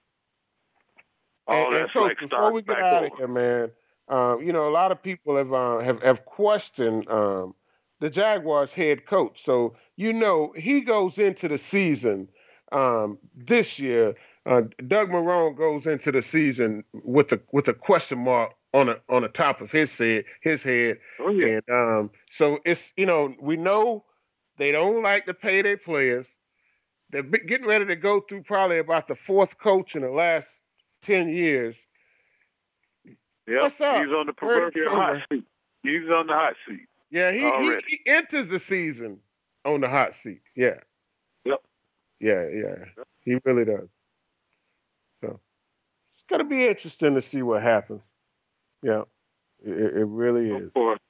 all 1.47 1.57
and, 1.57 1.67
and 1.67 1.77
that's 1.77 1.93
Coach, 1.93 2.17
like 2.21 2.31
before 2.31 2.53
we 2.53 2.63
get 2.63 2.79
out 2.79 3.05
over. 3.05 3.07
of 3.07 3.13
here, 3.19 3.29
man, 3.29 3.71
um, 4.09 4.43
you 4.43 4.53
know, 4.53 4.69
a 4.69 4.71
lot 4.71 4.93
of 4.93 5.03
people 5.03 5.37
have 5.37 5.53
uh, 5.53 5.79
have 5.79 6.03
have 6.03 6.25
questioned 6.25 7.09
um, 7.09 7.55
the 8.01 8.11
Jaguars 8.11 8.71
head 8.71 9.07
coach. 9.07 9.41
So 9.45 9.77
you 9.97 10.13
know, 10.13 10.53
he 10.57 10.81
goes 10.81 11.19
into 11.19 11.49
the 11.49 11.59
season 11.59 12.29
um, 12.73 13.19
this 13.35 13.79
year. 13.79 14.15
Uh, 14.45 14.63
Doug 14.87 15.09
Marrone 15.11 15.57
goes 15.57 15.87
into 15.87 16.13
the 16.13 16.23
season 16.23 16.85
with 16.93 17.33
a 17.33 17.41
with 17.53 17.69
a 17.69 17.75
question 17.75 18.19
mark 18.19 18.53
on 18.75 18.89
a 18.89 18.97
on 19.09 19.23
the 19.23 19.29
top 19.29 19.61
of 19.61 19.71
his 19.71 19.97
head 19.97 20.25
his 20.41 20.63
head. 20.63 20.99
Oh 21.21 21.31
yeah. 21.31 21.59
And 21.59 21.63
um, 21.71 22.11
so 22.39 22.59
it's 22.65 22.83
you 22.97 23.07
know 23.07 23.35
we 23.41 23.57
know 23.57 24.05
they 24.59 24.73
don't 24.73 25.03
like 25.03 25.27
to 25.27 25.35
pay 25.35 25.63
their 25.63 25.77
players. 25.77 26.27
They're 27.11 27.23
getting 27.23 27.67
ready 27.67 27.87
to 27.87 27.97
go 27.97 28.21
through 28.21 28.43
probably 28.43 28.79
about 28.79 29.07
the 29.09 29.17
fourth 29.27 29.59
coach 29.59 29.95
in 29.95 30.03
the 30.03 30.11
last 30.11 30.49
ten 31.03 31.29
years. 31.29 31.77
Yep. 33.47 33.63
What's 33.63 33.81
up? 33.81 34.03
He's 34.03 34.13
on 34.13 34.27
the 34.27 34.33
proverbial 34.33 34.91
hot 34.91 35.19
seat. 35.31 35.45
He's 35.83 36.11
on 36.11 36.27
the 36.27 36.33
hot 36.33 36.55
seat. 36.69 36.87
Yeah, 37.11 37.31
he, 37.31 37.39
he 37.39 37.81
he 38.05 38.11
enters 38.11 38.49
the 38.49 38.59
season 38.59 39.19
on 39.65 39.81
the 39.81 39.89
hot 39.89 40.17
seat. 40.17 40.41
Yeah. 40.57 40.81
Yep. 41.45 41.63
Yeah, 42.19 42.49
yeah, 42.49 43.03
he 43.25 43.39
really 43.45 43.65
does. 43.65 43.89
So 45.21 45.39
it's 46.15 46.25
gonna 46.29 46.45
be 46.45 46.67
interesting 46.67 47.15
to 47.15 47.23
see 47.23 47.43
what 47.43 47.63
happens. 47.63 48.01
Yeah, 48.83 49.03
it, 49.65 49.71
it 49.99 50.07
really 50.07 50.51
is. 50.51 50.67
Of 50.69 50.75
course. 50.75 50.97
It- 50.97 51.03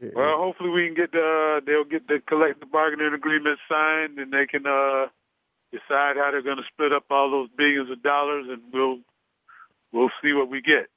Well, 0.00 0.38
hopefully 0.38 0.70
we 0.70 0.86
can 0.86 0.94
get 0.94 1.12
the 1.12 1.60
they'll 1.66 1.84
get 1.84 2.06
the 2.06 2.20
collective 2.26 2.70
bargaining 2.70 3.14
agreement 3.14 3.58
signed, 3.68 4.18
and 4.18 4.32
they 4.32 4.46
can 4.46 4.66
uh, 4.66 5.06
decide 5.72 6.16
how 6.16 6.30
they're 6.30 6.42
going 6.42 6.58
to 6.58 6.62
split 6.72 6.92
up 6.92 7.04
all 7.10 7.30
those 7.30 7.48
billions 7.56 7.90
of 7.90 8.02
dollars, 8.02 8.46
and 8.48 8.62
we'll 8.72 9.00
we'll 9.92 10.10
see 10.22 10.32
what 10.32 10.48
we 10.48 10.60
get. 10.62 10.88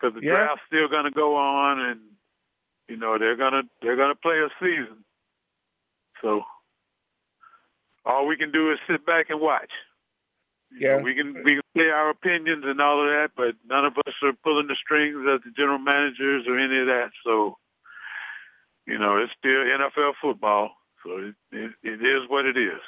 Because 0.00 0.14
the 0.14 0.22
Yeah. 0.26 0.34
draft's 0.34 0.64
still 0.66 0.88
going 0.88 1.04
to 1.04 1.10
go 1.10 1.36
on, 1.36 1.80
and 1.80 2.00
you 2.88 2.96
know 2.96 3.18
they're 3.18 3.36
gonna 3.36 3.64
they're 3.82 3.96
gonna 3.96 4.14
play 4.14 4.38
a 4.38 4.48
season. 4.58 5.04
So 6.22 6.44
all 8.04 8.26
we 8.26 8.36
can 8.36 8.50
do 8.50 8.72
is 8.72 8.78
sit 8.88 9.04
back 9.04 9.30
and 9.30 9.40
watch. 9.40 9.70
You 10.72 10.88
know, 10.88 10.96
Yeah. 10.96 11.02
we 11.02 11.14
can 11.14 11.34
we 11.44 11.54
can 11.54 11.62
say 11.76 11.90
our 11.90 12.10
opinions 12.10 12.64
and 12.64 12.80
all 12.80 13.00
of 13.02 13.08
that, 13.08 13.32
but 13.36 13.56
none 13.66 13.84
of 13.84 13.98
us 13.98 14.14
are 14.22 14.32
pulling 14.32 14.68
the 14.68 14.76
strings 14.76 15.16
as 15.28 15.40
the 15.44 15.50
general 15.50 15.78
managers 15.78 16.46
or 16.46 16.58
any 16.58 16.78
of 16.78 16.86
that. 16.86 17.10
So, 17.24 17.58
you 18.90 18.98
know, 18.98 19.16
it's 19.18 19.32
still 19.38 19.50
NFL 19.52 20.14
football. 20.20 20.72
So 21.04 21.16
it, 21.18 21.34
it, 21.52 21.72
it 21.82 22.04
is 22.04 22.28
what 22.28 22.44
it 22.44 22.56
is. 22.56 22.80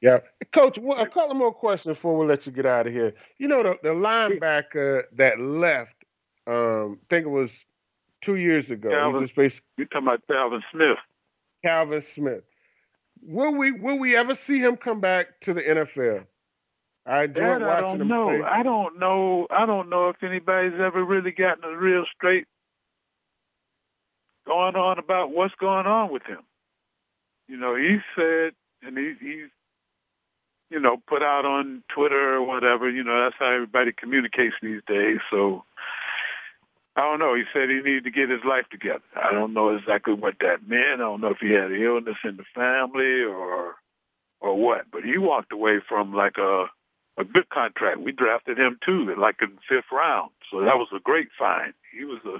Yeah, 0.00 0.18
Coach. 0.54 0.78
A 0.78 1.06
couple 1.06 1.34
more 1.34 1.52
questions 1.52 1.96
before 1.96 2.18
we 2.18 2.26
let 2.26 2.46
you 2.46 2.52
get 2.52 2.66
out 2.66 2.86
of 2.86 2.92
here. 2.92 3.14
You 3.38 3.48
know 3.48 3.62
the 3.62 3.74
the 3.82 3.88
linebacker 3.88 5.04
that 5.16 5.40
left. 5.40 5.94
Um, 6.46 6.98
I 7.02 7.06
think 7.08 7.24
it 7.26 7.30
was 7.30 7.50
two 8.22 8.36
years 8.36 8.68
ago. 8.70 8.90
Telvin. 8.90 9.30
You're 9.78 9.86
talking 9.86 10.06
about 10.08 10.22
Telvin 10.30 10.60
Smith. 10.72 10.98
Telvin 11.64 12.04
Smith. 12.14 12.44
Will 13.22 13.54
we 13.54 13.72
will 13.72 13.98
we 13.98 14.14
ever 14.16 14.34
see 14.34 14.58
him 14.58 14.76
come 14.76 15.00
back 15.00 15.40
to 15.42 15.54
the 15.54 15.62
NFL? 15.62 16.26
I 17.06 17.24
enjoyed 17.24 17.44
That 17.44 17.62
I 17.62 17.80
don't 17.80 18.00
him 18.00 18.08
know. 18.08 18.28
play. 18.28 18.42
I 18.42 18.62
don't 18.62 18.98
know. 18.98 19.46
I 19.50 19.66
don't 19.66 19.88
know 19.88 20.08
if 20.10 20.22
anybody's 20.22 20.78
ever 20.80 21.02
really 21.04 21.32
gotten 21.32 21.64
a 21.64 21.76
real 21.76 22.04
straight 22.14 22.46
going 24.46 24.76
on 24.76 24.98
about 24.98 25.30
what's 25.30 25.54
going 25.56 25.86
on 25.86 26.12
with 26.12 26.22
him. 26.24 26.40
You 27.48 27.56
know, 27.56 27.76
he 27.76 27.98
said, 28.16 28.52
and 28.82 28.96
he, 28.96 29.14
he's, 29.20 29.50
you 30.70 30.80
know, 30.80 30.96
put 31.06 31.22
out 31.22 31.44
on 31.44 31.82
Twitter 31.94 32.34
or 32.34 32.42
whatever. 32.42 32.90
You 32.90 33.04
know, 33.04 33.24
that's 33.24 33.36
how 33.38 33.52
everybody 33.52 33.92
communicates 33.92 34.54
these 34.62 34.80
days. 34.86 35.18
So 35.30 35.64
I 36.96 37.02
don't 37.02 37.18
know. 37.18 37.34
He 37.34 37.44
said 37.52 37.68
he 37.68 37.76
needed 37.76 38.04
to 38.04 38.10
get 38.10 38.30
his 38.30 38.44
life 38.48 38.66
together. 38.70 39.02
I 39.16 39.32
don't 39.32 39.52
know 39.52 39.76
exactly 39.76 40.14
what 40.14 40.36
that 40.40 40.66
meant. 40.66 40.94
I 40.94 41.04
don't 41.04 41.20
know 41.20 41.30
if 41.30 41.38
he 41.40 41.50
had 41.50 41.70
an 41.70 41.82
illness 41.82 42.16
in 42.24 42.36
the 42.36 42.44
family 42.54 43.22
or 43.22 43.74
or 44.40 44.56
what. 44.56 44.86
But 44.92 45.02
he 45.04 45.18
walked 45.18 45.52
away 45.52 45.80
from 45.88 46.14
like 46.14 46.38
a 46.38 46.66
a 47.16 47.24
good 47.24 47.48
contract. 47.48 48.00
We 48.00 48.12
drafted 48.12 48.58
him 48.58 48.78
too, 48.84 49.14
like 49.18 49.36
in 49.42 49.50
the 49.54 49.60
fifth 49.68 49.90
round. 49.92 50.30
So 50.50 50.60
that 50.60 50.76
was 50.76 50.88
a 50.94 51.00
great 51.00 51.28
find. 51.38 51.72
He 51.96 52.04
was 52.04 52.20
a, 52.24 52.38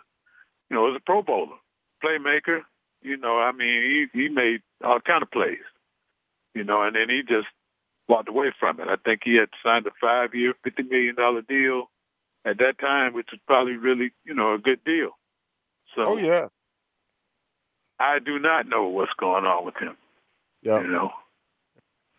you 0.68 0.76
know, 0.76 0.82
was 0.82 0.96
a 0.96 1.04
Pro 1.04 1.22
Bowler, 1.22 1.56
playmaker. 2.04 2.62
You 3.02 3.16
know, 3.16 3.38
I 3.38 3.52
mean, 3.52 4.08
he 4.12 4.18
he 4.22 4.28
made 4.28 4.62
all 4.82 5.00
kind 5.00 5.22
of 5.22 5.30
plays. 5.30 5.58
You 6.54 6.64
know, 6.64 6.82
and 6.82 6.94
then 6.96 7.08
he 7.08 7.22
just 7.22 7.48
walked 8.08 8.28
away 8.28 8.52
from 8.58 8.80
it. 8.80 8.88
I 8.88 8.96
think 8.96 9.22
he 9.24 9.34
had 9.36 9.48
signed 9.62 9.86
a 9.86 9.90
five-year, 10.00 10.54
fifty 10.62 10.82
million 10.82 11.14
dollar 11.16 11.42
deal 11.42 11.90
at 12.44 12.58
that 12.58 12.78
time, 12.78 13.14
which 13.14 13.28
was 13.32 13.40
probably 13.46 13.76
really, 13.76 14.12
you 14.24 14.34
know, 14.34 14.54
a 14.54 14.58
good 14.58 14.84
deal. 14.84 15.10
So 15.94 16.02
Oh 16.02 16.16
yeah, 16.16 16.48
I 17.98 18.18
do 18.18 18.38
not 18.38 18.68
know 18.68 18.88
what's 18.88 19.14
going 19.14 19.44
on 19.44 19.64
with 19.64 19.76
him. 19.76 19.96
yeah. 20.62 20.80
You 20.80 20.88
know, 20.88 21.10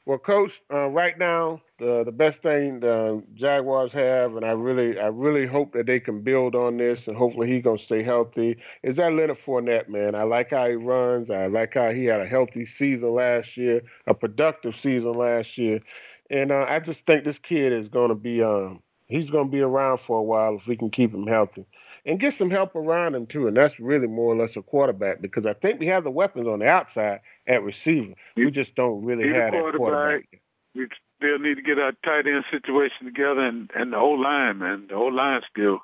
Well, 0.06 0.18
Coach, 0.20 0.52
uh, 0.74 0.88
right 0.88 1.18
now 1.18 1.62
the 1.78 2.04
the 2.04 2.12
best 2.12 2.42
thing 2.42 2.80
the 2.80 3.22
Jaguars 3.34 3.92
have, 3.92 4.36
and 4.36 4.46
I 4.46 4.52
really 4.52 5.00
I 5.00 5.08
really 5.08 5.46
hope 5.46 5.74
that 5.74 5.86
they 5.86 6.00
can 6.00 6.22
build 6.22 6.56
on 6.56 6.78
this, 6.78 7.08
and 7.08 7.18
hopefully 7.18 7.52
he's 7.52 7.64
gonna 7.64 7.78
stay 7.78 8.04
healthy. 8.04 8.58
Is 8.84 8.96
that 8.98 9.14
Leonard 9.14 9.38
Fournette, 9.46 9.90
man? 9.90 10.16
I 10.16 10.24
like 10.24 10.52
how 10.52 10.68
he 10.68 10.76
runs. 10.76 11.30
I 11.30 11.48
like 11.48 11.74
how 11.74 11.92
he 11.92 12.06
had 12.06 12.22
a 12.22 12.26
healthy 12.26 12.66
season 12.66 13.14
last 13.14 13.58
year, 13.58 13.82
a 14.08 14.14
productive 14.14 14.78
season 14.80 15.14
last 15.14 15.58
year, 15.58 15.82
and 16.30 16.52
uh, 16.52 16.66
I 16.68 16.80
just 16.80 17.06
think 17.06 17.26
this 17.26 17.40
kid 17.40 17.74
is 17.74 17.88
gonna 17.88 18.16
be 18.16 18.42
um 18.42 18.82
he's 19.08 19.30
gonna 19.30 19.50
be 19.50 19.62
around 19.62 20.00
for 20.00 20.20
a 20.20 20.24
while 20.24 20.56
if 20.56 20.68
we 20.68 20.78
can 20.78 20.90
keep 20.90 21.14
him 21.14 21.28
healthy. 21.28 21.66
And 22.08 22.20
get 22.20 22.36
some 22.36 22.52
help 22.52 22.76
around 22.76 23.16
him 23.16 23.26
too, 23.26 23.48
and 23.48 23.58
that's 23.58 23.80
really 23.80 24.06
more 24.06 24.34
or 24.34 24.38
less 24.38 24.56
a 24.56 24.62
quarterback 24.62 25.22
because 25.22 25.48
I 25.48 25.54
think 25.54 25.80
we 25.80 25.88
have 25.88 26.04
the 26.04 26.12
weapons 26.12 26.48
on 26.48 26.60
the 26.60 26.68
outside 26.68 27.22
at 27.48 27.64
receiver. 27.64 28.14
We 28.38 28.52
just 28.52 28.76
don't 28.76 29.04
really 29.04 29.32
a 29.32 29.34
have 29.34 29.52
that 29.54 29.60
quarterback. 29.60 29.80
quarterback. 29.80 30.92
Still 31.18 31.40
need 31.40 31.56
to 31.56 31.62
get 31.62 31.80
our 31.80 31.94
tight 32.04 32.28
end 32.28 32.46
situation 32.52 33.06
together 33.06 33.42
and, 33.42 33.70
and 33.76 33.94
the 33.94 34.00
whole 34.00 34.22
line, 34.22 34.60
man. 34.60 34.88
The 34.90 34.96
whole 34.96 35.14
line 35.14 35.42
still 35.50 35.80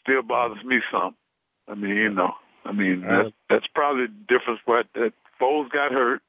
still 0.00 0.22
bothers 0.22 0.64
me 0.64 0.80
some. 0.90 1.14
I 1.68 1.74
mean, 1.74 1.96
you 1.96 2.10
know, 2.10 2.34
I 2.64 2.72
mean 2.72 3.02
that's 3.02 3.30
that's 3.48 3.66
probably 3.74 4.06
the 4.06 4.24
difference. 4.28 4.60
What 4.64 4.86
that 4.94 5.12
Foles 5.40 5.70
got 5.70 5.92
hurt 5.92 6.22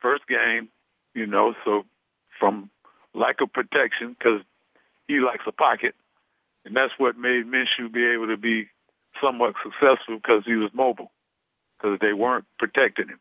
first 0.00 0.26
game, 0.28 0.68
you 1.14 1.26
know, 1.26 1.54
so 1.64 1.84
from 2.38 2.70
lack 3.14 3.40
of 3.40 3.52
protection 3.52 4.14
because 4.18 4.42
he 5.08 5.20
likes 5.20 5.44
a 5.46 5.52
pocket, 5.52 5.94
and 6.64 6.76
that's 6.76 6.92
what 6.98 7.16
made 7.16 7.46
Minshew 7.46 7.92
be 7.92 8.06
able 8.06 8.28
to 8.28 8.36
be 8.36 8.68
somewhat 9.20 9.54
successful 9.62 10.16
because 10.16 10.44
he 10.44 10.54
was 10.54 10.70
mobile 10.74 11.10
because 11.76 11.98
they 12.00 12.12
weren't 12.12 12.44
protecting 12.58 13.08
him 13.08 13.20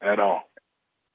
at 0.00 0.18
all. 0.18 0.48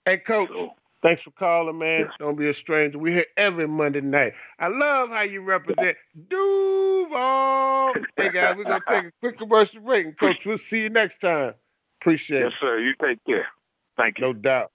Hey, 0.05 0.17
Coach, 0.17 0.49
So 0.49 0.73
thanks 1.01 1.21
for 1.23 1.31
calling, 1.31 1.77
man. 1.77 2.01
Yes. 2.01 2.11
Don't 2.19 2.37
be 2.37 2.49
a 2.49 2.53
stranger. 2.53 2.97
We're 2.97 3.15
here 3.15 3.25
every 3.37 3.67
Monday 3.67 4.01
night. 4.01 4.33
I 4.59 4.67
love 4.67 5.09
how 5.09 5.21
you 5.21 5.41
represent 5.41 5.97
Duval. 6.29 7.93
hey, 8.17 8.31
guys, 8.31 8.55
we're 8.57 8.63
going 8.63 8.81
to 8.81 8.85
take 8.87 9.05
a 9.05 9.11
quick 9.19 9.37
commercial 9.37 9.81
break. 9.81 10.05
And, 10.05 10.19
Coach, 10.19 10.39
we'll 10.45 10.57
see 10.57 10.79
you 10.79 10.89
next 10.89 11.19
time. 11.21 11.53
Appreciate 12.01 12.41
yes, 12.41 12.53
it. 12.53 12.59
sir. 12.59 12.79
You 12.79 12.93
take 13.01 13.23
care. 13.25 13.47
Thank 13.97 14.19
you. 14.19 14.25
No 14.25 14.33
doubt. 14.33 14.71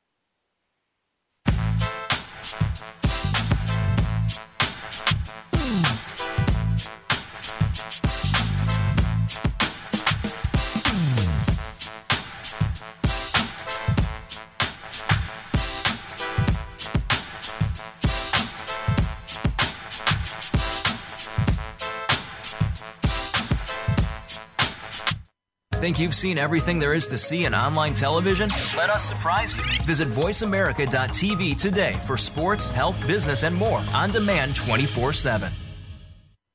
Think 25.86 26.00
you've 26.00 26.16
seen 26.16 26.36
everything 26.36 26.80
there 26.80 26.94
is 26.94 27.06
to 27.06 27.16
see 27.16 27.44
in 27.44 27.54
online 27.54 27.94
television? 27.94 28.48
Let 28.76 28.90
us 28.90 29.04
surprise 29.04 29.56
you. 29.56 29.62
Visit 29.84 30.08
VoiceAmerica.tv 30.08 31.56
today 31.56 31.92
for 31.92 32.16
sports, 32.16 32.70
health, 32.70 33.06
business, 33.06 33.44
and 33.44 33.54
more 33.54 33.80
on 33.94 34.10
demand 34.10 34.56
24 34.56 35.12
7. 35.12 35.48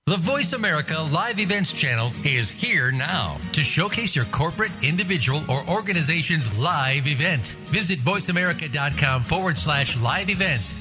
The 0.07 0.17
Voice 0.17 0.51
America 0.51 0.99
Live 1.13 1.39
Events 1.39 1.71
channel 1.71 2.11
is 2.25 2.49
here 2.49 2.91
now 2.91 3.37
to 3.53 3.61
showcase 3.61 4.17
your 4.17 4.25
corporate, 4.25 4.71
individual, 4.83 5.41
or 5.47 5.61
organization's 5.69 6.59
live 6.59 7.07
event. 7.07 7.55
Visit 7.67 7.99
voiceamerica.com 7.99 9.23
forward 9.23 9.57
slash 9.57 9.97
live 10.01 10.29
events 10.29 10.71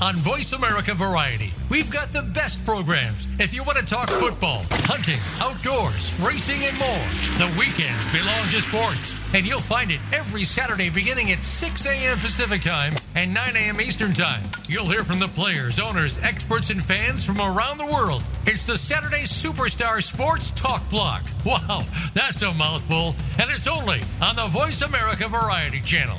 on 0.00 0.14
Voice 0.16 0.52
America 0.52 0.94
Variety. 0.94 1.52
We've 1.70 1.90
got 1.90 2.12
the 2.12 2.22
best 2.22 2.64
programs 2.64 3.28
if 3.40 3.52
you 3.52 3.62
want 3.64 3.78
to 3.78 3.86
talk 3.86 4.08
football, 4.08 4.62
hunting, 4.86 5.18
outdoors, 5.42 6.22
racing, 6.24 6.64
and 6.64 6.78
more. 6.78 7.04
The 7.38 7.52
weekends 7.58 8.12
belong 8.12 8.48
to 8.50 8.62
sports, 8.62 9.14
and 9.34 9.46
you'll 9.46 9.60
find 9.60 9.90
it 9.90 10.00
every 10.12 10.44
Saturday 10.44 10.88
beginning 10.88 11.32
at 11.32 11.40
6 11.40 11.86
a.m. 11.86 12.16
Pacific 12.18 12.62
Time 12.62 12.94
and 13.14 13.34
9 13.34 13.56
a.m. 13.56 13.80
Eastern 13.80 14.12
Time. 14.12 14.42
You'll 14.68 14.86
hear 14.86 15.04
from 15.04 15.18
the 15.18 15.28
players, 15.28 15.80
owners, 15.80 16.18
experts, 16.22 16.70
and 16.70 16.82
fans 16.82 17.24
from 17.24 17.40
around 17.40 17.78
the 17.78 17.86
world. 17.86 18.22
It's 18.46 18.66
the 18.66 18.78
Saturday 18.78 19.22
Superstar 19.24 20.02
Sports 20.02 20.50
Talk 20.50 20.88
Block. 20.90 21.24
Wow, 21.48 21.82
that's 22.12 22.42
a 22.42 22.52
mouthful, 22.52 23.14
and 23.38 23.50
it's 23.50 23.66
only 23.66 24.02
on 24.20 24.36
the 24.36 24.48
Voice 24.48 24.82
America 24.82 25.28
Variety 25.28 25.80
Channel. 25.80 26.18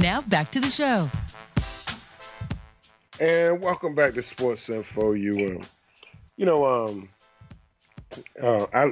Now 0.00 0.22
back 0.22 0.50
to 0.50 0.60
the 0.60 0.68
show. 0.68 1.10
And 3.20 3.60
welcome 3.60 3.94
back 3.94 4.14
to 4.14 4.22
Sports 4.22 4.70
Info 4.70 5.12
UM. 5.12 5.60
You 6.38 6.46
know, 6.46 6.64
um, 6.64 7.10
uh, 8.42 8.64
I, 8.72 8.90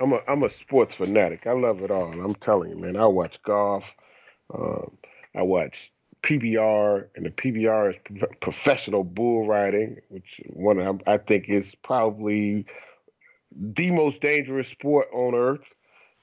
I'm 0.00 0.14
a 0.14 0.20
I'm 0.26 0.42
a 0.42 0.50
sports 0.50 0.96
fanatic. 0.96 1.46
I 1.46 1.52
love 1.52 1.80
it 1.82 1.92
all. 1.92 2.12
I'm 2.12 2.34
telling 2.34 2.70
you, 2.70 2.76
man. 2.76 2.96
I 2.96 3.06
watch 3.06 3.40
golf. 3.44 3.84
Um, 4.52 4.98
I 5.34 5.42
watch 5.42 5.90
PBR, 6.24 7.08
and 7.16 7.26
the 7.26 7.30
PBR 7.30 7.90
is 7.90 8.22
professional 8.40 9.04
bull 9.04 9.46
riding, 9.46 9.98
which 10.08 10.40
one 10.48 10.78
of, 10.78 11.00
I 11.06 11.18
think 11.18 11.48
is 11.48 11.74
probably 11.82 12.66
the 13.54 13.90
most 13.90 14.20
dangerous 14.20 14.68
sport 14.68 15.08
on 15.12 15.34
earth. 15.34 15.64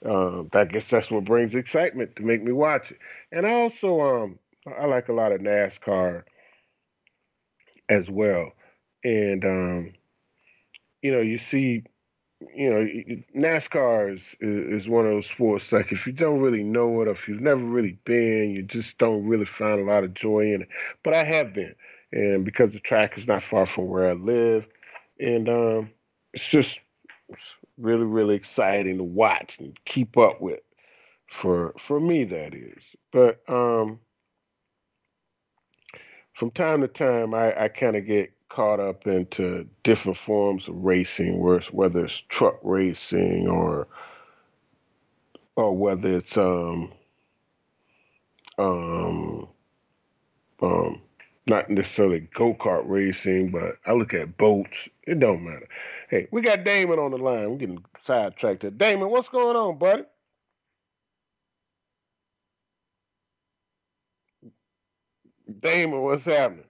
Uh, 0.04 0.44
I 0.54 0.66
guess 0.66 0.90
that's 0.90 1.12
what 1.12 1.26
brings 1.26 1.54
excitement 1.54 2.16
to 2.16 2.24
make 2.24 2.44
me 2.44 2.52
watch 2.52 2.92
it. 2.92 2.98
And 3.32 3.46
I 3.46 3.52
also 3.54 4.02
um 4.02 4.40
I 4.80 4.86
like 4.86 5.10
a 5.10 5.14
lot 5.14 5.32
of 5.32 5.42
NASCAR 5.42 6.24
as 7.90 8.10
well. 8.10 8.52
And 9.04 9.46
um, 9.46 9.94
you 11.02 11.12
know, 11.12 11.22
you 11.22 11.38
see 11.38 11.84
you 12.56 12.70
know, 12.70 12.88
NASCAR 13.36 14.16
is, 14.16 14.22
is 14.40 14.88
one 14.88 15.06
of 15.06 15.12
those 15.12 15.28
sports 15.28 15.72
like 15.72 15.92
if 15.92 16.06
you 16.06 16.14
don't 16.14 16.40
really 16.40 16.64
know 16.64 17.02
it, 17.02 17.08
or 17.08 17.12
if 17.12 17.28
you've 17.28 17.42
never 17.42 17.64
really 17.64 17.98
been, 18.06 18.52
you 18.52 18.64
just 18.64 18.98
don't 18.98 19.26
really 19.26 19.46
find 19.46 19.80
a 19.80 19.84
lot 19.84 20.04
of 20.04 20.14
joy 20.14 20.54
in 20.54 20.64
it. 20.64 20.70
But 21.04 21.16
I 21.16 21.24
have 21.24 21.54
been, 21.54 21.76
and 22.12 22.44
because 22.44 22.72
the 22.74 22.80
track 22.80 23.18
is 23.18 23.28
not 23.28 23.44
far 23.44 23.66
from 23.66 23.88
where 23.88 24.10
I 24.10 24.14
live, 24.14 24.66
and 25.20 25.50
um, 25.50 25.90
it's 26.34 26.48
just 26.48 26.80
really, 27.78 28.06
really 28.06 28.36
exciting 28.36 28.98
to 28.98 29.04
watch 29.04 29.58
and 29.60 29.78
keep 29.86 30.18
up 30.18 30.42
with. 30.42 30.60
For 31.42 31.74
for 31.88 32.00
me, 32.00 32.26
that 32.26 32.54
is. 32.54 32.84
But 33.14 33.42
um, 33.48 34.00
from 36.34 36.52
time 36.52 36.82
to 36.82 36.88
time, 36.88 37.34
I, 37.34 37.66
I 37.66 37.68
kind 37.70 37.96
of 37.96 38.06
get 38.06 38.34
caught 38.56 38.80
up 38.80 39.08
into 39.08 39.68
different 39.84 40.18
forms 40.20 40.68
of 40.68 40.76
racing, 40.76 41.40
whether 41.72 42.06
it's 42.06 42.24
truck 42.30 42.60
racing 42.64 43.48
or 43.48 43.88
or 45.56 45.76
whether 45.78 46.18
it's 46.18 46.38
um 46.38 46.92
um 48.58 49.48
um 50.62 51.02
not 51.48 51.70
necessarily 51.70 52.28
go 52.36 52.54
kart 52.56 52.84
racing, 52.86 53.52
but 53.52 53.78
I 53.86 53.94
look 53.94 54.14
at 54.14 54.38
boats. 54.38 54.78
It 55.04 55.20
don't 55.20 55.44
matter. 55.44 55.68
Hey, 56.10 56.28
we 56.32 56.42
got 56.42 56.64
Damon 56.64 57.00
on 57.00 57.12
the 57.12 57.18
line. 57.18 57.52
We're 57.52 57.58
getting 57.58 57.86
sidetracked 58.06 58.64
here. 58.64 58.72
Damon, 58.72 59.10
what's 59.10 59.30
going 59.30 59.58
on, 59.58 59.78
buddy? 59.80 60.04
Damon, 65.62 66.02
what's 66.02 66.26
happening? 66.26 66.66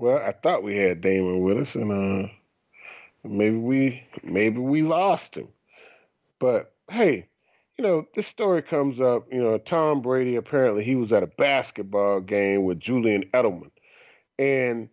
Well, 0.00 0.16
I 0.16 0.32
thought 0.32 0.62
we 0.62 0.78
had 0.78 1.02
Damon 1.02 1.42
with 1.42 1.58
us, 1.58 1.74
and 1.74 1.92
uh, 1.92 2.28
maybe 3.22 3.56
we 3.56 4.02
maybe 4.22 4.58
we 4.58 4.80
lost 4.80 5.34
him. 5.34 5.48
But 6.38 6.72
hey, 6.90 7.28
you 7.76 7.84
know, 7.84 8.06
this 8.14 8.26
story 8.26 8.62
comes 8.62 8.98
up. 8.98 9.26
You 9.30 9.42
know, 9.42 9.58
Tom 9.58 10.00
Brady 10.00 10.36
apparently 10.36 10.84
he 10.84 10.94
was 10.94 11.12
at 11.12 11.22
a 11.22 11.26
basketball 11.26 12.20
game 12.20 12.64
with 12.64 12.80
Julian 12.80 13.24
Edelman, 13.34 13.72
and 14.38 14.88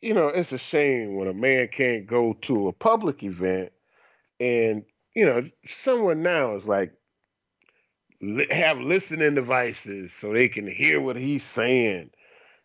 you 0.00 0.14
know, 0.14 0.28
it's 0.28 0.52
a 0.52 0.58
shame 0.58 1.16
when 1.16 1.26
a 1.26 1.34
man 1.34 1.68
can't 1.76 2.06
go 2.06 2.38
to 2.42 2.68
a 2.68 2.72
public 2.72 3.24
event, 3.24 3.72
and 4.38 4.84
you 5.16 5.26
know, 5.26 5.42
someone 5.66 6.22
now 6.22 6.54
is 6.54 6.64
like 6.66 6.92
have 8.52 8.78
listening 8.78 9.34
devices 9.34 10.12
so 10.20 10.32
they 10.32 10.48
can 10.48 10.68
hear 10.68 11.00
what 11.00 11.16
he's 11.16 11.42
saying. 11.42 12.10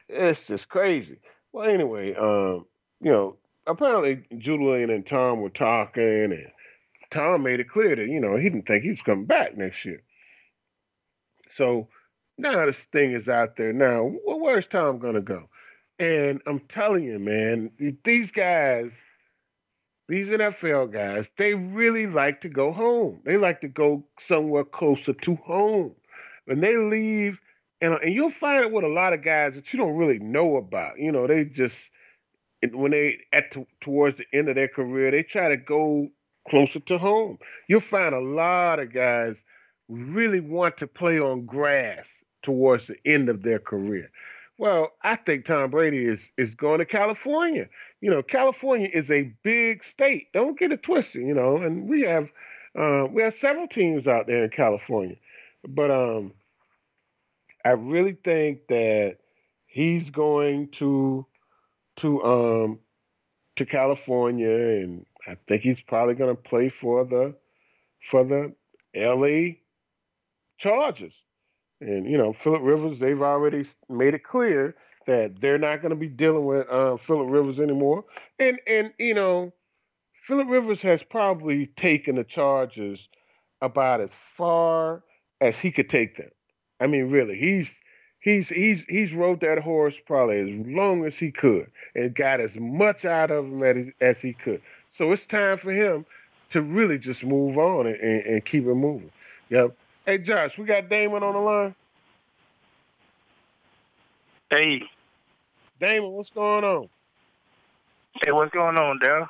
It's 0.08 0.46
just 0.46 0.70
crazy. 0.70 1.18
Well, 1.54 1.70
anyway, 1.70 2.14
um, 2.14 2.66
you 3.02 3.12
know, 3.12 3.38
apparently 3.66 4.24
Julian 4.38 4.90
and 4.90 5.06
Tom 5.06 5.42
were 5.42 5.50
talking, 5.50 6.04
and 6.04 6.48
Tom 7.12 7.44
made 7.44 7.60
it 7.60 7.70
clear 7.70 7.96
that 7.96 8.08
you 8.08 8.20
know 8.20 8.36
he 8.36 8.44
didn't 8.44 8.68
think 8.68 8.84
he 8.84 8.92
was 8.92 9.02
coming 9.02 9.26
back 9.26 9.58
next 9.58 9.86
year. 9.86 10.02
So 11.58 11.88
now 12.38 12.66
this 12.66 12.78
thing 12.92 13.14
is 13.14 13.28
out 13.28 13.58
there. 13.58 13.74
Now, 13.74 14.12
where's 14.26 14.68
Tom 14.68 15.00
gonna 15.00 15.22
go? 15.22 15.50
And 16.00 16.42
I'm 16.46 16.60
telling 16.70 17.04
you, 17.04 17.18
man, 17.18 17.72
these 18.04 18.30
guys, 18.30 18.92
these 20.08 20.28
NFL 20.28 20.94
guys, 20.94 21.28
they 21.38 21.56
really 21.56 22.06
like 22.06 22.42
to 22.42 22.50
go 22.50 22.72
home. 22.72 23.22
They 23.26 23.38
like 23.38 23.62
to 23.62 23.68
go 23.68 24.04
somewhere 24.28 24.64
closer 24.64 25.14
to 25.14 25.36
home. 25.38 25.96
When 26.46 26.62
they 26.62 26.78
leave 26.78 27.40
and 27.82 27.94
and 27.94 28.14
you'll 28.14 28.34
find 28.40 28.64
it 28.64 28.72
with 28.72 28.84
a 28.84 28.90
lot 28.90 29.14
of 29.14 29.24
guys 29.24 29.54
that 29.56 29.72
you 29.72 29.80
don't 29.80 29.96
really 29.96 30.20
know 30.20 30.58
about. 30.58 31.00
You 31.00 31.12
know, 31.12 31.28
they 31.28 31.46
just 31.46 31.76
when 32.74 32.92
they 32.92 33.18
at 33.34 33.52
t- 33.52 33.68
towards 33.82 34.18
the 34.18 34.26
end 34.34 34.50
of 34.50 34.56
their 34.56 34.68
career, 34.68 35.12
they 35.12 35.24
try 35.24 35.50
to 35.50 35.58
go 35.58 36.10
closer 36.50 36.80
to 36.80 36.98
home. 36.98 37.38
You'll 37.68 37.82
find 37.82 38.16
a 38.16 38.20
lot 38.20 38.80
of 38.80 38.94
guys 38.94 39.36
really 39.90 40.40
want 40.40 40.78
to 40.78 40.88
play 40.88 41.20
on 41.20 41.46
grass 41.46 42.08
towards 42.44 42.88
the 42.88 42.96
end 43.06 43.30
of 43.30 43.44
their 43.44 43.60
career. 43.60 44.10
Well, 44.58 44.92
I 45.04 45.16
think 45.16 45.46
Tom 45.46 45.70
Brady 45.70 46.06
is 46.06 46.22
is 46.38 46.56
going 46.56 46.80
to 46.80 46.86
California. 46.86 47.68
You 48.02 48.10
know, 48.10 48.24
California 48.24 48.90
is 48.92 49.12
a 49.12 49.34
big 49.44 49.84
state. 49.84 50.28
Don't 50.34 50.58
get 50.58 50.72
it 50.72 50.82
twisted. 50.82 51.22
You 51.22 51.36
know, 51.36 51.58
and 51.58 51.88
we 51.88 52.02
have 52.02 52.30
uh, 52.78 53.06
we 53.12 53.22
have 53.22 53.36
several 53.36 53.68
teams 53.68 54.08
out 54.08 54.26
there 54.26 54.44
in 54.44 54.50
California, 54.50 55.16
but 55.68 55.92
um, 55.92 56.34
I 57.68 57.72
really 57.72 58.18
think 58.24 58.68
that 58.70 59.18
he's 59.66 60.10
going 60.10 60.70
to 60.80 61.26
to 61.98 62.24
um 62.24 62.80
to 63.58 63.66
California, 63.66 64.50
and 64.50 65.06
I 65.28 65.36
think 65.50 65.64
he's 65.64 65.82
probably 65.82 66.16
going 66.16 66.34
to 66.34 66.42
play 66.42 66.70
for 66.70 67.04
the 67.04 67.36
for 68.10 68.24
the 68.24 68.54
L.A. 68.96 69.60
Chargers. 70.58 71.12
And 71.82 72.10
you 72.10 72.18
know, 72.18 72.34
Philip 72.42 72.62
Rivers, 72.64 73.00
they've 73.00 73.22
already 73.22 73.66
made 73.90 74.14
it 74.14 74.24
clear 74.24 74.74
that 75.06 75.42
they're 75.42 75.58
not 75.58 75.82
going 75.82 75.90
to 75.90 75.98
be 75.98 76.08
dealing 76.08 76.46
with 76.46 76.70
uh, 76.70 76.96
Philip 77.06 77.28
Rivers 77.30 77.60
anymore. 77.60 78.06
And 78.40 78.60
and 78.66 78.94
you 78.98 79.14
know, 79.14 79.52
Philip 80.26 80.48
Rivers 80.48 80.82
has 80.84 81.04
probably 81.04 81.66
taken 81.76 82.16
the 82.16 82.24
Chargers 82.24 83.10
about 83.62 84.00
as 84.00 84.12
far 84.38 85.04
as 85.42 85.58
he 85.58 85.70
could 85.70 85.90
take 85.90 86.16
them. 86.16 86.30
I 86.80 86.88
mean, 86.88 87.10
really, 87.10 87.38
he's 87.38 87.74
he's 88.20 88.50
he's 88.50 88.84
he's 88.88 89.14
rode 89.14 89.42
that 89.42 89.60
horse 89.60 89.96
probably 90.06 90.40
as 90.40 90.68
long 90.68 91.06
as 91.06 91.16
he 91.16 91.32
could 91.32 91.70
and 91.96 92.14
got 92.14 92.40
as 92.40 92.56
much 92.56 93.06
out 93.06 93.32
of 93.32 93.46
him 93.46 93.64
as, 93.64 93.88
as 94.02 94.22
he 94.22 94.34
could. 94.34 94.62
So 94.98 95.12
it's 95.12 95.26
time 95.26 95.58
for 95.58 95.72
him 95.72 96.06
to 96.52 96.62
really 96.62 96.98
just 96.98 97.24
move 97.24 97.58
on 97.58 97.88
and, 97.88 97.96
and, 97.98 98.26
and 98.26 98.46
keep 98.46 98.66
it 98.66 98.76
moving. 98.76 99.12
Yep. 99.50 99.76
Hey, 100.06 100.18
Josh, 100.18 100.58
we 100.58 100.66
got 100.66 100.90
Damon 100.90 101.24
on 101.24 101.34
the 101.34 101.40
line. 101.40 101.76
Hey. 104.50 104.84
Damon, 105.80 106.12
what's 106.12 106.30
going 106.30 106.64
on? 106.64 106.90
Hey, 108.24 108.32
what's 108.32 108.52
going 108.52 108.78
on, 108.78 109.00
Dale? 109.00 109.30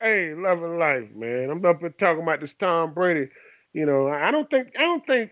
Hey, 0.00 0.34
loving 0.34 0.78
life, 0.78 1.04
man. 1.14 1.50
I'm 1.50 1.64
up 1.64 1.80
here 1.80 1.90
talking 1.90 2.22
about 2.22 2.40
this 2.40 2.54
Tom 2.58 2.94
Brady. 2.94 3.30
You 3.72 3.86
know, 3.86 4.08
I 4.08 4.30
don't 4.30 4.48
think 4.48 4.72
I 4.76 4.82
don't 4.82 5.06
think 5.06 5.30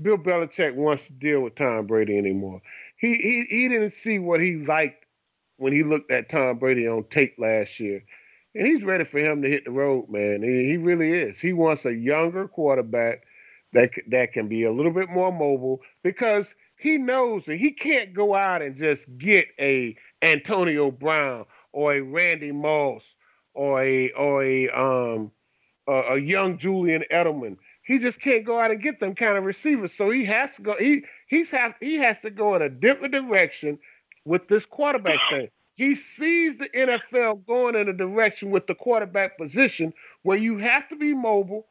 Bill 0.00 0.18
Belichick 0.18 0.74
wants 0.74 1.04
to 1.06 1.12
deal 1.12 1.40
with 1.40 1.54
Tom 1.54 1.86
Brady 1.86 2.18
anymore. 2.18 2.60
He 2.98 3.14
he 3.14 3.46
he 3.48 3.68
didn't 3.68 3.94
see 4.02 4.18
what 4.18 4.40
he 4.40 4.56
liked 4.56 5.04
when 5.56 5.72
he 5.72 5.82
looked 5.82 6.10
at 6.10 6.30
Tom 6.30 6.58
Brady 6.58 6.86
on 6.86 7.04
tape 7.10 7.36
last 7.38 7.78
year. 7.78 8.02
And 8.54 8.66
he's 8.66 8.84
ready 8.84 9.04
for 9.04 9.18
him 9.18 9.42
to 9.42 9.48
hit 9.48 9.64
the 9.64 9.72
road, 9.72 10.08
man. 10.08 10.42
He, 10.42 10.70
he 10.70 10.76
really 10.76 11.12
is. 11.12 11.38
He 11.40 11.52
wants 11.52 11.84
a 11.84 11.92
younger 11.92 12.46
quarterback 12.48 13.22
that 13.72 13.90
that 14.10 14.32
can 14.32 14.48
be 14.48 14.64
a 14.64 14.72
little 14.72 14.92
bit 14.92 15.10
more 15.10 15.32
mobile 15.32 15.80
because 16.02 16.46
he 16.76 16.98
knows 16.98 17.44
that 17.46 17.56
he 17.56 17.72
can't 17.72 18.14
go 18.14 18.34
out 18.34 18.62
and 18.62 18.76
just 18.76 19.04
get 19.18 19.46
a 19.60 19.96
Antonio 20.22 20.90
Brown 20.90 21.46
or 21.72 21.94
a 21.94 22.00
Randy 22.00 22.52
Moss 22.52 23.02
or 23.54 23.82
a 23.82 24.10
or 24.12 24.44
a 24.44 24.68
um 24.70 25.30
a, 25.86 26.14
a 26.14 26.20
young 26.20 26.58
Julian 26.58 27.04
Edelman. 27.12 27.56
He 27.84 27.98
just 27.98 28.20
can't 28.20 28.44
go 28.44 28.58
out 28.58 28.70
and 28.70 28.82
get 28.82 28.98
them 28.98 29.14
kind 29.14 29.36
of 29.36 29.44
receivers. 29.44 29.92
So 29.92 30.10
he 30.10 30.24
has 30.24 30.56
to 30.56 30.62
go. 30.62 30.74
He 30.78 31.04
he's 31.28 31.50
have 31.50 31.74
he 31.80 31.96
has 31.96 32.18
to 32.20 32.30
go 32.30 32.54
in 32.56 32.62
a 32.62 32.68
different 32.68 33.12
direction 33.12 33.78
with 34.24 34.48
this 34.48 34.64
quarterback 34.64 35.20
thing. 35.30 35.48
He 35.76 35.94
sees 35.94 36.56
the 36.56 36.68
NFL 36.68 37.46
going 37.46 37.74
in 37.74 37.88
a 37.88 37.92
direction 37.92 38.50
with 38.50 38.66
the 38.66 38.74
quarterback 38.74 39.36
position 39.36 39.92
where 40.22 40.38
you 40.38 40.58
have 40.58 40.88
to 40.88 40.96
be 40.96 41.12
mobile. 41.12 41.66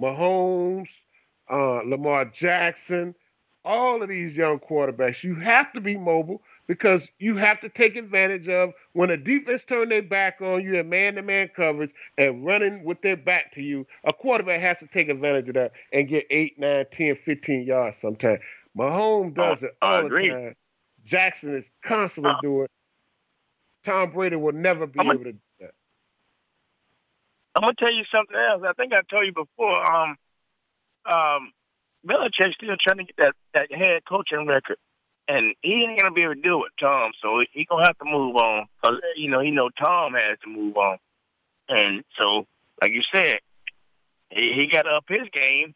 Mahomes, 0.00 0.88
uh, 1.50 1.82
Lamar 1.84 2.24
Jackson, 2.26 3.14
all 3.64 4.02
of 4.02 4.08
these 4.08 4.34
young 4.34 4.58
quarterbacks, 4.58 5.22
you 5.22 5.34
have 5.34 5.72
to 5.74 5.80
be 5.80 5.96
mobile 5.96 6.42
because 6.68 7.02
you 7.18 7.36
have 7.36 7.60
to 7.62 7.68
take 7.70 7.96
advantage 7.96 8.46
of 8.48 8.70
when 8.92 9.10
a 9.10 9.16
defense 9.16 9.64
turn 9.66 9.88
their 9.88 10.02
back 10.02 10.40
on 10.40 10.62
you 10.62 10.78
and 10.78 10.88
man-to-man 10.88 11.50
coverage 11.56 11.90
and 12.18 12.44
running 12.44 12.84
with 12.84 13.00
their 13.02 13.16
back 13.16 13.52
to 13.54 13.62
you, 13.62 13.86
a 14.04 14.12
quarterback 14.12 14.60
has 14.60 14.78
to 14.78 14.86
take 14.86 15.08
advantage 15.08 15.48
of 15.48 15.54
that 15.54 15.72
and 15.92 16.08
get 16.08 16.26
8, 16.30 16.58
9, 16.58 16.84
10, 16.92 17.18
15 17.24 17.66
yards 17.66 17.96
sometimes. 18.00 18.40
Mahomes 18.78 19.34
does 19.34 19.62
it 19.62 19.76
all 19.82 20.08
the 20.08 20.10
time. 20.10 20.54
Jackson 21.04 21.56
is 21.56 21.64
constantly 21.82 22.32
uh, 22.32 22.40
doing 22.42 22.66
Tom 23.84 24.10
Brady 24.12 24.36
will 24.36 24.52
never 24.52 24.86
be 24.86 25.00
I'm 25.00 25.06
able 25.06 25.24
to 25.24 25.32
do 25.32 25.38
that. 25.60 25.70
I'm 27.54 27.62
gonna 27.62 27.74
tell 27.78 27.92
you 27.92 28.04
something 28.12 28.36
else. 28.36 28.62
I 28.66 28.72
think 28.74 28.92
I 28.92 29.00
told 29.10 29.24
you 29.24 29.32
before. 29.32 29.84
Um, 29.84 30.16
um, 31.06 31.52
Belichick's 32.06 32.54
still 32.54 32.76
trying 32.78 32.98
to 32.98 33.04
get 33.04 33.16
that 33.16 33.34
that 33.54 33.72
head 33.72 34.02
coaching 34.06 34.46
record, 34.46 34.76
and 35.28 35.54
he 35.60 35.84
ain't 35.84 36.00
gonna 36.00 36.12
be 36.12 36.22
able 36.22 36.34
to 36.34 36.40
do 36.40 36.64
it, 36.64 36.72
Tom. 36.80 37.12
So 37.20 37.44
he 37.52 37.66
gonna 37.66 37.86
have 37.86 37.98
to 37.98 38.04
move 38.04 38.34
on 38.36 38.66
because 38.80 38.98
you 39.16 39.30
know 39.30 39.40
he 39.40 39.50
know 39.50 39.68
Tom 39.68 40.14
has 40.14 40.38
to 40.42 40.48
move 40.48 40.76
on, 40.76 40.98
and 41.68 42.02
so 42.16 42.46
like 42.80 42.92
you 42.92 43.02
said, 43.12 43.40
he, 44.30 44.52
he 44.54 44.66
got 44.66 44.82
to 44.82 44.90
up 44.90 45.04
his 45.08 45.28
game. 45.32 45.74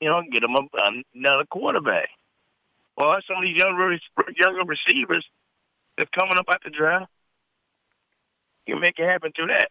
You 0.00 0.08
know, 0.08 0.22
get 0.30 0.44
him 0.44 0.54
a, 0.54 0.90
another 1.14 1.44
quarterback. 1.50 2.08
Well, 2.96 3.16
some 3.26 3.38
of 3.38 3.42
these 3.42 3.56
younger 3.56 3.96
younger 4.36 4.64
receivers 4.64 5.26
that's 5.96 6.10
coming 6.10 6.36
up 6.36 6.46
at 6.52 6.60
the 6.64 6.70
draft, 6.70 7.10
you 8.66 8.78
make 8.78 8.98
it 8.98 9.08
happen 9.08 9.32
through 9.34 9.48
that. 9.48 9.68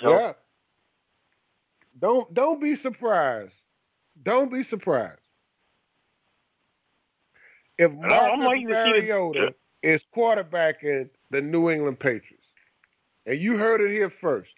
So, 0.00 0.10
yeah. 0.10 0.32
Don't 1.98 2.32
don't 2.34 2.60
be 2.60 2.76
surprised. 2.76 3.54
Don't 4.22 4.52
be 4.52 4.62
surprised. 4.62 5.25
If 7.78 7.92
Marcus 7.92 8.64
Mariota 8.64 9.54
is 9.82 10.02
quarterbacking 10.14 11.10
the 11.30 11.40
New 11.40 11.70
England 11.70 12.00
Patriots, 12.00 12.46
and 13.26 13.40
you 13.40 13.56
heard 13.56 13.80
it 13.80 13.90
here 13.90 14.12
first, 14.20 14.50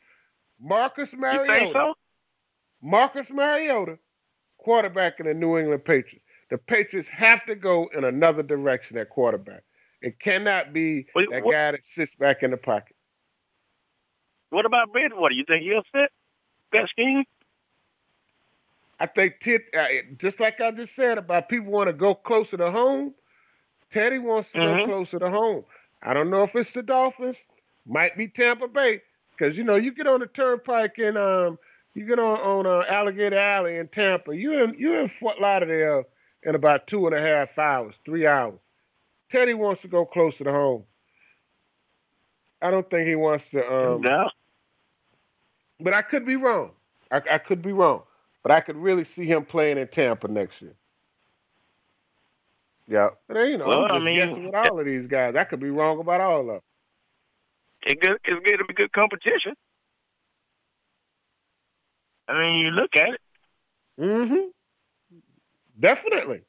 Marcus 0.60 1.10
Mariota, 1.12 1.70
so? 1.72 1.94
Marcus 2.82 3.28
Mariota, 3.30 3.98
quarterbacking 4.64 5.24
the 5.24 5.34
New 5.34 5.58
England 5.58 5.84
Patriots. 5.84 6.24
The 6.50 6.58
Patriots 6.58 7.08
have 7.10 7.44
to 7.46 7.54
go 7.54 7.88
in 7.96 8.04
another 8.04 8.42
direction 8.42 8.96
at 8.98 9.10
quarterback. 9.10 9.64
It 10.00 10.18
cannot 10.20 10.72
be 10.72 11.06
what, 11.12 11.26
that 11.30 11.44
what, 11.44 11.52
guy 11.52 11.72
that 11.72 11.80
sits 11.84 12.14
back 12.14 12.42
in 12.42 12.52
the 12.52 12.56
pocket. 12.56 12.96
What 14.50 14.64
about 14.64 14.92
Bridgewater? 14.92 15.34
You 15.34 15.44
think 15.46 15.62
he'll 15.64 15.82
fit 15.92 16.10
that 16.72 16.88
scheme? 16.88 17.24
I 19.00 19.06
think 19.06 19.34
uh, 19.46 19.86
just 20.18 20.40
like 20.40 20.60
I 20.60 20.70
just 20.72 20.94
said 20.94 21.18
about 21.18 21.48
people 21.48 21.70
want 21.70 21.88
to 21.88 21.92
go 21.92 22.14
closer 22.14 22.56
to 22.56 22.70
home. 22.70 23.14
Teddy 23.92 24.18
wants 24.18 24.50
to 24.52 24.58
mm-hmm. 24.58 24.80
go 24.80 24.86
closer 24.86 25.18
to 25.18 25.30
home. 25.30 25.64
I 26.02 26.12
don't 26.14 26.30
know 26.30 26.42
if 26.42 26.54
it's 26.54 26.72
the 26.72 26.82
Dolphins, 26.82 27.36
might 27.86 28.16
be 28.16 28.28
Tampa 28.28 28.68
Bay, 28.68 29.02
because 29.30 29.56
you 29.56 29.64
know 29.64 29.76
you 29.76 29.92
get 29.92 30.06
on 30.06 30.20
the 30.20 30.26
turnpike 30.26 30.98
and 30.98 31.16
um 31.16 31.58
you 31.94 32.06
get 32.06 32.18
on 32.18 32.38
on 32.38 32.66
uh, 32.66 32.84
Alligator 32.88 33.38
Alley 33.38 33.76
in 33.76 33.88
Tampa. 33.88 34.36
You 34.36 34.62
in 34.62 34.74
you 34.78 34.94
in 34.94 35.10
Fort 35.20 35.40
Lauderdale 35.40 36.04
in 36.42 36.54
about 36.54 36.86
two 36.86 37.06
and 37.06 37.14
a 37.14 37.20
half 37.20 37.56
hours, 37.58 37.94
three 38.04 38.26
hours. 38.26 38.58
Teddy 39.30 39.54
wants 39.54 39.82
to 39.82 39.88
go 39.88 40.04
closer 40.04 40.44
to 40.44 40.50
home. 40.50 40.84
I 42.60 42.70
don't 42.70 42.88
think 42.90 43.06
he 43.06 43.14
wants 43.14 43.44
to. 43.50 43.60
Um, 43.60 44.00
no. 44.00 44.30
But 45.80 45.94
I 45.94 46.02
could 46.02 46.26
be 46.26 46.36
wrong. 46.36 46.72
I, 47.10 47.20
I 47.30 47.38
could 47.38 47.62
be 47.62 47.72
wrong. 47.72 48.02
But 48.42 48.52
I 48.52 48.60
could 48.60 48.76
really 48.76 49.04
see 49.04 49.26
him 49.26 49.44
playing 49.44 49.78
in 49.78 49.88
Tampa 49.88 50.28
next 50.28 50.62
year. 50.62 50.74
Yeah, 52.86 53.10
but 53.26 53.38
you 53.44 53.58
know, 53.58 53.66
well, 53.66 53.84
I'm 53.84 53.88
just 53.88 54.00
I 54.00 54.04
mean, 54.04 54.16
guessing 54.16 54.44
with 54.46 54.54
all 54.54 54.80
of 54.80 54.86
these 54.86 55.06
guys. 55.06 55.36
I 55.36 55.44
could 55.44 55.60
be 55.60 55.70
wrong 55.70 56.00
about 56.00 56.20
all 56.20 56.40
of 56.40 56.46
them. 56.46 56.60
It's 57.82 58.00
good. 58.00 58.18
It's 58.24 58.46
going 58.46 58.58
to 58.58 58.64
be 58.64 58.74
good 58.74 58.92
competition. 58.92 59.54
I 62.28 62.38
mean, 62.38 62.66
you 62.66 62.70
look 62.70 62.96
at 62.96 63.10
it. 63.10 63.20
Mm-hmm. 63.98 64.48
Definitely. 65.80 66.42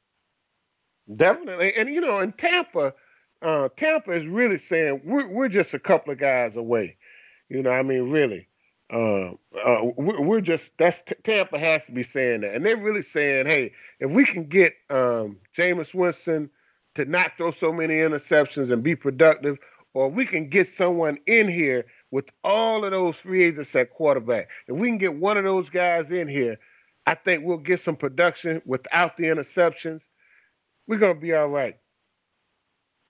Definitely. 1.14 1.74
And, 1.74 1.88
you 1.88 2.00
know, 2.00 2.20
in 2.20 2.32
Tampa, 2.32 2.94
uh, 3.42 3.68
Tampa 3.76 4.12
is 4.12 4.26
really 4.26 4.58
saying 4.58 5.00
we're, 5.04 5.26
we're 5.26 5.48
just 5.48 5.72
a 5.72 5.78
couple 5.78 6.12
of 6.12 6.18
guys 6.18 6.56
away. 6.56 6.96
You 7.48 7.62
know, 7.62 7.70
I 7.70 7.82
mean, 7.82 8.10
really. 8.10 8.48
Uh, 8.92 9.32
uh, 9.56 9.84
we're 9.96 10.40
just, 10.40 10.70
that's, 10.78 11.02
Tampa 11.24 11.58
has 11.58 11.84
to 11.86 11.92
be 11.92 12.02
saying 12.02 12.40
that. 12.40 12.54
And 12.54 12.66
they're 12.66 12.76
really 12.76 13.02
saying, 13.02 13.46
hey, 13.46 13.72
if 14.00 14.10
we 14.10 14.24
can 14.24 14.48
get 14.48 14.74
um, 14.90 15.36
Jameis 15.56 15.94
Winston 15.94 16.50
to 16.96 17.04
not 17.04 17.32
throw 17.36 17.52
so 17.52 17.72
many 17.72 17.94
interceptions 17.94 18.72
and 18.72 18.82
be 18.82 18.96
productive, 18.96 19.58
or 19.94 20.08
we 20.10 20.26
can 20.26 20.48
get 20.48 20.74
someone 20.74 21.18
in 21.26 21.48
here 21.48 21.86
with 22.10 22.26
all 22.42 22.84
of 22.84 22.90
those 22.90 23.16
free 23.16 23.44
agents 23.44 23.74
at 23.76 23.90
quarterback. 23.90 24.48
If 24.66 24.76
we 24.76 24.88
can 24.88 24.98
get 24.98 25.14
one 25.14 25.36
of 25.36 25.44
those 25.44 25.68
guys 25.68 26.10
in 26.10 26.28
here 26.28 26.58
I 27.06 27.14
think 27.14 27.44
we'll 27.44 27.58
get 27.58 27.80
some 27.80 27.96
production 27.96 28.62
without 28.64 29.16
the 29.16 29.24
interceptions. 29.24 30.00
We're 30.86 30.98
gonna 30.98 31.14
be 31.14 31.34
all 31.34 31.48
right. 31.48 31.76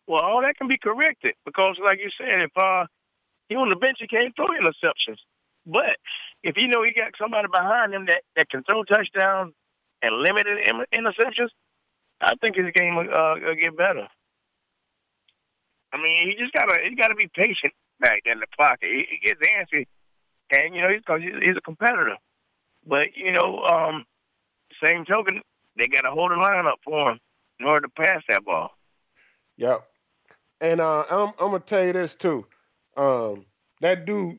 Well, 0.06 0.20
all 0.20 0.42
that 0.42 0.56
can 0.56 0.68
be 0.68 0.78
corrected 0.78 1.34
because, 1.44 1.76
like 1.84 1.98
you 1.98 2.10
said, 2.16 2.42
if 2.42 2.50
uh, 2.56 2.86
he 3.48 3.56
on 3.56 3.68
the 3.68 3.76
bench, 3.76 3.98
he 4.00 4.06
can't 4.06 4.34
throw 4.34 4.46
interceptions. 4.46 5.18
But 5.66 5.96
if 6.42 6.56
you 6.56 6.68
know 6.68 6.82
he 6.82 6.92
got 6.92 7.12
somebody 7.20 7.48
behind 7.52 7.94
him 7.94 8.06
that, 8.06 8.22
that 8.36 8.48
can 8.48 8.62
throw 8.64 8.82
touchdowns 8.84 9.54
and 10.02 10.16
limited 10.16 10.66
interceptions, 10.92 11.50
I 12.20 12.34
think 12.40 12.56
his 12.56 12.72
game 12.74 12.96
will, 12.96 13.08
uh, 13.12 13.34
will 13.40 13.54
get 13.54 13.76
better. 13.76 14.08
I 15.92 15.96
mean, 15.96 16.28
he 16.28 16.36
just 16.36 16.52
gotta 16.52 16.78
he 16.88 16.94
gotta 16.94 17.14
be 17.14 17.28
patient 17.34 17.72
back 17.98 18.22
in 18.24 18.38
the 18.40 18.46
pocket. 18.56 18.88
He, 18.90 19.06
he 19.10 19.26
gets 19.26 19.40
antsy, 19.40 19.86
and 20.50 20.74
you 20.74 20.82
know 20.82 20.88
he's 20.88 21.00
because 21.00 21.20
he's, 21.20 21.56
a 21.56 21.60
competitor. 21.60 22.16
But 22.86 23.16
you 23.16 23.32
know, 23.32 23.62
um, 23.64 24.04
same 24.84 25.04
token, 25.04 25.42
they 25.76 25.86
got 25.86 26.02
to 26.02 26.10
hold 26.10 26.30
the 26.30 26.36
line 26.36 26.66
up 26.66 26.78
for 26.84 27.12
him 27.12 27.20
in 27.58 27.66
order 27.66 27.82
to 27.82 27.88
pass 27.88 28.22
that 28.28 28.44
ball. 28.44 28.70
Yep. 29.56 29.84
And 30.60 30.80
uh, 30.80 31.04
I'm, 31.10 31.32
I'm 31.40 31.50
gonna 31.50 31.60
tell 31.60 31.84
you 31.84 31.92
this 31.92 32.14
too. 32.14 32.46
Um, 32.96 33.46
that 33.80 34.06
dude, 34.06 34.38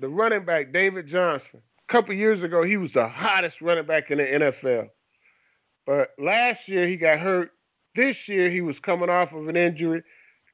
the 0.00 0.08
running 0.08 0.44
back 0.44 0.72
David 0.72 1.06
Johnson, 1.08 1.62
a 1.88 1.92
couple 1.92 2.14
years 2.14 2.42
ago, 2.42 2.62
he 2.62 2.76
was 2.76 2.92
the 2.92 3.08
hottest 3.08 3.60
running 3.60 3.86
back 3.86 4.10
in 4.10 4.18
the 4.18 4.24
NFL. 4.24 4.88
But 5.86 6.10
last 6.18 6.68
year 6.68 6.88
he 6.88 6.96
got 6.96 7.18
hurt. 7.18 7.50
This 7.94 8.28
year 8.28 8.50
he 8.50 8.60
was 8.60 8.80
coming 8.80 9.10
off 9.10 9.32
of 9.32 9.48
an 9.48 9.56
injury. 9.56 10.02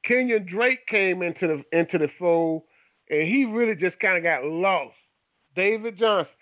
Kenyon 0.03 0.45
Drake 0.45 0.85
came 0.87 1.21
into 1.21 1.47
the 1.47 1.77
into 1.77 1.97
the 1.97 2.09
fold, 2.19 2.63
and 3.09 3.27
he 3.27 3.45
really 3.45 3.75
just 3.75 3.99
kind 3.99 4.17
of 4.17 4.23
got 4.23 4.43
lost. 4.43 4.95
David 5.55 5.97
Johnson, 5.97 6.33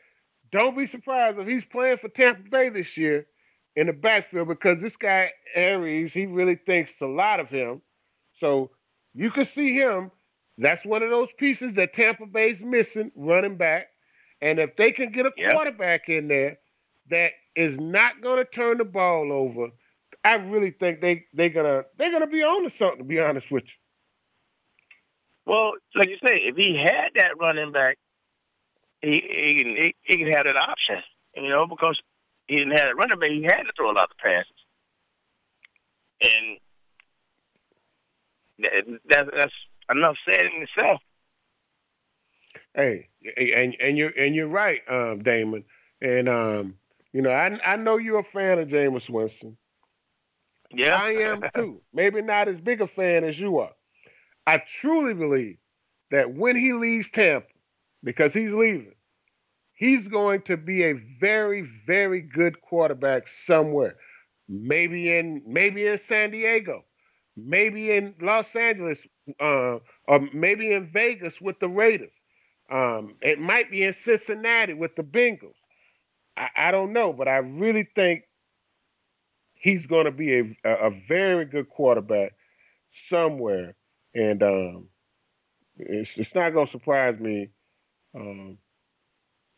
don't 0.52 0.78
be 0.78 0.88
surprised 0.88 1.38
if 1.40 1.48
he's 1.48 1.66
playing 1.66 1.98
for 1.98 2.10
Tampa 2.10 2.50
Bay 2.50 2.70
this 2.70 2.98
year 2.98 3.28
in 3.76 3.88
the 3.88 3.94
backfield 3.94 4.48
because 4.48 4.82
this 4.82 4.98
guy 4.98 5.32
Arians, 5.56 6.12
he 6.12 6.26
really 6.26 6.56
thinks 6.66 6.92
a 7.02 7.06
lot 7.06 7.40
of 7.40 7.50
him. 7.50 7.82
So 8.40 8.72
you 9.14 9.32
can 9.32 9.46
see 9.46 9.74
him. 9.74 10.12
That's 10.62 10.86
one 10.86 11.04
of 11.04 11.10
those 11.10 11.30
pieces 11.38 11.74
that 11.76 11.94
Tampa 11.94 12.26
Bay's 12.26 12.60
missing, 12.60 13.12
running 13.16 13.58
back. 13.58 13.88
And 14.42 14.60
if 14.60 14.76
they 14.76 14.92
can 14.92 15.12
get 15.12 15.26
a 15.26 15.32
yep. 15.38 15.54
quarterback 15.54 16.10
in 16.10 16.28
there 16.28 16.60
that 17.10 17.32
is 17.56 17.78
not 17.80 18.22
going 18.22 18.38
to 18.38 18.50
turn 18.50 18.78
the 18.78 18.86
ball 18.86 19.32
over, 19.32 19.70
I 20.24 20.36
really 20.36 20.72
think 20.72 21.02
they 21.02 21.26
they're 21.34 21.50
gonna 21.50 21.84
they're 21.98 22.12
gonna 22.12 22.28
be 22.28 22.44
on 22.44 22.70
to 22.70 22.78
something. 22.78 23.00
To 23.00 23.04
be 23.06 23.20
honest 23.20 23.50
with 23.50 23.64
you. 23.64 23.70
Well, 25.46 25.74
like 25.96 26.10
you 26.10 26.18
say, 26.26 26.42
if 26.44 26.58
he 26.58 26.78
had 26.78 27.12
that 27.16 27.40
running 27.40 27.72
back 27.72 27.98
he 29.02 29.24
he 29.30 29.64
can 29.64 29.76
he, 29.76 29.96
he 30.04 30.18
can 30.18 30.32
have 30.32 30.46
that 30.46 30.56
option. 30.56 31.02
you 31.36 31.50
know, 31.50 31.68
because 31.68 32.02
he 32.48 32.58
didn't 32.58 32.78
have 32.78 32.90
a 32.90 32.96
running 32.96 33.20
back. 33.20 33.30
He 33.30 33.44
had 33.44 33.64
to 33.64 33.72
throw 33.76 33.92
a 33.92 33.94
lot 33.94 34.12
of 34.12 34.18
passes. 34.18 34.52
And 36.22 36.58
that, 38.60 39.00
that, 39.10 39.26
that's 39.36 39.54
enough 39.90 40.18
said 40.30 40.42
in 40.42 40.64
itself. 40.64 41.02
Hey, 42.74 43.10
and 43.38 43.76
and 43.80 43.98
you're 43.98 44.12
and 44.12 44.36
you're 44.36 44.48
right, 44.48 44.82
um, 44.90 45.24
Damon. 45.24 45.64
And 46.02 46.30
um, 46.30 46.76
you 47.14 47.22
know, 47.22 47.32
I 47.32 47.60
I 47.66 47.76
know 47.76 47.98
you're 47.98 48.20
a 48.20 48.24
fan 48.24 48.60
of 48.60 48.70
Jameis 48.70 49.10
Winston. 49.10 49.58
Yeah, 50.72 51.00
I 51.02 51.12
am 51.12 51.44
too. 51.56 51.82
Maybe 51.94 52.22
not 52.22 52.48
as 52.48 52.60
big 52.60 52.82
a 52.82 52.88
fan 52.88 53.24
as 53.24 53.40
you 53.40 53.58
are. 53.60 53.72
I 54.46 54.62
truly 54.80 55.14
believe 55.14 55.58
that 56.12 56.34
when 56.34 56.56
he 56.56 56.74
leaves 56.74 57.10
Tampa, 57.10 57.48
because 58.04 58.34
he's 58.34 58.54
leaving, 58.54 58.94
he's 59.74 60.08
going 60.08 60.42
to 60.44 60.58
be 60.58 60.84
a 60.84 60.94
very, 61.20 61.68
very 61.86 62.22
good 62.22 62.62
quarterback 62.62 63.24
somewhere. 63.46 63.96
Maybe 64.48 65.16
in 65.16 65.42
maybe 65.46 65.88
in 65.88 66.00
San 66.08 66.32
Diego, 66.32 66.84
maybe 67.46 67.92
in 67.92 68.16
Los 68.22 68.56
Angeles, 68.56 69.00
uh, 69.40 69.78
or 70.08 70.30
maybe 70.34 70.72
in 70.72 70.90
Vegas 70.92 71.40
with 71.42 71.60
the 71.60 71.68
Raiders. 71.68 72.12
Um, 72.72 73.16
it 73.22 73.40
might 73.40 73.72
be 73.72 73.84
in 73.84 73.94
Cincinnati 73.94 74.74
with 74.74 74.96
the 74.96 75.04
Bengals. 75.04 75.56
I, 76.38 76.50
I 76.56 76.72
don't 76.72 76.94
know, 76.94 77.14
but 77.14 77.28
I 77.28 77.38
really 77.38 77.88
think 77.96 78.24
he's 79.56 79.86
going 79.86 80.06
to 80.06 80.12
be 80.12 80.56
a, 80.64 80.70
a, 80.70 80.92
very 81.08 81.46
good 81.46 81.70
quarterback 81.70 82.34
somewhere, 83.10 83.76
and 84.14 84.42
um, 84.44 84.88
it's, 85.78 86.12
it's 86.16 86.36
not 86.36 86.52
going 86.52 86.68
to 86.68 86.72
surprise 86.72 87.20
me 87.20 87.50
um, 88.16 88.58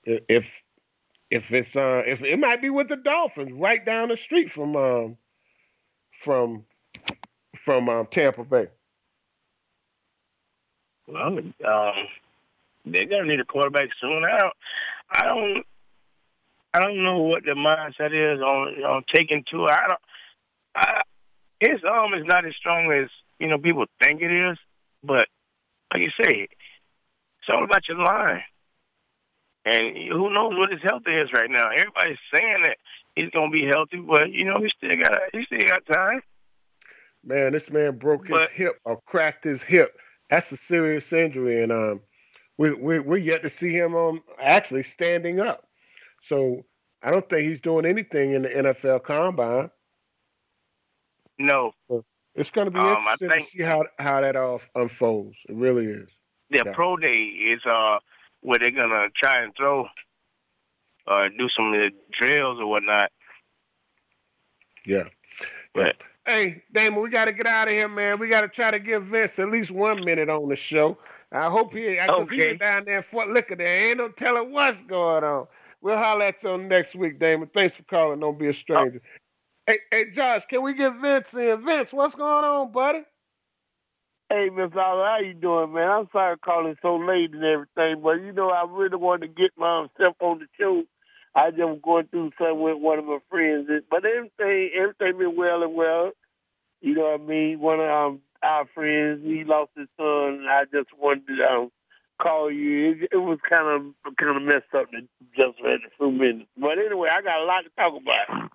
if 0.05 0.45
if 1.29 1.43
it's 1.49 1.75
uh, 1.75 2.01
if 2.05 2.21
it 2.21 2.39
might 2.39 2.61
be 2.61 2.69
with 2.69 2.89
the 2.89 2.97
Dolphins 2.97 3.51
right 3.53 3.85
down 3.85 4.09
the 4.09 4.17
street 4.17 4.51
from 4.51 4.75
um, 4.75 5.17
from 6.23 6.65
from 7.65 7.89
um, 7.89 8.07
Tampa 8.11 8.43
Bay. 8.43 8.67
Well, 11.07 11.37
um, 11.37 11.93
they're 12.85 13.05
gonna 13.05 13.25
need 13.25 13.39
a 13.39 13.45
quarterback 13.45 13.89
soon. 13.99 14.23
I 14.23 14.39
don't, 14.39 14.53
I 15.09 15.25
don't, 15.25 15.65
I 16.73 16.79
don't 16.79 17.03
know 17.03 17.19
what 17.19 17.43
the 17.43 17.51
mindset 17.51 18.13
is 18.13 18.41
on 18.41 18.83
on 18.83 19.03
taking 19.13 19.43
two. 19.49 19.65
I 19.65 19.87
don't. 19.87 20.01
I, 20.75 21.01
his 21.59 21.83
arm 21.83 22.13
is 22.13 22.25
not 22.25 22.45
as 22.45 22.55
strong 22.55 22.91
as 22.91 23.09
you 23.39 23.47
know 23.47 23.57
people 23.57 23.85
think 24.01 24.21
it 24.21 24.31
is, 24.31 24.57
but 25.03 25.27
like 25.93 26.03
you 26.03 26.09
say, 26.23 26.47
it's 27.39 27.49
all 27.49 27.63
about 27.63 27.87
your 27.87 27.97
line. 27.97 28.43
And 29.63 29.95
who 29.95 30.33
knows 30.33 30.57
what 30.57 30.71
his 30.71 30.81
health 30.81 31.03
is 31.05 31.31
right 31.33 31.49
now? 31.49 31.69
Everybody's 31.69 32.17
saying 32.33 32.63
that 32.65 32.77
he's 33.15 33.29
gonna 33.29 33.51
be 33.51 33.65
healthy, 33.65 33.97
but 33.97 34.31
you 34.31 34.45
know 34.45 34.59
he 34.59 34.69
still 34.69 34.95
got 34.97 35.19
he 35.33 35.43
still 35.45 35.67
got 35.67 35.85
time. 35.85 36.21
Man, 37.23 37.53
this 37.53 37.69
man 37.69 37.97
broke 37.97 38.27
his 38.27 38.37
but, 38.37 38.51
hip 38.51 38.79
or 38.83 38.99
cracked 39.05 39.43
his 39.43 39.61
hip. 39.61 39.95
That's 40.29 40.51
a 40.51 40.57
serious 40.57 41.11
injury, 41.11 41.61
and 41.61 41.71
um, 41.71 42.01
we 42.57 42.73
we 42.73 42.99
we're 42.99 43.17
yet 43.17 43.43
to 43.43 43.49
see 43.49 43.73
him 43.73 43.95
um 43.95 44.23
actually 44.41 44.83
standing 44.83 45.39
up. 45.39 45.67
So 46.27 46.65
I 47.03 47.11
don't 47.11 47.27
think 47.29 47.49
he's 47.49 47.61
doing 47.61 47.85
anything 47.85 48.33
in 48.33 48.43
the 48.43 48.49
NFL 48.49 49.03
Combine. 49.03 49.69
No. 51.37 51.73
So 51.87 52.05
it's 52.35 52.49
going 52.49 52.65
to 52.65 52.71
be 52.71 52.79
um, 52.79 52.97
interesting 52.97 53.29
think, 53.29 53.51
to 53.51 53.57
see 53.57 53.63
how 53.63 53.83
how 53.97 54.21
that 54.21 54.35
all 54.35 54.61
unfolds. 54.75 55.35
It 55.49 55.55
really 55.55 55.85
is. 55.85 56.09
The 56.49 56.63
yeah. 56.65 56.73
pro 56.73 56.97
day 56.97 57.23
is 57.23 57.61
uh 57.65 57.99
where 58.41 58.59
they're 58.59 58.71
gonna 58.71 59.07
try 59.15 59.43
and 59.43 59.55
throw, 59.55 59.87
uh, 61.07 61.29
do 61.37 61.47
some 61.49 61.73
of 61.73 61.79
the 61.79 61.91
drills 62.11 62.59
or 62.59 62.67
whatnot. 62.67 63.11
Yeah. 64.85 65.03
But 65.73 65.95
hey, 66.25 66.63
Damon, 66.73 67.01
we 67.01 67.09
got 67.09 67.25
to 67.25 67.33
get 67.33 67.47
out 67.47 67.67
of 67.67 67.73
here, 67.73 67.87
man. 67.87 68.19
We 68.19 68.29
got 68.29 68.41
to 68.41 68.47
try 68.47 68.71
to 68.71 68.79
give 68.79 69.05
Vince 69.05 69.39
at 69.39 69.49
least 69.49 69.71
one 69.71 70.03
minute 70.03 70.29
on 70.29 70.49
the 70.49 70.55
show. 70.55 70.97
I 71.31 71.49
hope 71.49 71.73
he, 71.73 71.97
I 71.97 72.07
okay. 72.07 72.51
he 72.51 72.57
down 72.57 72.85
there 72.85 72.97
in 72.97 73.03
Fort 73.09 73.29
Liquor. 73.29 73.55
There 73.55 73.89
ain't 73.89 73.97
no 73.97 74.09
telling 74.09 74.51
what's 74.51 74.81
going 74.83 75.23
on. 75.23 75.47
We'll 75.81 75.97
holler 75.97 76.25
at 76.25 76.43
you 76.43 76.57
next 76.57 76.93
week, 76.93 77.19
Damon. 77.19 77.49
Thanks 77.53 77.75
for 77.75 77.83
calling. 77.83 78.19
Don't 78.19 78.37
be 78.37 78.49
a 78.49 78.53
stranger. 78.53 79.01
Oh. 79.03 79.21
Hey, 79.67 79.79
hey, 79.91 80.11
Josh, 80.11 80.43
can 80.49 80.63
we 80.63 80.73
get 80.73 80.99
Vince 80.99 81.33
in? 81.33 81.63
Vince, 81.63 81.93
what's 81.93 82.15
going 82.15 82.43
on, 82.43 82.71
buddy? 82.71 83.03
Hey, 84.29 84.49
Miss 84.49 84.71
Oliver, 84.75 85.05
how 85.05 85.19
you 85.19 85.33
doing, 85.33 85.73
man? 85.73 85.89
I'm 85.89 86.07
sorry 86.11 86.37
calling 86.37 86.75
so 86.81 86.95
late 86.95 87.33
and 87.33 87.43
everything, 87.43 88.01
but 88.01 88.21
you 88.21 88.31
know, 88.31 88.49
I 88.49 88.65
really 88.67 88.95
wanted 88.95 89.27
to 89.27 89.41
get 89.41 89.51
myself 89.57 90.15
on 90.21 90.39
the 90.39 90.47
show. 90.59 90.83
I 91.33 91.51
just 91.51 91.81
going 91.81 92.07
through 92.07 92.31
something 92.37 92.59
with 92.59 92.77
one 92.77 92.99
of 92.99 93.05
my 93.05 93.19
friends, 93.29 93.69
but 93.89 94.05
everything, 94.05 94.71
everything 94.75 95.17
been 95.17 95.35
well 95.35 95.63
and 95.63 95.73
well. 95.73 96.11
You 96.81 96.95
know 96.95 97.11
what 97.11 97.21
I 97.21 97.23
mean? 97.23 97.59
One 97.59 97.79
of 97.79 97.89
um, 97.89 98.21
our 98.43 98.65
friends, 98.73 99.21
he 99.23 99.43
lost 99.43 99.71
his 99.77 99.87
son, 99.97 100.39
and 100.41 100.49
I 100.49 100.65
just 100.65 100.89
wanted 100.97 101.27
to 101.27 101.43
um, 101.43 101.71
call 102.21 102.51
you. 102.51 102.91
It, 102.91 103.09
it 103.13 103.17
was 103.17 103.39
kind 103.47 103.67
of 103.67 104.15
kind 104.17 104.35
of 104.35 104.43
messed 104.43 104.73
up 104.75 104.91
to 104.91 105.01
just 105.35 105.57
had 105.59 105.79
a 105.85 105.91
few 105.97 106.11
minutes, 106.11 106.49
but 106.57 106.77
anyway, 106.77 107.09
I 107.11 107.21
got 107.21 107.39
a 107.39 107.45
lot 107.45 107.61
to 107.61 107.69
talk 107.77 107.93
about. 108.01 108.49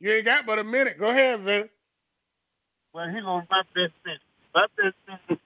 You 0.00 0.12
ain't 0.12 0.26
got 0.26 0.46
but 0.46 0.58
a 0.58 0.64
minute. 0.64 0.98
Go 0.98 1.10
ahead, 1.10 1.40
Vince. 1.42 1.68
Well, 2.92 3.08
he 3.08 3.20
gonna 3.20 3.46
my 3.50 3.62
best 3.74 3.92
friend. 4.02 5.40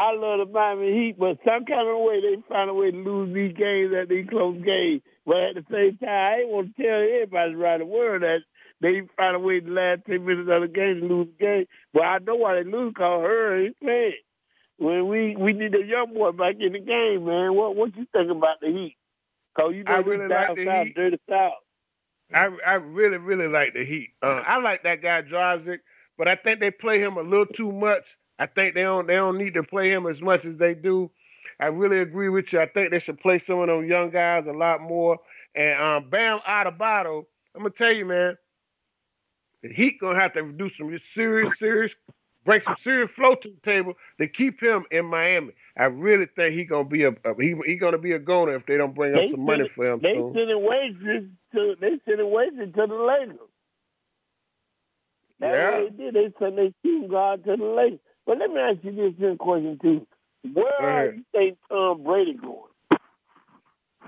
I 0.00 0.14
love 0.14 0.38
the 0.38 0.50
Miami 0.50 0.92
Heat, 0.94 1.18
but 1.18 1.36
some 1.44 1.66
kind 1.66 1.86
of 1.86 1.98
way 1.98 2.22
they 2.22 2.42
find 2.48 2.70
a 2.70 2.74
way 2.74 2.90
to 2.90 2.96
lose 2.96 3.34
these 3.34 3.54
games 3.54 3.92
at 3.94 4.08
these 4.08 4.26
close 4.30 4.56
games. 4.64 5.02
But 5.26 5.36
at 5.36 5.54
the 5.56 5.64
same 5.70 5.98
time, 5.98 6.08
I 6.08 6.36
ain't 6.40 6.48
want 6.48 6.74
to 6.74 6.82
tell 6.82 7.02
everybody 7.02 7.52
around 7.52 7.80
the 7.80 7.84
world 7.84 8.22
that 8.22 8.38
they 8.80 9.02
find 9.14 9.36
a 9.36 9.38
way 9.38 9.58
in 9.58 9.66
the 9.66 9.72
last 9.72 10.06
10 10.06 10.24
minutes 10.24 10.48
of 10.50 10.62
the 10.62 10.68
game 10.68 11.00
to 11.00 11.06
lose 11.06 11.28
the 11.38 11.44
game. 11.44 11.66
But 11.92 12.04
I 12.04 12.18
know 12.18 12.36
why 12.36 12.54
they 12.54 12.64
lose 12.64 12.94
because 12.94 13.20
Herro 13.20 13.66
ain't 13.66 13.80
playing. 13.80 14.14
When 14.78 15.08
we 15.08 15.36
we 15.36 15.52
need 15.52 15.74
a 15.74 15.84
young 15.84 16.14
boy 16.14 16.32
back 16.32 16.56
in 16.58 16.72
the 16.72 16.78
game, 16.78 17.26
man. 17.26 17.54
What 17.54 17.76
what 17.76 17.94
you 17.94 18.06
think 18.10 18.30
about 18.30 18.60
the 18.62 18.68
Heat? 18.68 18.96
Cause 19.54 19.74
you 19.74 19.84
know 19.84 19.92
I 19.92 19.98
really 19.98 20.28
like 20.28 20.56
the 20.56 20.64
south, 20.64 20.86
Heat. 20.86 20.96
dirty 20.96 21.20
south. 21.28 21.52
I 22.32 22.48
I 22.66 22.74
really 22.76 23.18
really 23.18 23.48
like 23.48 23.74
the 23.74 23.84
Heat. 23.84 24.14
Uh, 24.22 24.42
I 24.46 24.58
like 24.60 24.84
that 24.84 25.02
guy 25.02 25.20
Dragic, 25.20 25.80
but 26.16 26.26
I 26.26 26.36
think 26.36 26.60
they 26.60 26.70
play 26.70 27.00
him 27.00 27.18
a 27.18 27.22
little 27.22 27.44
too 27.44 27.70
much 27.70 28.04
I 28.40 28.46
think 28.46 28.74
they 28.74 28.82
don't 28.82 29.06
they 29.06 29.16
don't 29.16 29.36
need 29.36 29.54
to 29.54 29.62
play 29.62 29.90
him 29.90 30.06
as 30.06 30.20
much 30.20 30.46
as 30.46 30.56
they 30.56 30.72
do. 30.74 31.10
I 31.60 31.66
really 31.66 31.98
agree 31.98 32.30
with 32.30 32.52
you. 32.54 32.60
I 32.60 32.66
think 32.66 32.90
they 32.90 32.98
should 32.98 33.20
play 33.20 33.38
some 33.38 33.60
of 33.60 33.66
those 33.66 33.86
young 33.86 34.10
guys 34.10 34.46
a 34.48 34.52
lot 34.52 34.80
more. 34.80 35.18
And 35.54 35.80
um, 35.80 36.08
Bam 36.08 36.38
Adebayo, 36.48 37.26
I'm 37.54 37.62
gonna 37.62 37.70
tell 37.70 37.92
you, 37.92 38.06
man, 38.06 38.38
the 39.62 39.68
Heat 39.68 40.00
gonna 40.00 40.18
have 40.18 40.32
to 40.32 40.52
do 40.52 40.70
some 40.78 40.98
serious, 41.12 41.52
serious, 41.58 41.94
bring 42.46 42.62
some 42.62 42.76
serious 42.80 43.10
flow 43.10 43.34
to 43.34 43.48
the 43.50 43.70
table 43.70 43.92
to 44.18 44.26
keep 44.26 44.58
him 44.58 44.84
in 44.90 45.04
Miami. 45.04 45.52
I 45.76 45.84
really 45.84 46.26
think 46.34 46.54
he 46.54 46.64
gonna 46.64 46.88
be 46.88 47.04
a, 47.04 47.10
a 47.10 47.34
he 47.38 47.54
he 47.66 47.76
gonna 47.76 47.98
be 47.98 48.12
a 48.12 48.18
goner 48.18 48.54
if 48.54 48.64
they 48.64 48.78
don't 48.78 48.94
bring 48.94 49.12
they 49.12 49.26
up 49.26 49.32
some 49.32 49.44
money 49.44 49.68
for 49.74 49.86
him. 49.86 50.00
They 50.02 50.14
soon. 50.14 50.32
sending 50.32 50.64
wages 50.64 51.28
to 51.52 51.76
they 51.78 52.00
sending 52.06 52.30
wages 52.30 52.72
to 52.74 52.86
the 52.86 52.94
Lakers. 52.94 53.36
That's 55.40 55.54
yeah. 55.54 55.80
what 55.80 55.98
they 55.98 56.04
did. 56.04 56.14
They 56.14 56.32
sent 56.38 56.56
their 56.56 56.70
team 56.82 57.08
guard 57.08 57.44
to 57.44 57.56
the 57.56 57.64
Lakers. 57.64 58.00
But 58.26 58.38
let 58.38 58.50
me 58.50 58.60
ask 58.60 58.78
you 58.82 59.14
this 59.18 59.36
question 59.38 59.78
too. 59.80 60.06
Where 60.52 61.12
do 61.12 61.18
you 61.18 61.24
think 61.32 61.58
Tom 61.70 62.02
Brady 62.02 62.34
going? 62.34 62.70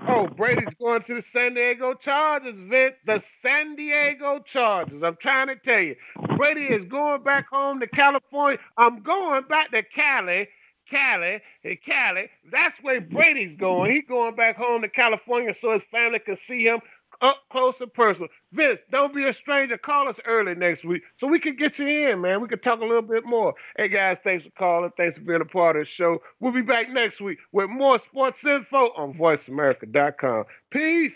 Oh, 0.07 0.27
Brady's 0.27 0.73
going 0.79 1.03
to 1.03 1.15
the 1.15 1.21
San 1.21 1.53
Diego 1.53 1.93
Chargers, 1.93 2.59
Vince. 2.59 2.95
The 3.05 3.23
San 3.41 3.75
Diego 3.75 4.39
Chargers. 4.45 5.01
I'm 5.03 5.17
trying 5.21 5.47
to 5.47 5.55
tell 5.55 5.81
you. 5.81 5.95
Brady 6.37 6.65
is 6.65 6.85
going 6.85 7.23
back 7.23 7.47
home 7.49 7.79
to 7.79 7.87
California. 7.87 8.59
I'm 8.77 9.01
going 9.01 9.43
back 9.47 9.71
to 9.71 9.83
Cali. 9.83 10.49
Cali, 10.91 11.41
Cali. 11.87 12.29
That's 12.51 12.77
where 12.81 12.99
Brady's 12.99 13.55
going. 13.55 13.91
He's 13.91 14.03
going 14.07 14.35
back 14.35 14.57
home 14.57 14.81
to 14.81 14.89
California 14.89 15.55
so 15.59 15.71
his 15.71 15.83
family 15.91 16.19
can 16.19 16.37
see 16.37 16.65
him 16.65 16.81
up 17.21 17.37
close 17.51 17.75
and 17.79 17.93
personal. 17.93 18.29
Vince, 18.51 18.79
don't 18.91 19.13
be 19.13 19.25
a 19.27 19.33
stranger. 19.33 19.77
Call 19.77 20.07
us 20.07 20.17
early 20.25 20.55
next 20.55 20.83
week 20.83 21.03
so 21.19 21.27
we 21.27 21.39
can 21.39 21.55
get 21.55 21.79
you 21.79 21.87
in, 21.87 22.21
man. 22.21 22.41
We 22.41 22.47
can 22.47 22.59
talk 22.59 22.81
a 22.81 22.85
little 22.85 23.01
bit 23.01 23.25
more. 23.25 23.53
Hey, 23.77 23.87
guys, 23.87 24.17
thanks 24.23 24.45
for 24.45 24.51
calling. 24.51 24.91
Thanks 24.97 25.17
for 25.17 25.23
being 25.23 25.41
a 25.41 25.45
part 25.45 25.75
of 25.75 25.83
the 25.83 25.89
show. 25.89 26.21
We'll 26.39 26.53
be 26.53 26.61
back 26.61 26.89
next 26.89 27.21
week 27.21 27.39
with 27.51 27.69
more 27.69 27.99
sports 27.99 28.43
info 28.43 28.91
on 28.95 29.13
voiceamerica.com. 29.13 30.45
Peace. 30.71 31.13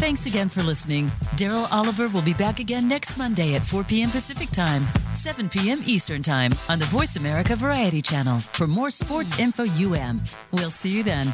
Thanks 0.00 0.24
again 0.24 0.48
for 0.48 0.62
listening. 0.62 1.08
Daryl 1.36 1.70
Oliver 1.70 2.08
will 2.08 2.22
be 2.22 2.32
back 2.32 2.58
again 2.58 2.88
next 2.88 3.18
Monday 3.18 3.54
at 3.54 3.66
4 3.66 3.84
p.m. 3.84 4.08
Pacific 4.08 4.48
Time, 4.48 4.86
7 5.12 5.50
p.m. 5.50 5.82
Eastern 5.84 6.22
Time 6.22 6.52
on 6.70 6.78
the 6.78 6.86
Voice 6.86 7.16
America 7.16 7.54
Variety 7.54 8.00
Channel 8.00 8.40
for 8.40 8.66
more 8.66 8.88
sports 8.88 9.38
info 9.38 9.64
UM. 9.64 10.22
We'll 10.52 10.70
see 10.70 10.88
you 10.88 11.02
then. 11.02 11.26